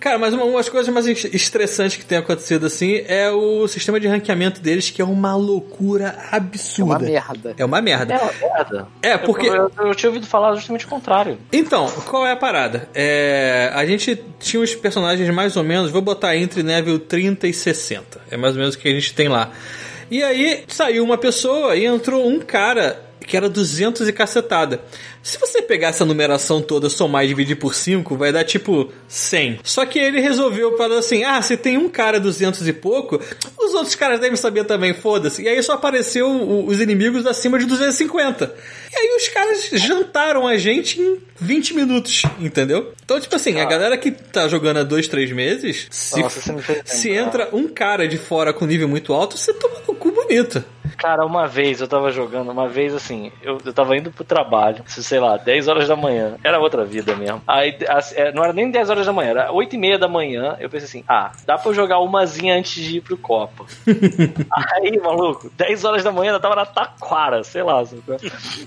[0.00, 4.08] Cara, mas uma, das coisas mais estressantes que tem acontecido assim é o sistema de
[4.08, 6.94] ranqueamento deles, que é uma loucura absurda.
[6.94, 7.54] É uma merda.
[7.58, 8.14] É uma merda.
[8.14, 8.88] É uma merda.
[9.02, 9.46] É, porque.
[9.46, 11.38] Eu, eu, eu tinha ouvido falar justamente o contrário.
[11.52, 12.88] Então, qual é a parada?
[12.94, 17.52] É, a gente tinha os personagens mais ou menos, vou botar entre nível 30 e
[17.52, 18.20] 60.
[18.30, 19.50] É mais ou menos o que a gente tem lá.
[20.10, 24.80] E aí saiu uma pessoa e entrou um cara que era 200 e cacetada.
[25.22, 29.60] Se você pegar essa numeração toda, somar e dividir por 5, vai dar tipo 100.
[29.62, 33.20] Só que ele resolveu falar assim: ah, se tem um cara 200 e pouco,
[33.56, 35.42] os outros caras devem saber também, foda-se.
[35.42, 36.28] E aí só apareceu
[36.66, 38.52] os inimigos acima de 250.
[38.92, 42.92] E aí os caras jantaram a gente em 20 minutos, entendeu?
[43.04, 47.10] Então, tipo assim, a galera que tá jogando há 2, 3 meses, se, Nossa, se
[47.10, 50.64] entra um cara de fora com nível muito alto, você toma no cu bonito.
[50.96, 54.82] Cara, uma vez eu tava jogando, uma vez assim, eu, eu tava indo pro trabalho,
[54.86, 56.36] sei lá, 10 horas da manhã.
[56.42, 57.42] Era outra vida mesmo.
[57.46, 57.76] Aí,
[58.14, 60.56] é, não era nem 10 horas da manhã, era 8 e meia da manhã.
[60.60, 63.64] Eu pensei assim, ah, dá pra eu jogar umazinha antes de ir pro Copa.
[64.74, 67.82] aí, maluco, 10 horas da manhã eu tava na taquara, sei lá.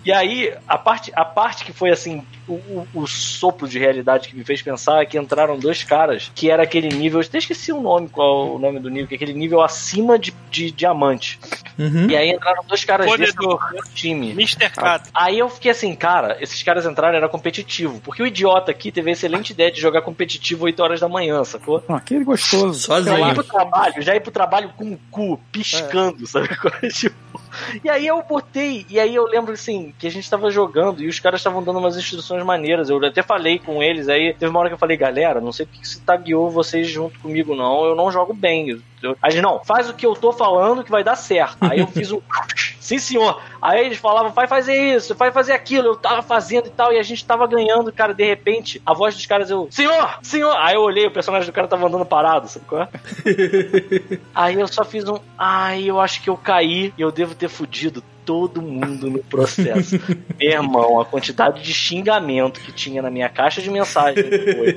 [0.06, 4.28] E aí, a parte, a parte que foi assim, o, o, o, sopro de realidade
[4.28, 7.38] que me fez pensar é que entraram dois caras que era aquele nível, eu até
[7.38, 10.72] esqueci o nome, qual o nome do nível, que é aquele nível acima de, de
[10.72, 11.40] diamante.
[11.78, 12.08] Uhum.
[12.14, 13.60] E aí entraram dois caras desses no
[13.94, 14.32] time.
[14.32, 14.70] Mr.
[14.70, 15.10] Cat.
[15.14, 18.00] Aí eu fiquei assim, cara, esses caras entraram era competitivo.
[18.02, 21.44] Porque o idiota aqui teve a excelente ideia de jogar competitivo 8 horas da manhã,
[21.44, 21.84] sacou?
[21.90, 22.80] Aquele gostoso.
[22.80, 23.18] Sozinho.
[23.18, 26.28] Já ir pro trabalho, já ir pro trabalho com o cu piscando, é.
[26.28, 26.50] sabe?
[26.94, 27.16] tipo,
[27.84, 31.08] e aí eu botei, e aí eu lembro assim, que a gente tava jogando e
[31.08, 32.90] os caras estavam dando umas instruções maneiras.
[32.90, 35.66] Eu até falei com eles, aí teve uma hora que eu falei, galera, não sei
[35.66, 37.86] porque se tagueou vocês junto comigo, não.
[37.86, 38.82] Eu não jogo bem.
[39.22, 41.58] A gente, não, faz o que eu tô falando que vai dar certo.
[41.62, 42.22] Aí eu fiz um.
[42.80, 43.42] Sim, senhor.
[43.62, 45.88] Aí eles falavam, vai fazer isso, vai fazer aquilo.
[45.88, 48.14] Eu tava fazendo e tal, e a gente tava ganhando, cara.
[48.14, 50.54] De repente, a voz dos caras, eu, senhor, senhor.
[50.58, 52.90] Aí eu olhei, o personagem do cara tava andando parado, sabe qual é?
[54.36, 55.18] Aí eu só fiz um.
[55.38, 60.00] Ai, eu acho que eu caí e eu devo ter fudido todo mundo no processo.
[60.40, 64.76] Meu irmão, a quantidade de xingamento que tinha na minha caixa de mensagem depois,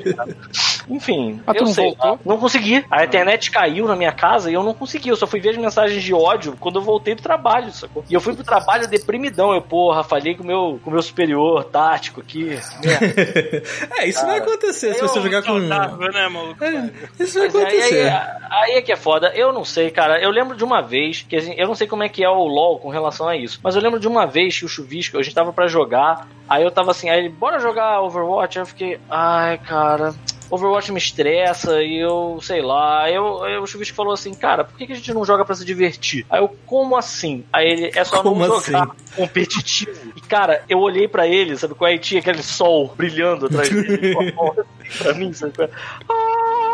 [0.88, 2.18] Enfim, Mas eu sei, voltou?
[2.24, 2.84] não consegui.
[2.90, 5.08] A internet caiu na minha casa e eu não consegui.
[5.08, 8.04] Eu só fui ver as mensagens de ódio quando eu voltei do trabalho, sacou?
[8.08, 9.52] E eu fui pro trabalho deprimidão.
[9.52, 12.50] Eu, porra, falei com o meu, com meu superior tático aqui.
[13.98, 15.58] é, isso Cara, vai acontecer se você jogar com.
[15.58, 16.62] Né, maluco?
[16.62, 18.08] É, isso vai acontecer.
[18.08, 19.32] Aí, aí, aí, é que é foda.
[19.34, 20.20] Eu não sei, cara.
[20.20, 22.44] Eu lembro de uma vez que assim, eu não sei como é que é o
[22.44, 23.58] LoL com relação a isso.
[23.62, 26.62] Mas eu lembro de uma vez que o Chuvisco, a gente tava para jogar, aí
[26.62, 28.58] eu tava assim, aí ele, bora jogar Overwatch?
[28.58, 30.14] Aí eu fiquei, ai, cara.
[30.50, 34.76] Overwatch me estressa e eu, sei lá, eu, eu, o Chuvisco falou assim, cara, por
[34.76, 36.24] que, que a gente não joga para se divertir?
[36.30, 37.44] Aí eu, como assim?
[37.52, 38.90] Aí ele, é só como não jogar assim?
[39.16, 40.12] competitivo.
[40.14, 41.98] E cara, eu olhei para ele, sabe qual é?
[41.98, 44.14] Tinha aquele sol brilhando atrás dele,
[44.98, 45.70] pra mim, sabe qual é?
[46.08, 46.66] Ah!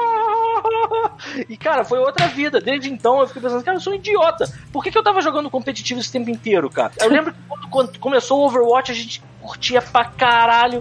[1.49, 2.61] E, cara, foi outra vida.
[2.61, 4.53] Desde então eu fiquei pensando, cara, eu sou um idiota.
[4.73, 6.93] Por que, que eu tava jogando competitivo esse tempo inteiro, cara?
[7.01, 10.81] Eu lembro que quando, quando começou o Overwatch, a gente curtia pra caralho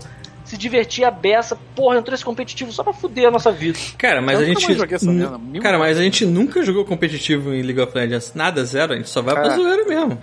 [0.52, 1.57] se divertir a beça.
[1.73, 3.80] Porra, entrou esse competitivo só pra fuder a nossa vida.
[3.98, 4.68] Cara, mas eu a gente.
[5.61, 8.34] Cara, mas a gente nunca jogou competitivo em League of Legends.
[8.36, 8.91] Nada, zero.
[8.91, 10.22] A gente só vai pra zoeira mesmo.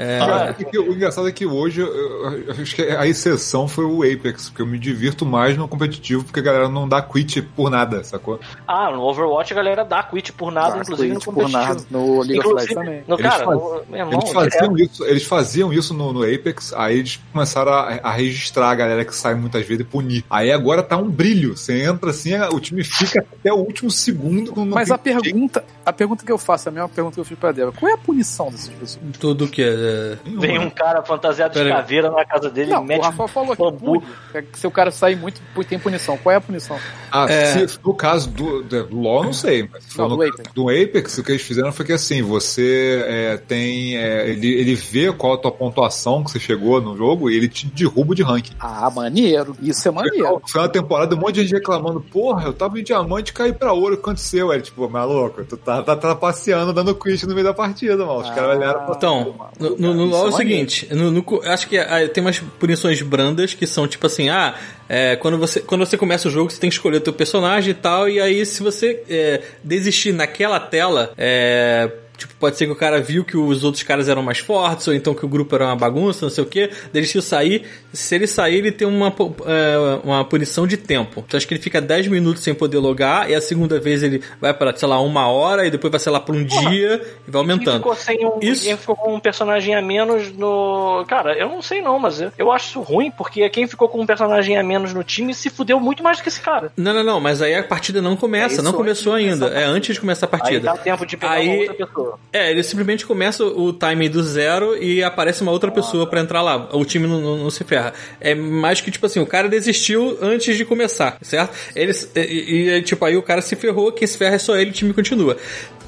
[0.00, 0.20] É...
[0.20, 4.48] Ah, o engraçado é que hoje eu, eu, acho que a exceção foi o Apex,
[4.48, 8.04] porque eu me divirto mais no competitivo, porque a galera não dá quit por nada,
[8.04, 8.38] sacou?
[8.64, 11.58] Ah, no Overwatch a galera dá quit por nada, dá inclusive no competitivo.
[11.58, 11.80] Por nada.
[11.90, 13.02] No League of Legends também.
[13.08, 13.58] No, eles, cara, faz...
[13.58, 14.82] no, irmão, eles, faziam é...
[14.82, 19.04] isso, eles faziam isso no, no, Apex, aí eles começaram a, a, registrar a galera
[19.04, 20.24] que sai muitas vezes e punir.
[20.30, 21.56] Aí agora tá um brilho.
[21.56, 24.54] Você entra assim, o time fica até o último segundo.
[24.64, 27.50] Mas a pergunta, a pergunta que eu faço, a mesma pergunta que eu fiz pra
[27.50, 29.00] Débora, qual é a punição dessas pessoas?
[29.18, 29.87] Tudo que é
[30.24, 33.56] Vem um cara fantasiado de caveira na casa dele não, e mete o Rafael falou
[33.56, 34.02] bambu.
[34.32, 36.16] Que se o cara sair muito, tem punição.
[36.18, 36.78] Qual é a punição?
[37.10, 37.66] Ah, é...
[37.66, 39.68] se, no caso do, do LoL, não sei.
[39.70, 40.52] Mas não, no, do, Apex.
[40.54, 43.96] do Apex, o que eles fizeram foi que assim, você é, tem.
[43.96, 47.48] É, ele, ele vê qual a tua pontuação que você chegou no jogo e ele
[47.48, 48.54] te derruba de ranking.
[48.60, 49.56] Ah, maneiro.
[49.60, 50.42] Isso é maneiro.
[50.46, 53.52] Foi uma temporada, um monte de gente reclamando, porra, eu tava em diamante e caí
[53.52, 54.50] pra ouro, o que aconteceu?
[54.50, 58.20] Aí, tipo, maluco, tu tá, tá trapaceando, dando quit no meio da partida, mano.
[58.20, 61.24] Os ah, caras olharam pra Então, no, no, no LoL é o seguinte no, no,
[61.44, 64.54] acho que ah, tem umas punições brandas que são tipo assim, ah,
[64.88, 67.70] é, quando, você, quando você começa o jogo, você tem que escolher o teu personagem
[67.70, 72.72] e tal, e aí se você é, desistir naquela tela, é, Tipo, pode ser que
[72.72, 75.54] o cara viu que os outros caras eram mais fortes, ou então que o grupo
[75.54, 76.70] era uma bagunça, não sei o que.
[76.92, 77.64] Deixa sair.
[77.92, 79.14] Se ele sair, ele tem uma,
[79.46, 81.24] é, uma punição de tempo.
[81.26, 84.22] Então acho que ele fica 10 minutos sem poder logar, e a segunda vez ele
[84.40, 87.02] vai para, sei lá, uma hora, e depois vai, sei lá, por um Porra, dia,
[87.26, 87.78] e vai aumentando.
[87.78, 88.76] Ficou sem um, isso...
[88.76, 91.04] ficou com um personagem a menos no.
[91.08, 94.00] Cara, eu não sei não, mas eu, eu acho isso ruim, porque quem ficou com
[94.00, 96.72] um personagem a menos no time se fudeu muito mais do que esse cara.
[96.76, 99.46] Não, não, não, mas aí a partida não começa, é não começou ainda.
[99.48, 100.70] É antes de começar a partida.
[100.70, 102.18] Aí dá tempo de pegar aí, outra pessoa.
[102.32, 106.42] É, ele simplesmente começa o time do zero e aparece uma outra pessoa para entrar
[106.42, 106.68] lá.
[106.72, 107.94] O time não, não, não, se ferra.
[108.20, 111.56] É mais que, tipo assim, o cara desistiu antes de começar, certo?
[111.74, 114.70] Eles, e, e, tipo, aí o cara se ferrou, quem se ferra é só ele,
[114.70, 115.36] o time continua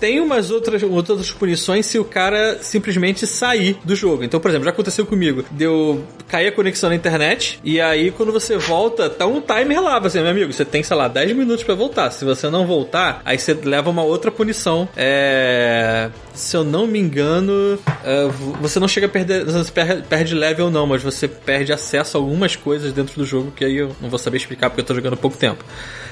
[0.01, 4.25] tem umas outras, outras punições se o cara simplesmente sair do jogo.
[4.25, 5.45] Então, por exemplo, já aconteceu comigo.
[5.51, 9.99] Deu cair a conexão na internet e aí quando você volta, tá um timer lá,
[9.99, 12.11] você, meu amigo, você tem, sei lá, 10 minutos para voltar.
[12.11, 14.89] Se você não voltar, aí você leva uma outra punição.
[14.97, 16.11] É...
[16.33, 18.29] Se eu não me engano, é,
[18.61, 19.71] você não chega a perder, você
[20.09, 23.77] perde level não, mas você perde acesso a algumas coisas dentro do jogo que aí
[23.77, 25.63] eu não vou saber explicar porque eu tô jogando pouco tempo.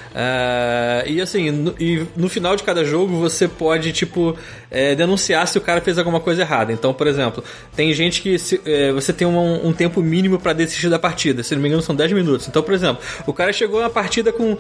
[0.08, 4.36] Uh, e assim, no, e no final de cada jogo você pode, tipo,
[4.70, 6.72] é, denunciar se o cara fez alguma coisa errada.
[6.72, 7.42] Então, por exemplo,
[7.76, 11.42] tem gente que se, é, você tem um, um, tempo mínimo para desistir da partida.
[11.42, 12.48] Se não me engano, são 10 minutos.
[12.48, 14.56] Então, por exemplo, o cara chegou na partida com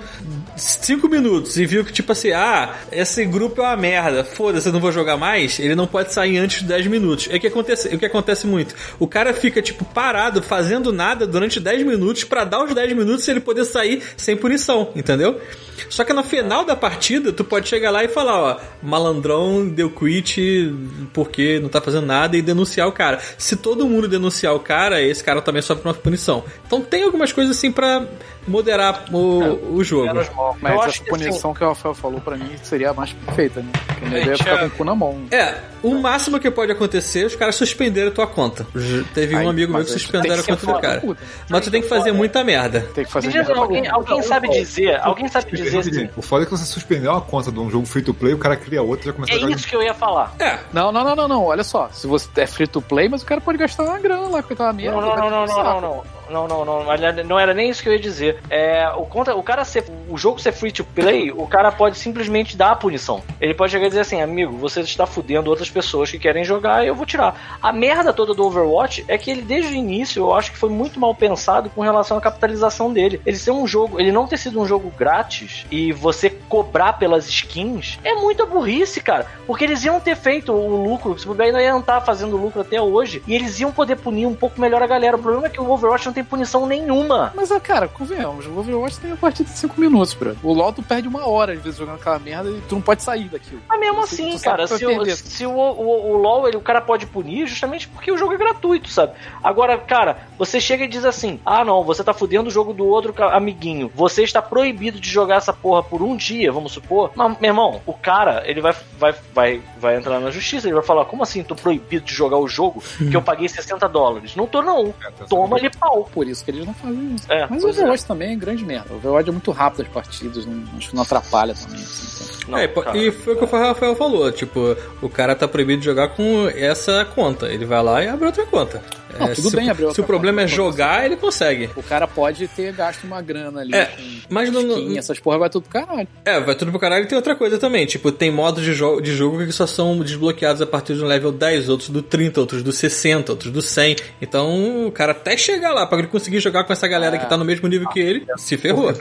[0.56, 4.72] 5 minutos e viu que, tipo assim, ah, esse grupo é uma merda, foda-se, eu
[4.72, 5.58] não vou jogar mais.
[5.58, 7.28] Ele não pode sair antes de 10 minutos.
[7.30, 8.74] É o que acontece, o que acontece muito.
[8.98, 13.26] O cara fica, tipo, parado, fazendo nada durante 10 minutos para dar os 10 minutos
[13.26, 15.40] e ele poder sair sem punição, entendeu?
[15.88, 19.90] Só que no final da partida, tu pode chegar lá e falar, ó, malandrão deu
[19.90, 20.74] quit
[21.12, 23.20] porque não tá fazendo nada e denunciar o cara.
[23.36, 26.44] Se todo mundo denunciar o cara, esse cara também sofre uma punição.
[26.66, 28.06] Então tem algumas coisas assim para
[28.48, 30.14] moderar o, é, o jogo.
[30.60, 33.60] Mas eu essa punição que, que o Rafael falou para mim seria a mais perfeita,
[33.60, 33.70] né?
[33.86, 35.26] Porque ele ia ficar com o cu na mão.
[35.30, 38.66] É, o máximo que pode acontecer é os caras suspenderem a tua conta.
[39.14, 41.02] Teve Aí, um amigo meu que suspenderam a conta do cara.
[41.48, 42.88] Mas tu tem que fazer muita merda.
[42.94, 43.54] Tem que fazer merda.
[43.54, 46.08] Alguém, alguém sabe dizer, alguém sabe dizer assim.
[46.16, 48.38] O foda é que você suspendeu uma conta de um jogo free to play, o
[48.38, 50.34] cara cria outra e já começa é a É isso que eu ia falar.
[50.38, 50.58] É.
[50.72, 51.44] Não, não, não, não, não.
[51.44, 51.88] Olha só.
[51.92, 54.52] Se você é free to play, mas o cara pode gastar uma grana lá com
[54.52, 55.00] aquela merda.
[55.00, 56.17] Não, não, não, não, não, não.
[56.30, 56.84] Não, não, não.
[57.24, 58.38] Não era nem isso que eu ia dizer.
[58.50, 59.84] É, o, conta, o cara ser.
[60.08, 63.22] O jogo ser free to play, o cara pode simplesmente dar a punição.
[63.40, 66.84] Ele pode chegar e dizer assim, amigo, você está fudendo outras pessoas que querem jogar
[66.84, 67.58] e eu vou tirar.
[67.62, 70.70] A merda toda do Overwatch é que ele, desde o início, eu acho que foi
[70.70, 73.20] muito mal pensado com relação à capitalização dele.
[73.24, 77.28] Ele ser um jogo, ele não ter sido um jogo grátis e você cobrar pelas
[77.28, 79.26] skins é muita burrice, cara.
[79.46, 82.80] Porque eles iam ter feito o lucro, se puder ainda iam estar fazendo lucro até
[82.80, 85.16] hoje, e eles iam poder punir um pouco melhor a galera.
[85.16, 87.32] O problema é que o Overwatch não tem punição nenhuma.
[87.34, 90.36] Mas, cara, convenhamos, o Overwatch tem a partida de 5 minutos, bro.
[90.42, 93.02] O LoL tu perde uma hora, às vezes, jogando aquela merda e tu não pode
[93.02, 93.60] sair daquilo.
[93.68, 96.80] Mas mesmo você, assim, cara, se, o, se o, o, o, LoL, ele, o cara
[96.80, 99.12] pode punir justamente porque o jogo é gratuito, sabe?
[99.42, 102.86] Agora, cara, você chega e diz assim, ah, não, você tá fudendo o jogo do
[102.86, 103.90] outro amiguinho.
[103.94, 107.12] Você está proibido de jogar essa porra por um dia, vamos supor.
[107.14, 110.84] Mas, meu irmão, o cara, ele vai, vai, vai, vai entrar na justiça, ele vai
[110.84, 114.34] falar, como assim, tô proibido de jogar o jogo que eu paguei 60 dólares?
[114.34, 114.92] Não tô, não.
[114.92, 116.07] Tá Toma-lhe pau.
[116.08, 117.30] Por isso que eles não fazem isso.
[117.30, 118.06] É, Mas o Overwatch é.
[118.06, 118.92] também é grande merda.
[118.92, 121.80] O Overwatch é muito rápido as partidas, não, acho que não atrapalha também.
[121.80, 122.64] Assim, não, é,
[122.94, 126.48] e foi o que o Rafael falou, tipo, o cara tá proibido de jogar com
[126.48, 127.46] essa conta.
[127.46, 128.82] Ele vai lá e abre outra conta.
[129.18, 131.70] Não, é, tudo se, bem abrir Se o problema é jogar, ele consegue.
[131.76, 133.74] O cara pode ter gasto uma grana ali.
[133.74, 133.90] É,
[134.28, 136.08] mas não, skin, essas porra vai tudo pro caralho.
[136.24, 137.86] É, vai tudo pro caralho e tem outra coisa também.
[137.86, 141.32] Tipo, tem modos de, jo de jogo que só são desbloqueados a partir do level
[141.32, 143.96] 10, outros do 30, outros do 60, outros do 100.
[144.20, 147.18] Então, o cara até chegar lá pra ele conseguir jogar com essa galera é.
[147.18, 148.92] que tá no mesmo nível que ele, se ferrou.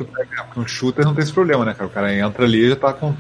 [0.54, 1.88] Com um shooter não tem esse problema, né, cara?
[1.88, 3.14] O cara entra ali e já tá com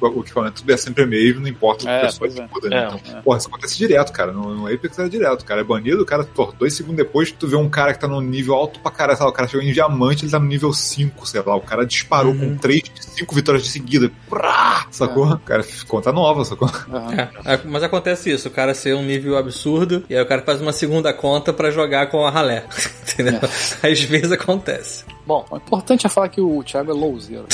[0.00, 2.32] o, equipamento é sempre meio, não importa o que é, a pessoa é.
[2.34, 2.48] né?
[2.56, 3.20] Então, é.
[3.22, 4.32] porra, isso acontece direto, cara.
[4.32, 5.42] No, no Apex é direto.
[5.42, 8.00] O cara é banido, o cara, por dois segundos depois, tu vê um cara que
[8.00, 10.72] tá no nível alto pra caralho, o cara chegou em diamante, ele tá no nível
[10.72, 11.56] 5, sei lá.
[11.56, 12.54] O cara disparou uhum.
[12.54, 14.10] com 3, 5 vitórias de seguida.
[14.28, 15.30] Prá, sacou?
[15.30, 15.34] É.
[15.34, 16.68] O cara conta nova, sacou?
[16.88, 17.20] Uhum.
[17.44, 20.60] É, mas acontece isso, o cara ser um nível absurdo, e aí o cara faz
[20.60, 22.64] uma segunda conta pra jogar com a ralé.
[23.12, 23.40] Entendeu?
[23.82, 23.90] É.
[23.90, 25.04] Às vezes acontece.
[25.26, 27.46] Bom, o importante é falar que o Thiago é lowzero.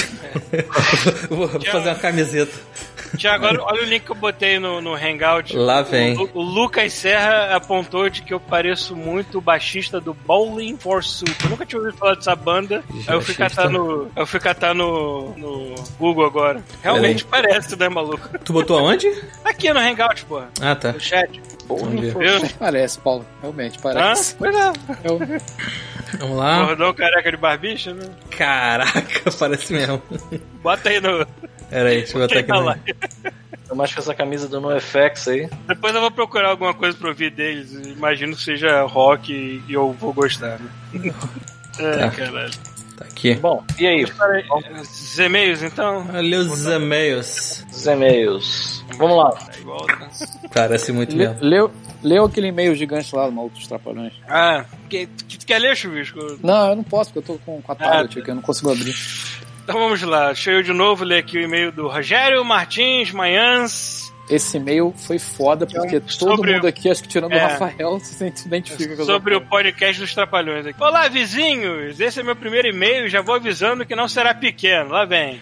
[1.31, 2.53] Vou fazer uma camiseta.
[3.17, 5.57] Tiago, olha, olha, o link que eu botei no, no Hangout.
[5.57, 6.17] Lá vem.
[6.17, 11.03] O, o, Lucas Serra apontou de que eu pareço muito o baixista do Bowling for
[11.03, 11.35] Soup.
[11.43, 12.85] Eu nunca tinha ouvido falar dessa banda.
[13.09, 16.63] Aí eu fui catar no, eu fui catar no, no Google agora.
[16.83, 18.29] Realmente parece, né, maluco?
[18.41, 19.11] Tu botou aonde?
[19.43, 20.43] Aqui no Hangout, pô.
[20.61, 20.93] Ah, tá.
[20.93, 21.41] No chat.
[21.67, 22.53] Bowling for Soup.
[22.59, 23.25] Parece, Paulo.
[23.41, 24.35] Realmente parece.
[24.35, 24.73] Ah, pois é.
[26.19, 26.67] Vamos lá.
[26.67, 28.05] Gordão careca de barbicha, né?
[28.37, 30.03] Caraca, parece mesmo.
[30.63, 31.27] Bota aí no.
[31.71, 32.53] Pera aí, deixa eu botar aqui.
[32.53, 33.32] No...
[33.73, 35.49] Eu mais com essa camisa do NoFX aí.
[35.67, 37.73] Depois eu vou procurar alguma coisa pra ouvir deles.
[37.73, 40.71] Imagino que seja rock e eu vou gostar, né?
[41.81, 42.11] é, tá.
[42.11, 42.53] caralho.
[42.99, 43.35] Tá aqui.
[43.37, 44.05] Bom, e aí?
[44.79, 46.07] Os e-mails, então?
[46.13, 47.65] Olha os e-mails.
[47.73, 48.85] Os e-mails.
[48.99, 49.39] Vamos lá.
[50.45, 51.39] É Parece muito Le, mesmo.
[51.41, 51.71] Leu,
[52.03, 54.13] leu aquele e-mail gigante lá do Maluco dos Trapalhões.
[54.29, 56.19] Ah, que, que, quer ler, Chuvisco?
[56.43, 58.43] Não, eu não posso, porque eu tô com, com a tablet ah, aqui, eu não
[58.43, 58.95] consigo abrir.
[59.63, 64.13] Então vamos lá, deixa eu de novo ler aqui o e-mail do Rogério Martins Manhãs.
[64.29, 68.01] Esse e-mail foi foda, porque todo sobre, mundo aqui, acho que tirando é, o Rafael,
[68.03, 70.83] se identifica com Sobre o podcast dos Trapalhões aqui.
[70.83, 72.01] Olá, vizinhos!
[72.01, 74.91] Esse é meu primeiro e-mail, já vou avisando que não será pequeno.
[74.91, 75.41] Lá vem.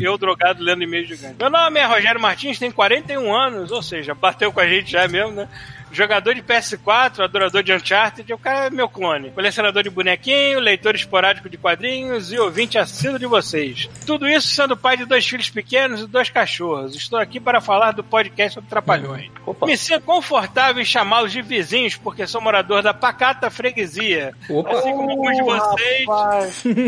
[0.00, 1.34] Eu drogado lendo e-mail gigante.
[1.38, 5.08] Meu nome é Rogério Martins, tem 41 anos, ou seja, bateu com a gente já
[5.08, 5.48] mesmo, né?
[5.96, 9.30] Jogador de PS4, adorador de Uncharted, o cara é meu clone.
[9.30, 13.88] Colecionador de bonequinho, leitor esporádico de quadrinhos e ouvinte assíduo de vocês.
[14.04, 16.94] Tudo isso sendo pai de dois filhos pequenos e dois cachorros.
[16.94, 19.30] Estou aqui para falar do podcast sobre Trapalhões.
[19.46, 19.64] Opa.
[19.64, 24.34] Me sinto confortável em chamá-los de vizinhos, porque sou morador da pacata freguesia.
[24.50, 24.72] Opa.
[24.72, 26.04] Assim como alguns de vocês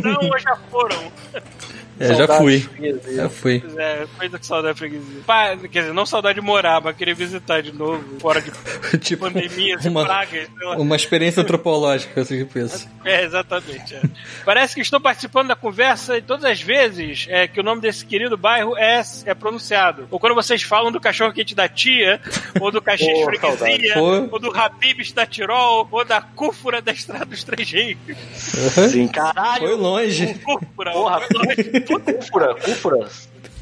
[0.05, 1.11] não ou já foram.
[2.01, 2.69] É, já fui.
[3.15, 3.63] Já fui.
[3.77, 5.23] É, coisa que saudade freguesia.
[5.27, 8.51] Pá, quer dizer, não saudade de morar, mas querer visitar de novo, fora de
[8.99, 10.49] tipo, pandemias uma, e pragas.
[10.77, 12.89] Uma experiência antropológica, assim, tipo isso.
[13.05, 13.95] É, exatamente.
[13.95, 14.03] É.
[14.45, 18.05] Parece que estou participando da conversa e todas as vezes é, que o nome desse
[18.05, 20.07] querido bairro é, é pronunciado.
[20.11, 22.21] Ou quando vocês falam do cachorro quente da tia,
[22.61, 27.43] ou do cachê freguesia, ou do Habibs da Tirol, ou da cúfura da Estrada dos
[27.43, 27.99] Três Reis.
[28.07, 28.89] Uhum.
[28.89, 29.67] Sim, caralho.
[29.67, 30.35] Foi longe.
[30.45, 31.88] Cúfura, Porra, foi longe.
[31.89, 33.09] Cúfura, cúfura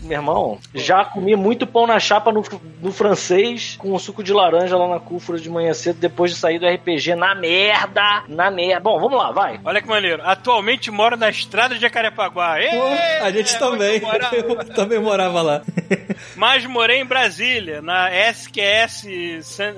[0.07, 2.43] meu irmão, já comi muito pão na chapa no,
[2.81, 6.59] no francês com suco de laranja lá na cúfura de manhã cedo, depois de sair
[6.59, 8.81] do RPG na merda, na merda.
[8.81, 9.61] Bom, vamos lá, vai.
[9.65, 10.23] Olha que maneiro.
[10.24, 12.57] Atualmente moro na estrada de Jacarepaguá.
[12.70, 14.01] Pô, a gente também.
[14.33, 15.62] Eu também morava lá.
[16.37, 19.07] Mas morei em Brasília, na SQS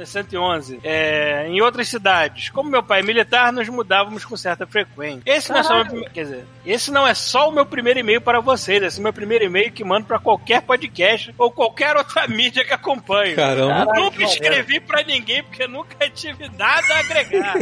[0.05, 2.51] 111, é, em outras cidades.
[2.51, 5.23] Como meu pai é militar, nos mudávamos com certa frequência.
[5.25, 8.21] Esse não, é só meu, quer dizer, esse não é só o meu primeiro e-mail
[8.21, 11.97] para vocês, esse é o meu primeiro e-mail que mando para qualquer podcast ou qualquer
[11.97, 13.35] outra mídia que acompanhe.
[13.35, 13.87] Caramba.
[13.87, 17.55] Caralho, nunca escrevi para ninguém porque nunca tive nada a agregar.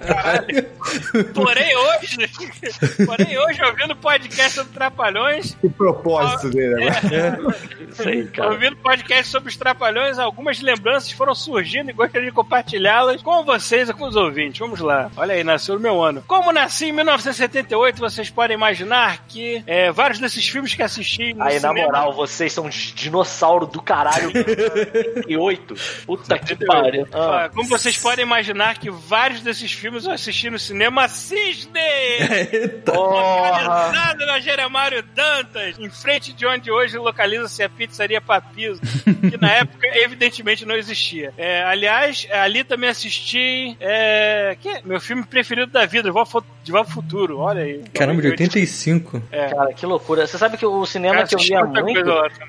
[0.00, 0.68] Caralho.
[1.34, 2.16] Porém hoje,
[3.06, 5.56] porém hoje ouvindo podcast sobre Trapalhões.
[5.62, 6.86] O propósito dele, né?
[7.12, 8.50] É, Sei, cara.
[8.50, 13.88] Ouvindo podcast sobre os Trapalhões, algumas lembranças foram surgindo e gostaria de compartilhá-las com vocês
[13.88, 14.58] e com os ouvintes.
[14.58, 15.10] Vamos lá.
[15.16, 16.22] Olha aí, nasceu no meu ano.
[16.26, 21.42] Como nasci em 1978, vocês podem imaginar que é, vários desses filmes que assisti no
[21.42, 21.87] Aí, cinema...
[21.90, 24.30] na moral, vocês são dinossauro do caralho.
[25.26, 25.74] e oito.
[26.06, 27.06] Puta que pariu.
[27.12, 27.50] Ah.
[27.54, 31.80] Como vocês podem imaginar que vários desses filmes eu assisti no cinema Cisne!
[32.52, 32.92] Eita!
[32.92, 38.80] Localizado na Jeremário Dantas, em frente de onde hoje localiza-se a pizzaria Papiso,
[39.30, 41.32] que na época evidentemente não existia.
[41.36, 46.10] É, aliás, ali também assisti é, que é meu filme preferido da vida,
[46.64, 47.84] De Volta Futuro, olha aí.
[47.94, 49.22] Caramba, de 85?
[49.30, 49.48] É.
[49.48, 50.26] Cara, que loucura.
[50.26, 51.77] Você sabe que o cinema que eu via muito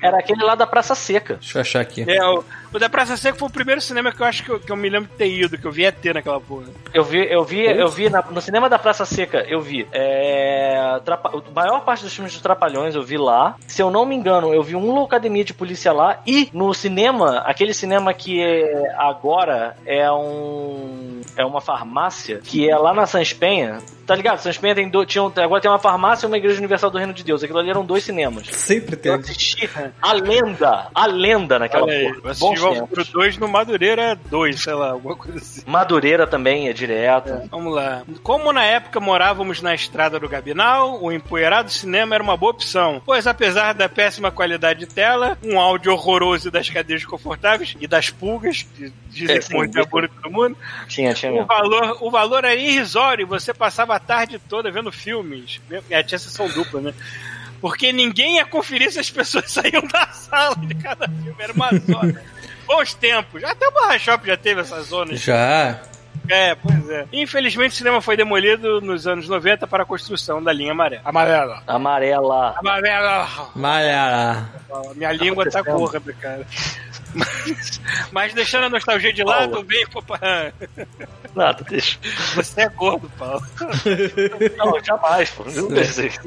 [0.02, 1.34] era aquele lá da Praça Seca.
[1.34, 2.04] Deixa eu achar aqui.
[2.08, 4.60] É, o, O da Praça Seca foi o primeiro cinema que eu acho que eu,
[4.60, 6.66] que eu me lembro de ter ido, que eu vi ET naquela porra.
[6.94, 9.86] Eu vi, eu vi, eu vi na, no cinema da Praça Seca, eu vi.
[9.92, 13.56] É, a maior parte dos filmes de Trapalhões eu vi lá.
[13.66, 17.38] Se eu não me engano, eu vi uma academia de polícia lá e no cinema,
[17.38, 23.32] aquele cinema que é, agora é um é uma farmácia que é lá na Sans
[23.32, 23.78] Penha.
[24.06, 24.38] Tá ligado?
[24.38, 27.12] Sans Penha tem do, tinha, agora tem uma farmácia e uma igreja universal do Reino
[27.12, 27.44] de Deus.
[27.44, 28.48] Aquilo ali eram dois cinemas.
[28.48, 29.09] Sempre tem.
[29.10, 29.70] Eu assisti
[30.00, 32.20] a lenda, a lenda naquela Olha porra.
[32.24, 35.62] Eu assisti o 2 no Madureira 2, sei lá, alguma coisa assim.
[35.66, 37.30] Madureira também é direto.
[37.30, 37.46] É.
[37.50, 38.02] Vamos lá.
[38.22, 43.02] Como na época morávamos na estrada do Gabinal, o empoeirado cinema era uma boa opção,
[43.04, 48.10] pois apesar da péssima qualidade de tela, um áudio horroroso das cadeiras confortáveis e das
[48.10, 50.56] pulgas, que dizem é, que morria todo mundo,
[50.88, 55.60] tinha, tinha o valor, o valor era irrisório, você passava a tarde toda vendo filmes.
[55.90, 56.94] É, tinha sessão dupla, né?
[57.60, 61.70] Porque ninguém ia conferir se as pessoas saíam da sala de cada filme, era uma
[61.70, 62.22] zona.
[62.66, 63.42] Bons tempos.
[63.42, 65.20] Até o Barra Shop já teve essas zonas.
[65.20, 65.80] Já.
[66.28, 67.06] É, pois é.
[67.12, 71.02] Infelizmente o cinema foi demolido nos anos 90 para a construção da linha amarela.
[71.04, 71.62] Amarela.
[71.66, 72.54] Amarela.
[72.58, 73.28] Amarela.
[73.56, 74.48] Amarela.
[74.94, 76.46] Minha língua tá gorda, cara.
[77.12, 77.80] Mas,
[78.12, 79.66] mas, deixando a nostalgia de lado, Paulo.
[79.66, 79.84] vem.
[81.34, 81.98] Nada, deixa.
[82.36, 83.44] Você é gordo, Paulo.
[84.56, 85.44] Não, jamais, pô.
[85.44, 86.20] Não desejo.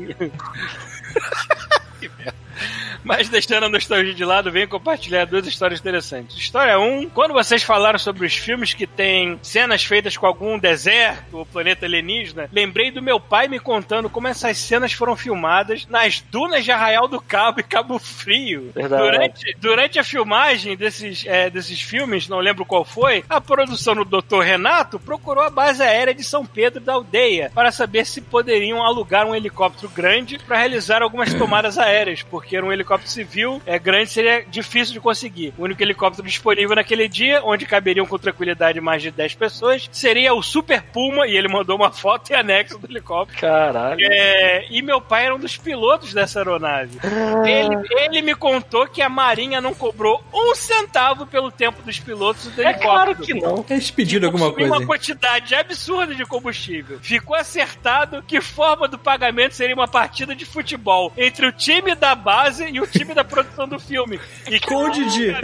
[1.99, 2.42] que merda.
[3.03, 6.37] Mas deixando a nostalgia de lado, venho compartilhar duas histórias interessantes.
[6.37, 10.57] História 1, um, quando vocês falaram sobre os filmes que têm cenas feitas com algum
[10.57, 15.85] deserto ou planeta alienígena, lembrei do meu pai me contando como essas cenas foram filmadas
[15.87, 18.71] nas dunas de Arraial do Cabo e Cabo Frio.
[18.73, 24.05] Durante, durante a filmagem desses, é, desses filmes, não lembro qual foi, a produção do
[24.05, 24.41] Dr.
[24.41, 29.25] Renato procurou a base aérea de São Pedro da Aldeia para saber se poderiam alugar
[29.25, 34.11] um helicóptero grande para realizar algumas tomadas aéreas, porque era um helicóptero civil é grande
[34.11, 35.53] seria difícil de conseguir.
[35.57, 40.33] O único helicóptero disponível naquele dia, onde caberiam com tranquilidade mais de 10 pessoas, seria
[40.33, 43.39] o Super Puma, e ele mandou uma foto e anexo do helicóptero.
[43.39, 43.99] Caralho.
[44.01, 46.99] É, e meu pai era um dos pilotos dessa aeronave.
[47.03, 47.47] Ah.
[47.47, 52.47] Ele, ele me contou que a Marinha não cobrou um centavo pelo tempo dos pilotos
[52.47, 52.93] do é helicóptero.
[52.93, 53.65] Claro que não.
[53.69, 54.71] É expedido alguma coisa.
[54.71, 56.99] uma quantidade absurda de combustível.
[57.01, 62.13] Ficou acertado que forma do pagamento seria uma partida de futebol entre o time da
[62.13, 62.32] base
[62.67, 64.19] e o time da produção do filme.
[64.47, 65.35] E que, Com o Didi.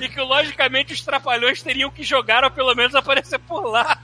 [0.00, 3.98] E que, logicamente, os trapalhões teriam que jogar ou pelo menos aparecer por lá.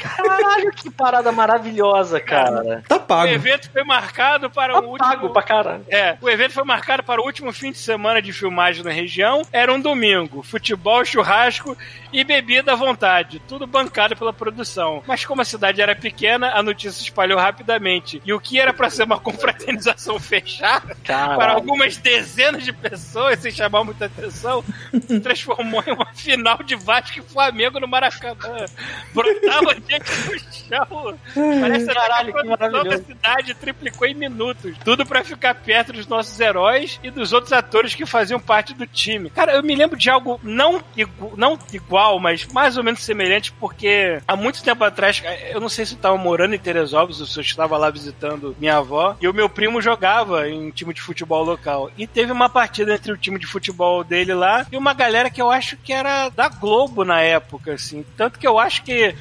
[0.00, 2.82] Caralho, que parada maravilhosa, cara.
[2.86, 3.30] Tá pago.
[3.30, 5.08] O evento foi marcado para tá o último...
[5.08, 5.84] pago pra caralho.
[5.88, 9.42] É, o evento foi marcado para o último fim de semana de filmagem na região.
[9.52, 10.42] Era um domingo.
[10.42, 11.76] Futebol, churrasco
[12.12, 13.40] e bebida à vontade.
[13.48, 15.02] Tudo bancado pela produção.
[15.06, 18.20] Mas como a cidade era pequena, a notícia se espalhou rapidamente.
[18.24, 20.96] E o que era para ser uma confraternização fechada,
[21.36, 24.64] para algumas dezenas de pessoas, sem chamar muita atenção,
[25.06, 28.66] se transformou em uma final de Vasco e Flamengo no Maracanã.
[29.14, 31.18] Brotava gente no chão.
[31.60, 34.76] Parece Caralho, que a cidade triplicou em minutos.
[34.84, 38.86] Tudo para ficar perto dos nossos heróis e dos outros atores que faziam parte do
[38.86, 39.30] time.
[39.30, 43.52] Cara, eu me lembro de algo não, igu não igual, mas mais ou menos semelhante,
[43.52, 47.26] porque há muito tempo atrás, eu não sei se eu estava morando em Teresópolis ou
[47.26, 50.94] se eu estava lá visitando minha avó, e o meu primo jogava em um time
[50.94, 51.90] de futebol local.
[51.96, 55.40] E teve uma partida entre o time de futebol dele lá e uma galera que
[55.40, 58.04] eu acho que era da Globo na época, assim.
[58.16, 59.14] Tanto que eu acho que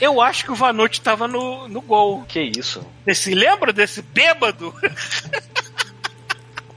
[0.00, 2.24] eu acho que o Vanucci tava no, no gol.
[2.26, 2.84] Que isso?
[3.04, 4.74] Você se lembra desse bêbado?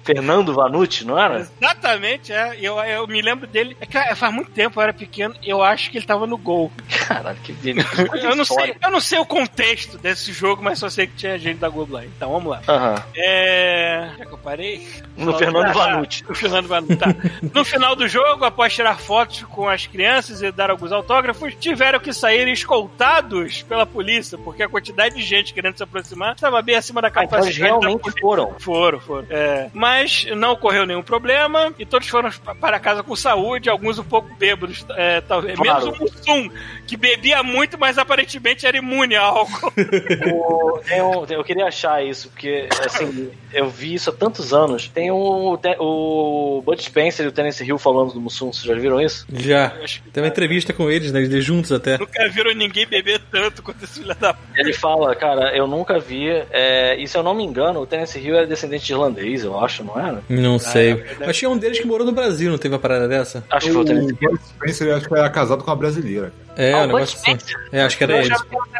[0.03, 1.39] Fernando Vanucci, não era?
[1.39, 2.57] Exatamente, é.
[2.59, 3.75] Eu, eu me lembro dele.
[3.79, 6.37] É que é, faz muito tempo, eu era pequeno, eu acho que ele tava no
[6.37, 6.71] gol.
[7.07, 7.53] Caralho, que
[8.21, 11.37] eu não sei Eu não sei o contexto desse jogo, mas só sei que tinha
[11.39, 12.05] gente da Globo lá.
[12.05, 12.61] Então, vamos lá.
[12.67, 13.03] Uhum.
[13.15, 14.11] É.
[14.17, 14.87] Já que eu parei?
[15.15, 16.23] No Fernando ah, Vanucci.
[16.27, 17.07] No Fernando Vanucci, tá.
[17.53, 21.99] no final do jogo, após tirar fotos com as crianças e dar alguns autógrafos, tiveram
[21.99, 26.75] que sair escoltados pela polícia, porque a quantidade de gente querendo se aproximar estava bem
[26.75, 27.63] acima da capacidade.
[27.63, 28.55] Ah, então realmente foram.
[28.59, 29.27] Foram, foram.
[29.29, 29.69] É.
[29.73, 34.03] Mas mas não ocorreu nenhum problema e todos foram para casa com saúde, alguns um
[34.03, 35.57] pouco bêbados, é, talvez.
[35.57, 35.85] Claro.
[35.85, 36.49] Menos o Mussum,
[36.87, 39.71] que bebia muito, mas aparentemente era imune a álcool.
[40.33, 44.87] o, eu, eu queria achar isso, porque assim, eu vi isso há tantos anos.
[44.87, 48.99] Tem o, o Bud Spencer e o Tennessee Hill falando do Mussum, vocês já viram
[48.99, 49.27] isso?
[49.31, 49.69] Já.
[50.11, 51.21] Tem uma entrevista com eles, né?
[51.21, 51.97] Eles juntos até.
[51.99, 56.29] Nunca viram ninguém beber tanto quanto esse filho da Ele fala, cara, eu nunca vi.
[56.51, 59.59] É, e se eu não me engano, o Tennessee Hill era descendente de irlandês, eu
[59.59, 60.23] acho não era?
[60.29, 60.93] Não sei.
[60.93, 63.43] Ah, Mas tinha um deles que morou no Brasil, não teve uma parada dessa?
[63.49, 66.31] Acho que foi o Spencer, acho que era casado com uma brasileira.
[66.55, 67.37] É, ah, o negócio assim.
[67.71, 68.33] É, acho que era ele.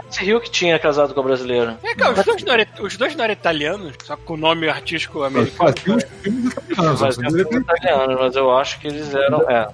[0.10, 1.78] Esse Rio que tinha casado com a brasileira.
[1.84, 4.70] É, cara, os dois, não eram, os dois não eram italianos, só com o nome
[4.70, 5.74] artístico americano.
[7.00, 9.42] Mas, italianos, mas eu acho que eles eram.
[9.50, 9.68] É.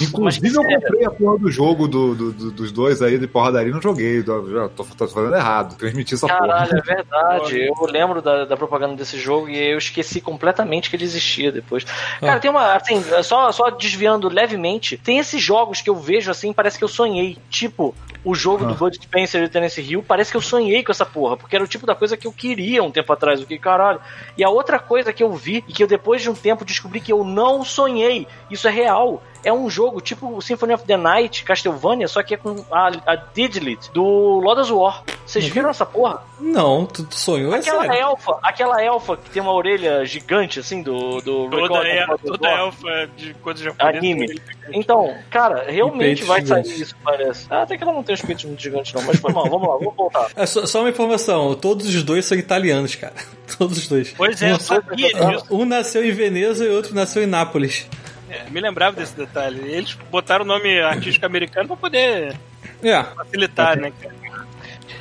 [0.00, 0.04] é.
[0.04, 3.70] Inclusive, eu comprei a porra do jogo do, do, do, dos dois aí de porradaria
[3.70, 4.22] e não joguei.
[4.22, 5.76] Já tô, tô fazendo errado.
[5.76, 6.66] Transmiti essa Caralho, porra.
[6.66, 7.60] Caralho, é verdade.
[7.60, 11.86] Eu lembro da, da propaganda desse jogo e eu esqueci completamente que ele existia depois.
[12.16, 12.26] Ah.
[12.26, 12.74] Cara, tem uma.
[12.74, 16.88] Assim, só, só desviando levemente, tem esses jogos que eu vejo assim, parece que eu
[16.88, 17.38] sonhei.
[17.48, 17.94] Tipo,
[18.24, 18.68] o jogo ah.
[18.68, 21.64] do Bud Spencer e Tennessee Hill, parece que eu sonhei com essa porra, porque era
[21.64, 24.00] o tipo da coisa que eu queria um tempo atrás, o que caralho.
[24.36, 27.00] E a outra coisa que eu vi e que eu depois de um tempo descobri
[27.00, 31.44] que eu não sonhei, isso é real, é um jogo tipo Symphony of the Night,
[31.44, 35.02] Castlevania, só que é com a, a Diglett do Lord of War.
[35.24, 35.50] Vocês uhum.
[35.50, 36.22] viram essa porra?
[36.40, 38.00] Não, tu, tu sonhou aquela sério.
[38.00, 43.08] elfa, aquela elfa que tem uma orelha gigante assim do do toda, é, toda elfa
[43.16, 43.98] de coisa japonesa.
[43.98, 44.40] Anime.
[44.72, 47.46] Então, cara, realmente vai sair isso, parece.
[47.50, 49.68] Ah, até que ela não tem os peitos muito gigantes não, mas foi mal, vamos
[49.68, 50.28] lá, vamos voltar.
[50.36, 53.14] É só, só, uma informação, todos os dois são italianos, cara.
[53.58, 54.12] Todos os dois.
[54.16, 55.08] Pois é, um, sabia.
[55.50, 57.88] Um nasceu em Veneza e outro nasceu em Nápoles.
[58.36, 59.60] É, me lembrava desse detalhe.
[59.70, 62.36] Eles botaram o nome artístico americano pra poder
[62.82, 63.02] é.
[63.02, 63.92] facilitar, né?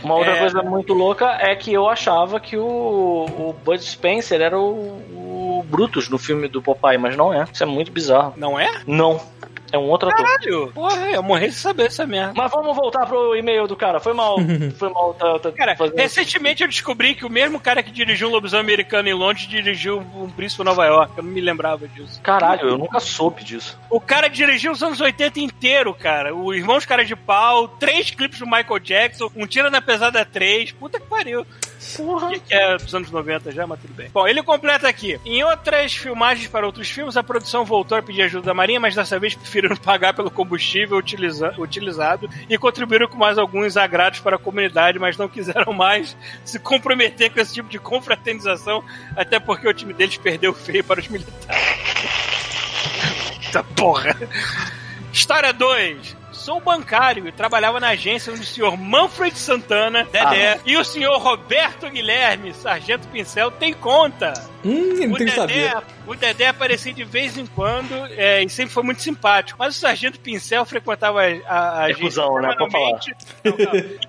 [0.04, 0.40] Uma outra é...
[0.40, 5.66] coisa muito louca é que eu achava que o, o Bud Spencer era o, o
[5.68, 7.46] Brutus no filme do Popeye, mas não é.
[7.52, 8.34] Isso é muito bizarro.
[8.38, 8.70] Não é?
[8.86, 9.20] Não.
[9.76, 10.36] É um outro Caralho.
[10.36, 10.72] ator.
[10.72, 12.34] Porra, eu morri sem saber essa merda.
[12.34, 14.00] Mas vamos voltar pro e-mail do cara.
[14.00, 14.38] Foi mal.
[14.80, 15.14] Foi mal.
[15.14, 19.10] Tá, tá cara, recentemente eu descobri que o mesmo cara que dirigiu o Lobisomem Americano
[19.10, 21.18] em Londres dirigiu um Príncipe Nova York.
[21.18, 22.22] Eu não me lembrava disso.
[22.22, 23.78] Caralho, eu nunca soube disso.
[23.90, 26.34] O cara dirigiu os anos 80 inteiro, cara.
[26.34, 30.72] O Irmãos Cara de Pau, três clipes do Michael Jackson, um Tira na Pesada 3.
[30.72, 31.46] Puta que pariu.
[31.98, 32.30] Porra.
[32.32, 34.10] Que, que é dos anos 90 já, mas tudo bem.
[34.14, 35.20] Bom, ele completa aqui.
[35.26, 38.96] Em outras filmagens para outros filmes, a produção voltou a pedir ajuda da Marinha, mas
[38.96, 39.36] dessa vez
[39.66, 45.00] preferiram pagar pelo combustível utiliza utilizado e contribuíram com mais alguns agrados para a comunidade,
[45.00, 48.84] mas não quiseram mais se comprometer com esse tipo de confraternização,
[49.16, 51.64] até porque o time deles perdeu feio para os militares.
[53.46, 54.16] Eita porra!
[55.12, 60.60] História 2 sou bancário e trabalhava na agência onde o senhor Manfred Santana, Dedé, ah.
[60.64, 64.34] e o senhor Roberto Guilherme, Sargento Pincel, tem conta.
[64.64, 65.74] Hum, o, Dedé,
[66.08, 69.58] o Dedé aparecia de vez em quando é, e sempre foi muito simpático.
[69.60, 72.22] Mas o Sargento Pincel frequentava a, a agência.
[72.22, 72.56] É né?
[72.56, 73.00] Pra falar.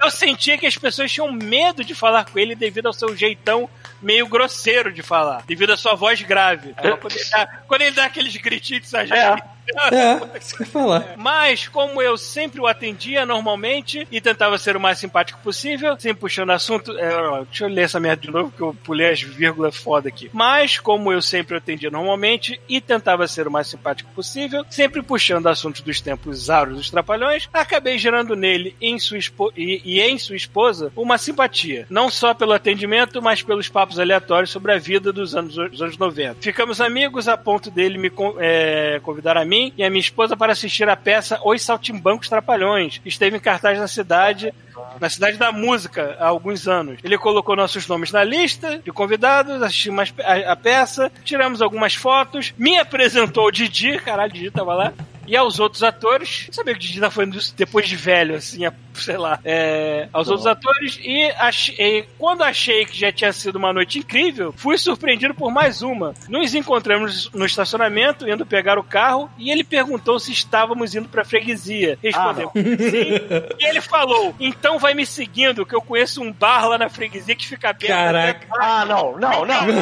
[0.03, 3.69] Eu sentia que as pessoas tinham medo de falar com ele devido ao seu jeitão
[4.01, 6.75] meio grosseiro de falar, devido à sua voz grave.
[6.75, 9.43] Quando ele, dá, quando ele dá aqueles gritinhos de sargento.
[9.43, 9.57] É.
[9.93, 11.15] É, isso que eu ia falar.
[11.17, 16.21] Mas, como eu sempre o atendia normalmente e tentava ser o mais simpático possível, sempre
[16.21, 16.97] puxando assunto.
[16.97, 20.31] É, deixa eu ler essa merda de novo, que eu pulei as vírgulas foda aqui.
[20.33, 25.03] Mas, como eu sempre o atendia normalmente e tentava ser o mais simpático possível, sempre
[25.03, 29.19] puxando assuntos dos tempos áureos dos trapalhões, acabei gerando nele em sua
[29.57, 31.87] e, e em sua esposa uma simpatia.
[31.89, 35.99] Não só pelo atendimento, mas pelos papos aleatórios sobre a vida dos anos, dos anos
[35.99, 36.37] 90.
[36.41, 40.53] Ficamos amigos a ponto dele me é, convidar a mim e a minha esposa para
[40.53, 43.01] assistir a peça Os Saltimbancos Trapalhões.
[43.05, 44.53] Esteve em cartaz na cidade
[45.01, 46.99] na Cidade da Música há alguns anos.
[47.03, 52.79] Ele colocou nossos nomes na lista de convidados, assistimos a, peça, tiramos algumas fotos, me
[52.79, 54.93] apresentou o Didi, caralho, Didi tava lá,
[55.27, 56.49] e aos outros atores.
[56.53, 58.63] Sabia que o Didi tá fazendo isso depois de velho, assim,
[58.95, 59.39] sei lá.
[59.45, 60.99] É, aos outros atores.
[61.03, 65.51] E, achei, e, quando achei que já tinha sido uma noite incrível, fui surpreendido por
[65.51, 66.15] mais uma.
[66.29, 71.25] Nos encontramos no estacionamento, indo pegar o carro, e ele perguntou se estávamos indo pra
[71.25, 71.99] freguesia.
[72.03, 73.57] Respondeu ah, sim.
[73.59, 77.35] E ele falou: então vai me seguindo, que eu conheço um bar lá na freguesia
[77.35, 77.89] que fica aberto.
[77.89, 78.47] Caraca.
[78.59, 79.67] Ah, não, não, não.
[79.67, 79.77] não,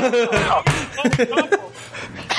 [1.51, 1.75] não.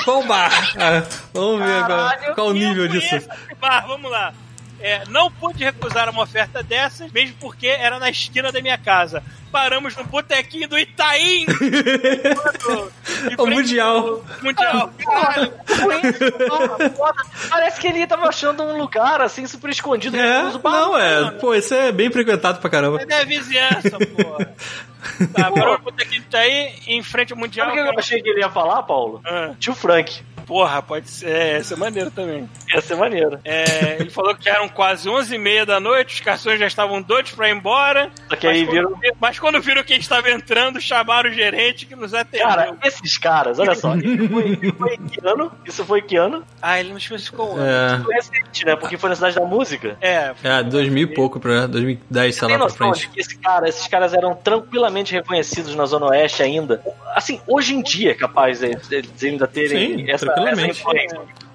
[0.06, 0.52] Qual bar?
[0.78, 1.02] Ah,
[1.34, 2.34] vamos ver agora.
[2.36, 3.28] Qual o nível disso?
[3.60, 4.32] Bar, vamos lá.
[4.80, 9.22] É, não pude recusar uma oferta dessas, mesmo porque era na esquina da minha casa.
[9.50, 11.46] Paramos no botequinho do Itaim!
[13.38, 14.22] o Mundial.
[14.42, 14.92] Mundial.
[14.98, 15.52] Caralho.
[17.48, 20.16] Parece que ele tava achando um lugar assim super escondido.
[20.16, 21.30] É, não, é.
[21.32, 23.00] Pô, esse é bem frequentado pra caramba.
[23.00, 24.36] É da vizinhança, pô.
[25.32, 27.68] Tá, parou no botequinho do Itaim, em frente ao Mundial.
[27.68, 29.20] Sabe o que eu achei que ele ia falar, Paulo?
[29.24, 29.54] Ah.
[29.58, 30.20] Tio Frank.
[30.46, 31.28] Porra, pode ser.
[31.28, 32.48] É, ia ser maneiro também.
[32.72, 33.40] Ia ser maneiro.
[33.44, 37.48] É, ele falou que eram quase 11h30 da noite, os garçons já estavam doidos pra
[37.48, 38.10] ir embora.
[38.28, 38.94] Só que aí viram.
[39.20, 42.46] Mas quando viram quem estava entrando, chamaram o gerente que nos atendeu.
[42.46, 43.96] Cara, esses caras, olha só.
[43.96, 45.52] Isso foi, foi que ano?
[45.64, 46.44] Isso foi que ano?
[46.62, 47.56] Ah, ele não especificou.
[47.60, 48.00] É.
[48.04, 48.76] Foi recente, né?
[48.76, 49.96] Porque foi na cidade da música.
[50.00, 50.32] É.
[50.44, 53.10] É, 2000 e pouco pra 2010, sei lá, pra frente.
[53.10, 56.80] De esse cara, esses caras eram tranquilamente reconhecidos na Zona Oeste ainda.
[57.14, 58.88] Assim, hoje em dia é capaz eles
[59.22, 60.82] ainda terem Sim, essa, essa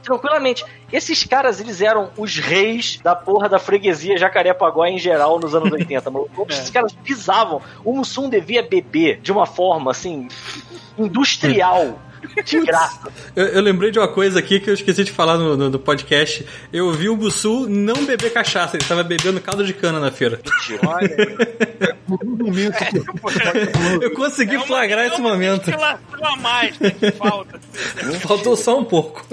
[0.01, 0.65] tranquilamente.
[0.91, 5.71] Esses caras, eles eram os reis da porra da freguesia Jacarepaguá em geral nos anos
[5.73, 6.27] 80, mano.
[6.35, 6.59] Todos é.
[6.59, 7.61] esses caras pisavam.
[7.83, 10.27] O Mussum devia beber de uma forma, assim,
[10.97, 11.99] industrial.
[12.45, 13.11] De graça.
[13.35, 15.79] Eu, eu, lembrei de uma coisa aqui que eu esqueci de falar no, no, no
[15.79, 16.45] podcast.
[16.71, 20.39] Eu vi o Bussu não beber cachaça, ele estava bebendo caldo de cana na feira.
[20.85, 21.09] Olha.
[24.01, 25.71] eu consegui é uma, flagrar é esse momento.
[25.71, 27.59] A mais, né, que falta.
[28.19, 29.25] Faltou só um pouco.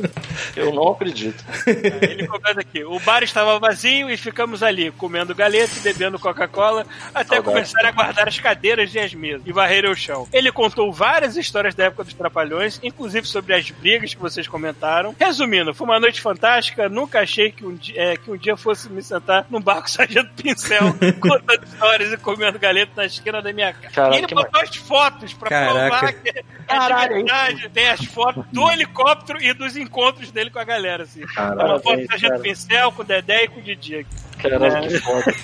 [0.56, 1.44] Eu não acredito.
[1.66, 2.84] Ele começa aqui.
[2.84, 7.44] O bar estava vazio e ficamos ali, comendo galeta e bebendo Coca-Cola, até Saudade.
[7.44, 10.26] começar a guardar as cadeiras e as mesas e varrer o chão.
[10.32, 15.14] Ele contou várias histórias da época dos Trapalhões inclusive sobre as brigas que vocês comentaram.
[15.18, 16.88] Resumindo, foi uma noite fantástica.
[16.88, 20.30] Nunca achei que um dia, é, que um dia fosse me sentar num barco sargento
[20.34, 23.94] pincel, contando histórias e comendo galeta na esquina da minha casa.
[23.94, 25.98] Caraca, e ele botou as fotos pra Caraca.
[25.98, 26.30] provar que
[26.68, 27.68] é verdade.
[27.70, 31.20] Tem as fotos do helicóptero e dos encontros dele com a galera, assim.
[31.20, 34.06] Caralho, uma foto do sargento pincel com o Dedé e com o Didi.
[34.38, 34.88] Caralho, é.
[34.88, 35.34] que foda.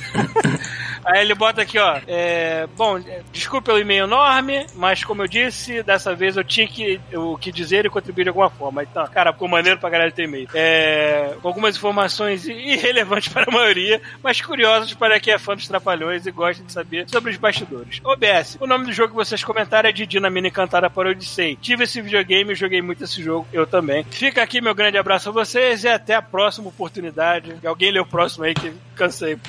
[1.05, 2.01] Aí ele bota aqui, ó.
[2.07, 2.99] É, bom,
[3.33, 7.53] desculpe pelo e-mail enorme, mas como eu disse, dessa vez eu tinha que, o que
[7.53, 8.83] dizer e contribuir de alguma forma.
[8.83, 10.49] Então, cara, ficou maneiro pra galera ter e-mail.
[10.55, 16.27] É, algumas informações irrelevantes para a maioria, mas curiosas para quem é fã dos Trapalhões
[16.27, 18.01] e gosta de saber sobre os bastidores.
[18.03, 21.57] OBS, o nome do jogo que vocês comentaram é Didi na mini cantada para Odyssey.
[21.57, 24.05] Tive esse videogame joguei muito esse jogo, eu também.
[24.05, 27.57] Fica aqui meu grande abraço a vocês e até a próxima oportunidade.
[27.65, 29.37] Alguém lê o próximo aí que cansei.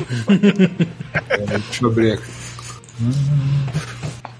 [1.47, 2.31] Deixa eu abrir aqui.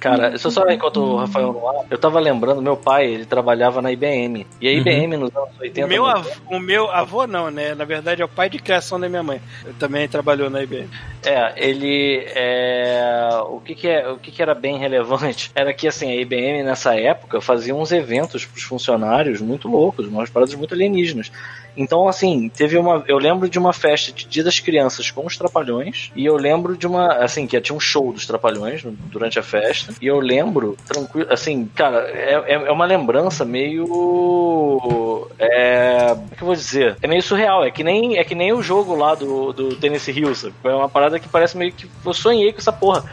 [0.05, 3.81] Cara, só só enquanto o Rafael não ar, eu tava lembrando, meu pai, ele trabalhava
[3.81, 4.45] na IBM.
[4.61, 5.21] E a IBM uhum.
[5.21, 5.83] nos anos 80.
[5.83, 7.73] O meu, avô, o meu avô não, né?
[7.73, 9.41] Na verdade é o pai de criação da minha mãe.
[9.63, 10.87] Ele também trabalhou na IBM.
[11.25, 12.23] É, ele.
[12.35, 16.21] É, o que, que, é, o que, que era bem relevante era que assim, a
[16.21, 21.31] IBM nessa época fazia uns eventos pros funcionários muito loucos, umas paradas muito alienígenas.
[21.77, 23.03] Então, assim, teve uma.
[23.07, 26.11] Eu lembro de uma festa de Dia das Crianças com os Trapalhões.
[26.15, 27.13] E eu lembro de uma.
[27.15, 29.93] Assim, que tinha um show dos Trapalhões durante a festa.
[30.01, 31.31] E eu lembro, tranquilo.
[31.31, 35.27] Assim, cara, é, é uma lembrança meio.
[35.37, 36.15] É.
[36.15, 36.97] Como é que eu vou dizer?
[37.01, 37.63] É meio surreal.
[37.63, 40.51] É que nem, é que nem o jogo lá do, do Tennessee Hills.
[40.63, 41.89] É uma parada que parece meio que.
[42.05, 43.03] Eu sonhei com essa porra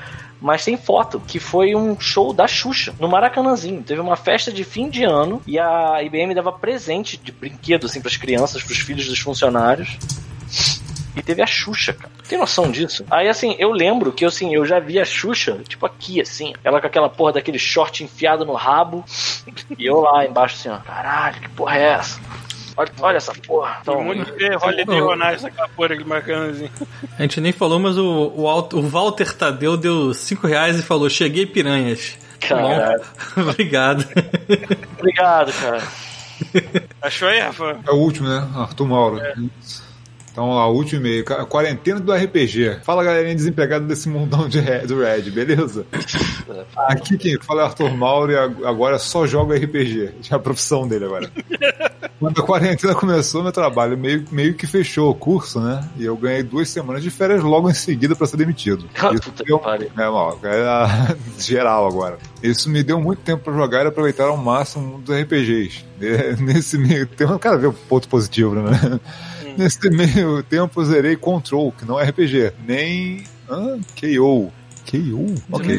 [0.42, 3.82] mas tem foto, que foi um show da Xuxa, no Maracanãzinho.
[3.82, 8.00] Teve uma festa de fim de ano e a IBM dava presente de brinquedo, assim,
[8.00, 9.96] pras crianças, pros filhos dos funcionários.
[11.14, 12.12] E teve a Xuxa, cara.
[12.28, 13.04] Tem noção disso?
[13.10, 16.80] Aí, assim, eu lembro que, assim, eu já vi a Xuxa, tipo aqui, assim, ela
[16.80, 19.04] com aquela porra daquele short enfiado no rabo,
[19.78, 22.18] e eu lá embaixo, assim, ó, caralho, que porra é essa?
[22.76, 23.78] Olha, olha essa porra.
[23.82, 26.70] Então, muito que Holiday Ronaldo essa porra aqui marcando assim.
[27.18, 31.08] A gente nem falou, mas o, o, o Walter Tadeu deu 5 reais e falou:
[31.10, 32.16] Cheguei piranhas.
[32.40, 33.02] Caralho.
[33.36, 34.04] Obrigado.
[34.98, 35.82] Obrigado, cara.
[37.00, 37.78] Achou aí, Rafa?
[37.86, 38.48] É o último, né?
[38.56, 39.20] Arthur Mauro.
[39.20, 39.34] É.
[40.32, 41.24] Então, lá, último e-mail.
[41.46, 42.78] Quarentena do RPG.
[42.82, 45.84] Fala, galerinha desempregada desse mundão de Red, do Red, beleza?
[46.88, 50.10] Aqui quem fala é Arthur Mauro e agora só joga RPG.
[50.30, 51.30] É a profissão dele agora.
[52.18, 55.86] Quando a quarentena começou, meu trabalho meio, meio que fechou o curso, né?
[55.98, 58.88] E eu ganhei duas semanas de férias logo em seguida para ser demitido.
[59.12, 62.16] Isso deu, é, mal, é geral agora.
[62.42, 65.84] Isso me deu muito tempo para jogar e aproveitar ao máximo dos RPGs.
[66.40, 69.00] Nesse meio tempo, cara, ver o ponto positivo, né?
[69.56, 74.52] Nesse meio tempo eu zerei Control, que não é RPG, nem ah, KO.
[74.90, 75.34] KO?
[75.50, 75.76] Ok.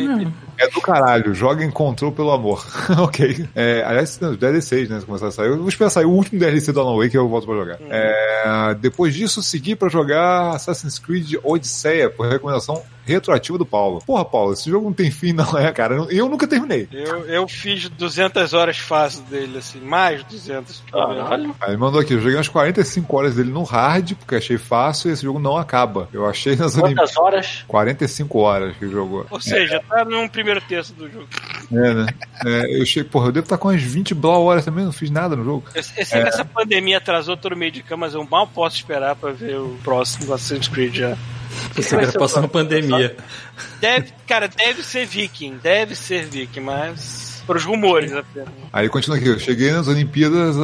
[0.63, 2.65] É do caralho, joga em Control pelo amor.
[2.99, 3.47] ok.
[3.53, 5.01] É, aliás, DLC, né?
[5.05, 5.47] Começar a sair.
[5.47, 7.79] Eu vou esperar sair o último DLC do Alan Wake que eu volto pra jogar.
[7.81, 7.87] Uhum.
[7.91, 14.01] É, depois disso, segui pra jogar Assassin's Creed Odisseia, por recomendação retroativo do Paulo.
[14.05, 15.95] Porra, Paulo, esse jogo não tem fim, não é, cara?
[16.09, 16.87] Eu nunca terminei.
[16.91, 20.83] Eu, eu fiz 200 horas fácil dele, assim, mais de 200.
[20.91, 21.55] Caralho.
[21.59, 25.09] Aí ele mandou aqui, eu joguei umas 45 horas dele no hard, porque achei fácil
[25.09, 26.07] e esse jogo não acaba.
[26.13, 27.63] Eu achei nas Quantas horas?
[27.67, 29.25] 45 horas que jogou.
[29.29, 29.79] Ou seja, é.
[29.79, 31.27] tá num primeiro terço do jogo.
[31.71, 32.05] É, né?
[32.45, 35.09] É, eu achei, porra, eu devo estar com umas 20 blá horas também, não fiz
[35.09, 35.65] nada no jogo.
[35.73, 36.23] Eu, eu sei é.
[36.23, 39.57] que essa pandemia atrasou todo meio de cama, mas eu mal posso esperar pra ver
[39.57, 41.17] o próximo Assassin's Creed já.
[41.75, 43.15] Você vai passar uma pandemia.
[43.79, 48.49] Deve, cara, deve ser viking, deve ser viking, mas para os rumores apenas.
[48.71, 50.55] Aí continua aqui, eu cheguei nas Olimpíadas,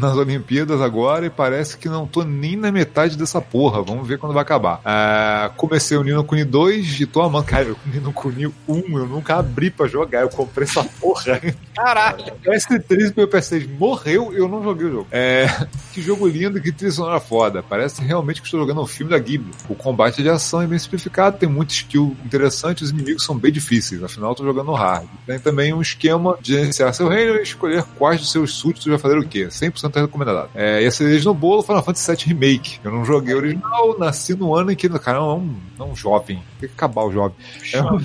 [0.00, 3.82] nas Olimpíadas agora e parece que não tô nem na metade dessa porra.
[3.82, 4.80] Vamos ver quando vai acabar.
[4.84, 7.46] Ah, comecei o Nino Kuni 2 e tô amando.
[7.46, 11.40] Cara, o Nino Kuni 1 eu nunca abri pra jogar, eu comprei essa porra.
[11.74, 12.24] Caralho!
[12.46, 15.06] O S3 meu PS6 morreu eu não joguei o jogo.
[15.10, 15.46] É.
[15.92, 17.62] que jogo lindo, que trilha sonora foda.
[17.62, 19.52] Parece realmente que estou jogando um filme da Ghibli.
[19.68, 23.52] O combate de ação é bem simplificado, tem muito skill interessante, os inimigos são bem
[23.52, 25.06] difíceis, afinal estou jogando hard.
[25.26, 28.98] Tem também um esquema de iniciar seu reino e escolher quais dos seus súditos vai
[28.98, 29.46] fazer o quê.
[29.46, 30.50] 100% recomendado.
[30.54, 32.80] É, e a cereja no bolo Final Fantasy VII Remake.
[32.84, 35.88] Eu não joguei original, nasci no ano em que, cara, não é um, não é
[35.90, 36.42] um jovem.
[36.60, 37.36] Tem que acabar o jovem.
[37.72, 37.98] É um...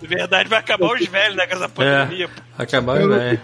[0.00, 2.28] De verdade, vai acabar os velhos, né, com essa pandemia.
[2.58, 3.40] É, acabar os velhos.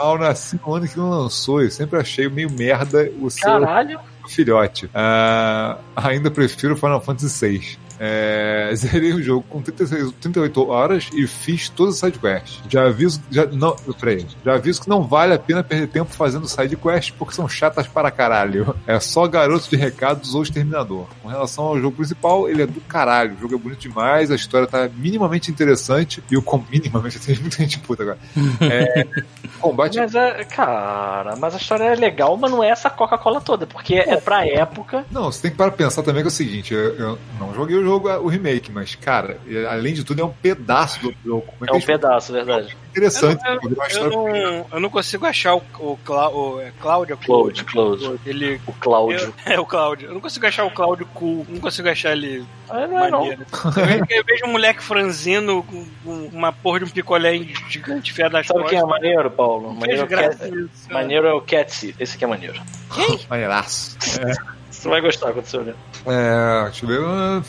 [0.00, 4.00] Eu nasci no ano que não lançou, eu sempre achei meio merda o seu Caralho.
[4.28, 4.86] filhote.
[4.86, 7.78] Uh, ainda prefiro Final Fantasy VI.
[8.02, 12.62] É, zerei o jogo com 36, 38 horas e fiz todas as sidequests.
[12.66, 16.48] Já aviso, já, não, peraí, já aviso que não vale a pena perder tempo fazendo
[16.48, 18.74] sidequests porque são chatas para caralho.
[18.86, 21.06] É só garoto de recados ou exterminador.
[21.22, 23.34] Com relação ao jogo principal, ele é do caralho.
[23.34, 27.38] O jogo é bonito demais, a história tá minimamente interessante e o com minimamente tem
[27.38, 28.18] muita gente puta agora.
[28.62, 29.06] É,
[29.60, 29.98] combate.
[29.98, 33.94] Mas, é, cara, mas a história é legal, mas não é essa Coca-Cola toda, porque
[33.94, 35.04] é pra época.
[35.10, 37.76] Não, você tem que para pensar também que é o seguinte: eu, eu não joguei
[37.76, 39.38] o jogo, o remake, mas, cara,
[39.68, 41.46] além de tudo, é um pedaço do jogo.
[41.62, 42.76] É, é um pedaço, verdade.
[42.90, 43.40] Interessante.
[43.46, 47.16] Eu, eu, eu, não, eu, não, consigo achar o, o, o é Cláudio.
[47.16, 48.20] Cláudio, Cláudio.
[48.26, 49.34] Ele, o Cláudio.
[49.46, 50.08] é, o Cláudio.
[50.08, 51.46] Eu não consigo achar o Cláudio cool.
[51.48, 52.44] Não consigo achar ele.
[52.68, 53.46] Ah, não é maneiro.
[53.52, 54.06] Não.
[54.08, 55.86] eu, vejo um moleque franzino com,
[56.32, 57.38] uma porra de um picolé
[57.68, 59.72] gigante fé das Sabe quem é maneiro, Paulo?
[59.72, 60.70] Maneiro, é, Cat...
[60.90, 61.94] maneiro é o Catsy.
[61.98, 62.60] Esse aqui é maneiro.
[62.94, 63.20] Quem?
[63.30, 63.96] Maneiraço.
[64.20, 64.60] É.
[64.70, 65.74] Você vai gostar quando você olhar.
[66.06, 67.42] É, deixa eu ver.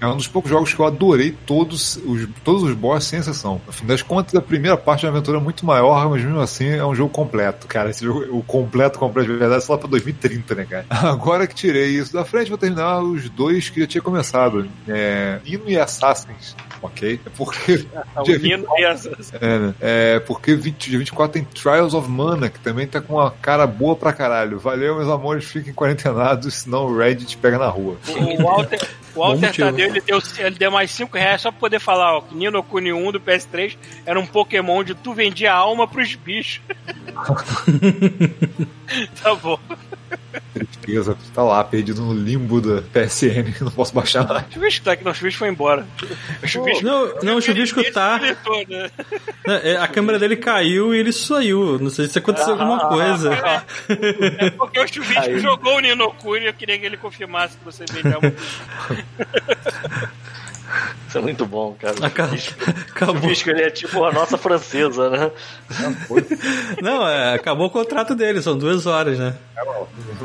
[0.00, 3.60] É um dos poucos jogos que eu adorei todos os, todos os boss sem exceção.
[3.70, 6.84] Fim das contas, a primeira parte da aventura é muito maior, mas mesmo assim é
[6.84, 7.66] um jogo completo.
[7.66, 10.86] Cara, esse jogo, o completo, completo de verdade, só lá pra 2030, né, cara?
[11.10, 14.68] Agora que tirei isso da frente, vou terminar os dois que já tinha começado.
[14.88, 17.20] É, Nino e Assassins ok?
[17.24, 17.76] É porque.
[18.24, 19.74] dia 24, é, né?
[19.80, 23.66] é porque 20, dia 24 tem Trials of Mana, que também tá com uma cara
[23.66, 24.58] boa pra caralho.
[24.58, 27.96] Valeu, meus amores, fiquem quarentenados, senão o Reddit pega na rua.
[28.08, 28.80] O Walter,
[29.14, 32.20] o Walter Tadeu, ele deu, ele deu mais 5 reais só pra poder falar, ó,
[32.20, 33.76] que Nino Kuni 1 do PS3
[34.06, 36.60] era um Pokémon onde tu vendia alma pros bichos.
[39.22, 39.58] tá bom.
[40.52, 44.46] Tristeza, tá lá, perdido no limbo da PSN, não posso baixar mais.
[44.48, 45.86] O chuvisco tá aqui, não, o chuvisco foi embora.
[46.42, 48.20] O chuvisco, não, não, o chuvisco tá.
[49.80, 51.78] A câmera dele caiu e ele saiu.
[51.78, 53.32] Não sei se aconteceu ah, alguma coisa.
[53.34, 57.64] É, é porque o chuvisco jogou o Ninokuni e eu queria que ele confirmasse que
[57.64, 58.32] você vendeu uma.
[61.08, 61.94] Isso é muito bom, cara.
[62.06, 62.38] Acabou.
[62.90, 63.16] acabou.
[63.16, 65.30] O Visco, ele é tipo a nossa francesa, né?
[66.80, 69.34] Não, é, acabou o contrato dele, são duas horas, né?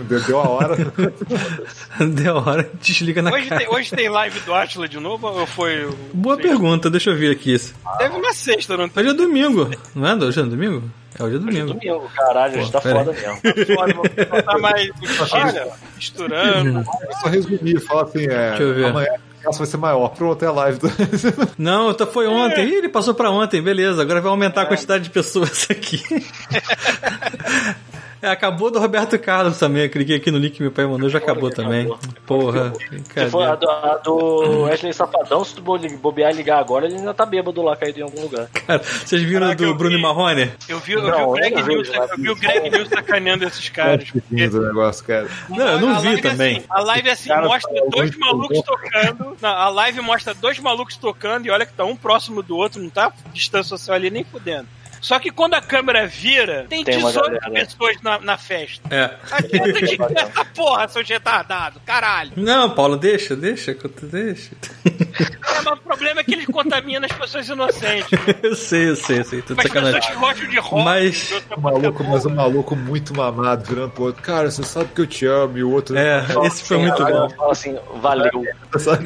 [0.07, 0.75] Deu, deu a hora.
[2.13, 3.61] deu a hora, desliga na hoje cara.
[3.61, 5.89] Tem, hoje tem live do Atlas de novo ou foi...
[6.13, 7.55] Boa pergunta, deixa eu ver aqui.
[7.97, 9.03] Teve uma sexta, não tem?
[9.03, 10.15] Hoje é domingo, não é?
[10.15, 10.83] Hoje é domingo?
[11.17, 11.71] É hoje é domingo.
[11.71, 13.41] Hoje é domingo, caralho, hoje tá foda mesmo.
[13.41, 14.89] Tá foda, vou botar mais...
[15.31, 16.83] Olha, misturando.
[17.21, 18.49] Só resumir, fala assim, é...
[18.49, 18.85] Deixa eu ver.
[18.85, 20.09] Amanhã espaço vai ser maior.
[20.09, 20.79] Pronto, é a live.
[20.79, 20.91] Do...
[21.57, 22.61] Não, foi ontem.
[22.61, 22.65] É.
[22.65, 24.01] Ih, ele passou pra ontem, beleza.
[24.01, 24.63] Agora vai aumentar é.
[24.63, 26.01] a quantidade de pessoas aqui.
[28.21, 29.83] É, acabou do Roberto Carlos também.
[29.83, 31.93] Eu cliquei aqui no link que meu pai mandou, já acabou também.
[32.25, 32.73] Porra.
[33.13, 36.95] Se for a do, a do Wesley Safadão, se tu bobear e ligar agora, ele
[36.95, 38.47] ainda tá bêbado lá, caído em algum lugar.
[38.47, 40.51] Cara, vocês viram Caraca, do Bruno vi, Marrone?
[40.67, 43.69] Eu vi, eu não, vi o Greg News, eu vi o Greg News sacaneando esses
[43.69, 44.09] caras.
[44.09, 44.47] Porque...
[44.47, 45.27] negócio, cara.
[45.49, 46.55] Não, eu não vi também.
[46.55, 49.37] É assim, a live é assim, cara, mostra dois malucos tocando.
[49.41, 52.81] Não, a live mostra dois malucos tocando e olha que tá um próximo do outro,
[52.81, 54.67] não tá distância social ali nem fudendo.
[55.05, 58.89] Só que quando a câmera vira, tem, tem 18 pessoas na, na, festa.
[58.89, 59.11] É.
[59.31, 62.31] Adianta de ah, porra, seu retardado, caralho.
[62.35, 64.55] Não, Paulo, deixa, deixa, deixa.
[64.83, 68.09] É, mas o problema é que ele contamina as pessoas inocentes.
[68.11, 68.35] Né?
[68.41, 69.41] eu sei, eu sei, eu sei.
[69.43, 70.83] Tudo as pessoas que gostam de rock.
[70.83, 71.43] Mas...
[71.55, 74.23] O maluco, mas um maluco muito mamado virando pro outro.
[74.23, 75.55] Cara, você sabe que eu te amo.
[75.55, 75.95] E o outro.
[75.95, 77.29] É, esse foi muito bom.
[77.29, 78.43] Fala assim, valeu.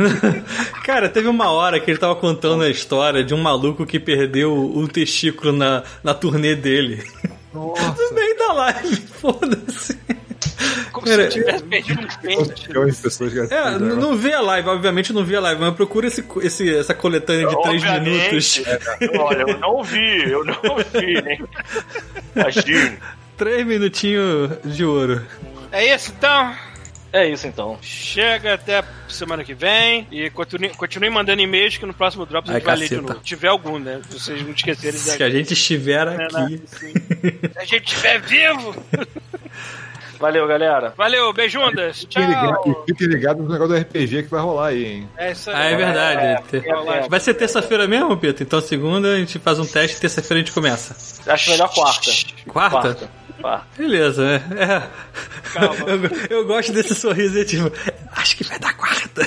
[0.86, 4.54] Cara, teve uma hora que ele tava contando a história de um maluco que perdeu
[4.54, 7.04] o testículo na, na turnê dele.
[7.54, 7.96] Nossa.
[8.04, 9.98] No meio da live, foda-se.
[10.92, 12.70] Como Cara, se eu tivesse perdido um pente.
[13.52, 16.94] É, não vê a live, obviamente não vê a live, mas procura esse, esse, essa
[16.94, 18.62] coletânea de 3 minutos.
[18.66, 18.80] É,
[19.18, 20.56] olha, eu não vi, eu não
[20.94, 21.38] vi, né?
[22.36, 22.98] Imagina.
[23.38, 25.26] 3 minutinhos de ouro.
[25.72, 26.54] É isso então?
[27.12, 27.78] É isso então.
[27.82, 32.54] Chega até semana que vem e continue, continue mandando e-mails que no próximo Drops a
[32.54, 33.14] gente vai ler de novo.
[33.16, 34.02] Se tiver algum, né?
[34.10, 35.00] Se vocês não esquecerem.
[35.00, 36.34] Se a gente estiver é, aqui.
[36.34, 36.60] Né?
[36.68, 38.76] Se a gente estiver vivo.
[40.20, 40.94] Valeu, galera.
[40.98, 42.06] Valeu, beijundas.
[42.06, 42.84] Tchau.
[42.86, 45.10] Fiquem ligados no negócio do RPG que vai rolar aí, hein?
[45.18, 45.56] É isso aí.
[45.56, 46.22] Ah, é verdade.
[46.22, 48.44] É, é, é, vai ser terça-feira mesmo, Pedro?
[48.44, 50.96] Então segunda a gente faz um teste e terça-feira a gente começa.
[51.32, 52.12] Acho melhor quarta.
[52.48, 53.10] Quarta?
[53.42, 53.66] quarta.
[53.78, 54.64] Beleza, é.
[54.64, 54.84] é.
[55.54, 55.76] Calma.
[56.30, 57.72] Eu, eu, gosto desse sorriso aí, tipo,
[58.12, 59.22] acho que vai dar quarta.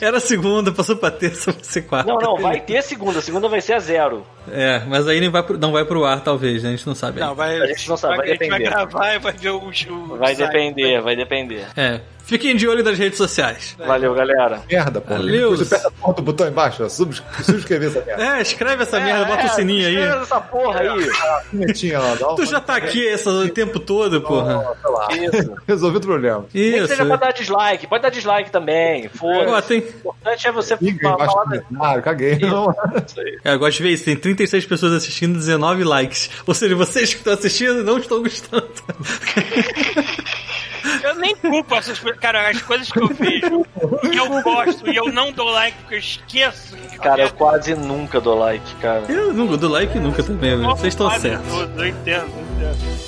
[0.00, 2.10] Era segunda, passou pra terça, vai ser quarta.
[2.10, 3.22] Não, não, vai ter segunda.
[3.22, 4.26] Segunda vai ser a zero.
[4.50, 6.70] É, mas aí não vai pro, não vai pro ar, talvez, né?
[6.70, 7.20] a gente não sabe.
[7.20, 8.70] Não, vai, a gente não sabe, vai, vai depender.
[8.70, 11.66] Vai gravar e vai ver o, o Vai depender, vai depender.
[11.76, 13.74] É, Fiquem de olho nas redes sociais.
[13.78, 14.60] Valeu, galera.
[14.70, 15.14] Merda, pô.
[15.14, 15.54] Valeu.
[15.54, 16.88] Aperta a do botão embaixo, ó.
[16.90, 18.22] subscrever essa merda.
[18.22, 19.96] É, escreve essa é, merda, bota é, o sininho aí.
[19.96, 21.92] Escreve essa porra aí.
[21.92, 24.62] lá, tu já tá aqui esse, o tempo todo, porra.
[25.12, 25.54] Isso.
[25.66, 26.44] Resolvido o problema.
[26.52, 26.70] Isso.
[26.70, 27.86] Nem que seja pra dar dislike.
[27.86, 29.08] Pode dar dislike também.
[29.08, 29.68] Foda-se.
[29.68, 29.80] Tem...
[29.80, 31.64] O importante é você falar...
[31.80, 32.38] Ah, caguei.
[32.40, 32.74] Não.
[33.42, 34.04] É, eu gosto de ver isso.
[34.04, 36.28] Tem 36 pessoas assistindo, 19 likes.
[36.46, 38.68] Ou seja, vocês que estão assistindo não estão gostando.
[41.18, 42.20] Eu nem culpo essas coisas.
[42.20, 43.66] Cara, as coisas que eu vejo
[44.12, 46.76] e eu gosto e eu não dou like porque eu esqueço.
[47.02, 49.02] Cara, eu quase nunca dou like, cara.
[49.08, 51.48] Eu nunca dou like nunca também, Vocês estão certos.
[51.48, 53.07] Tudo, eu entendo, eu entendo.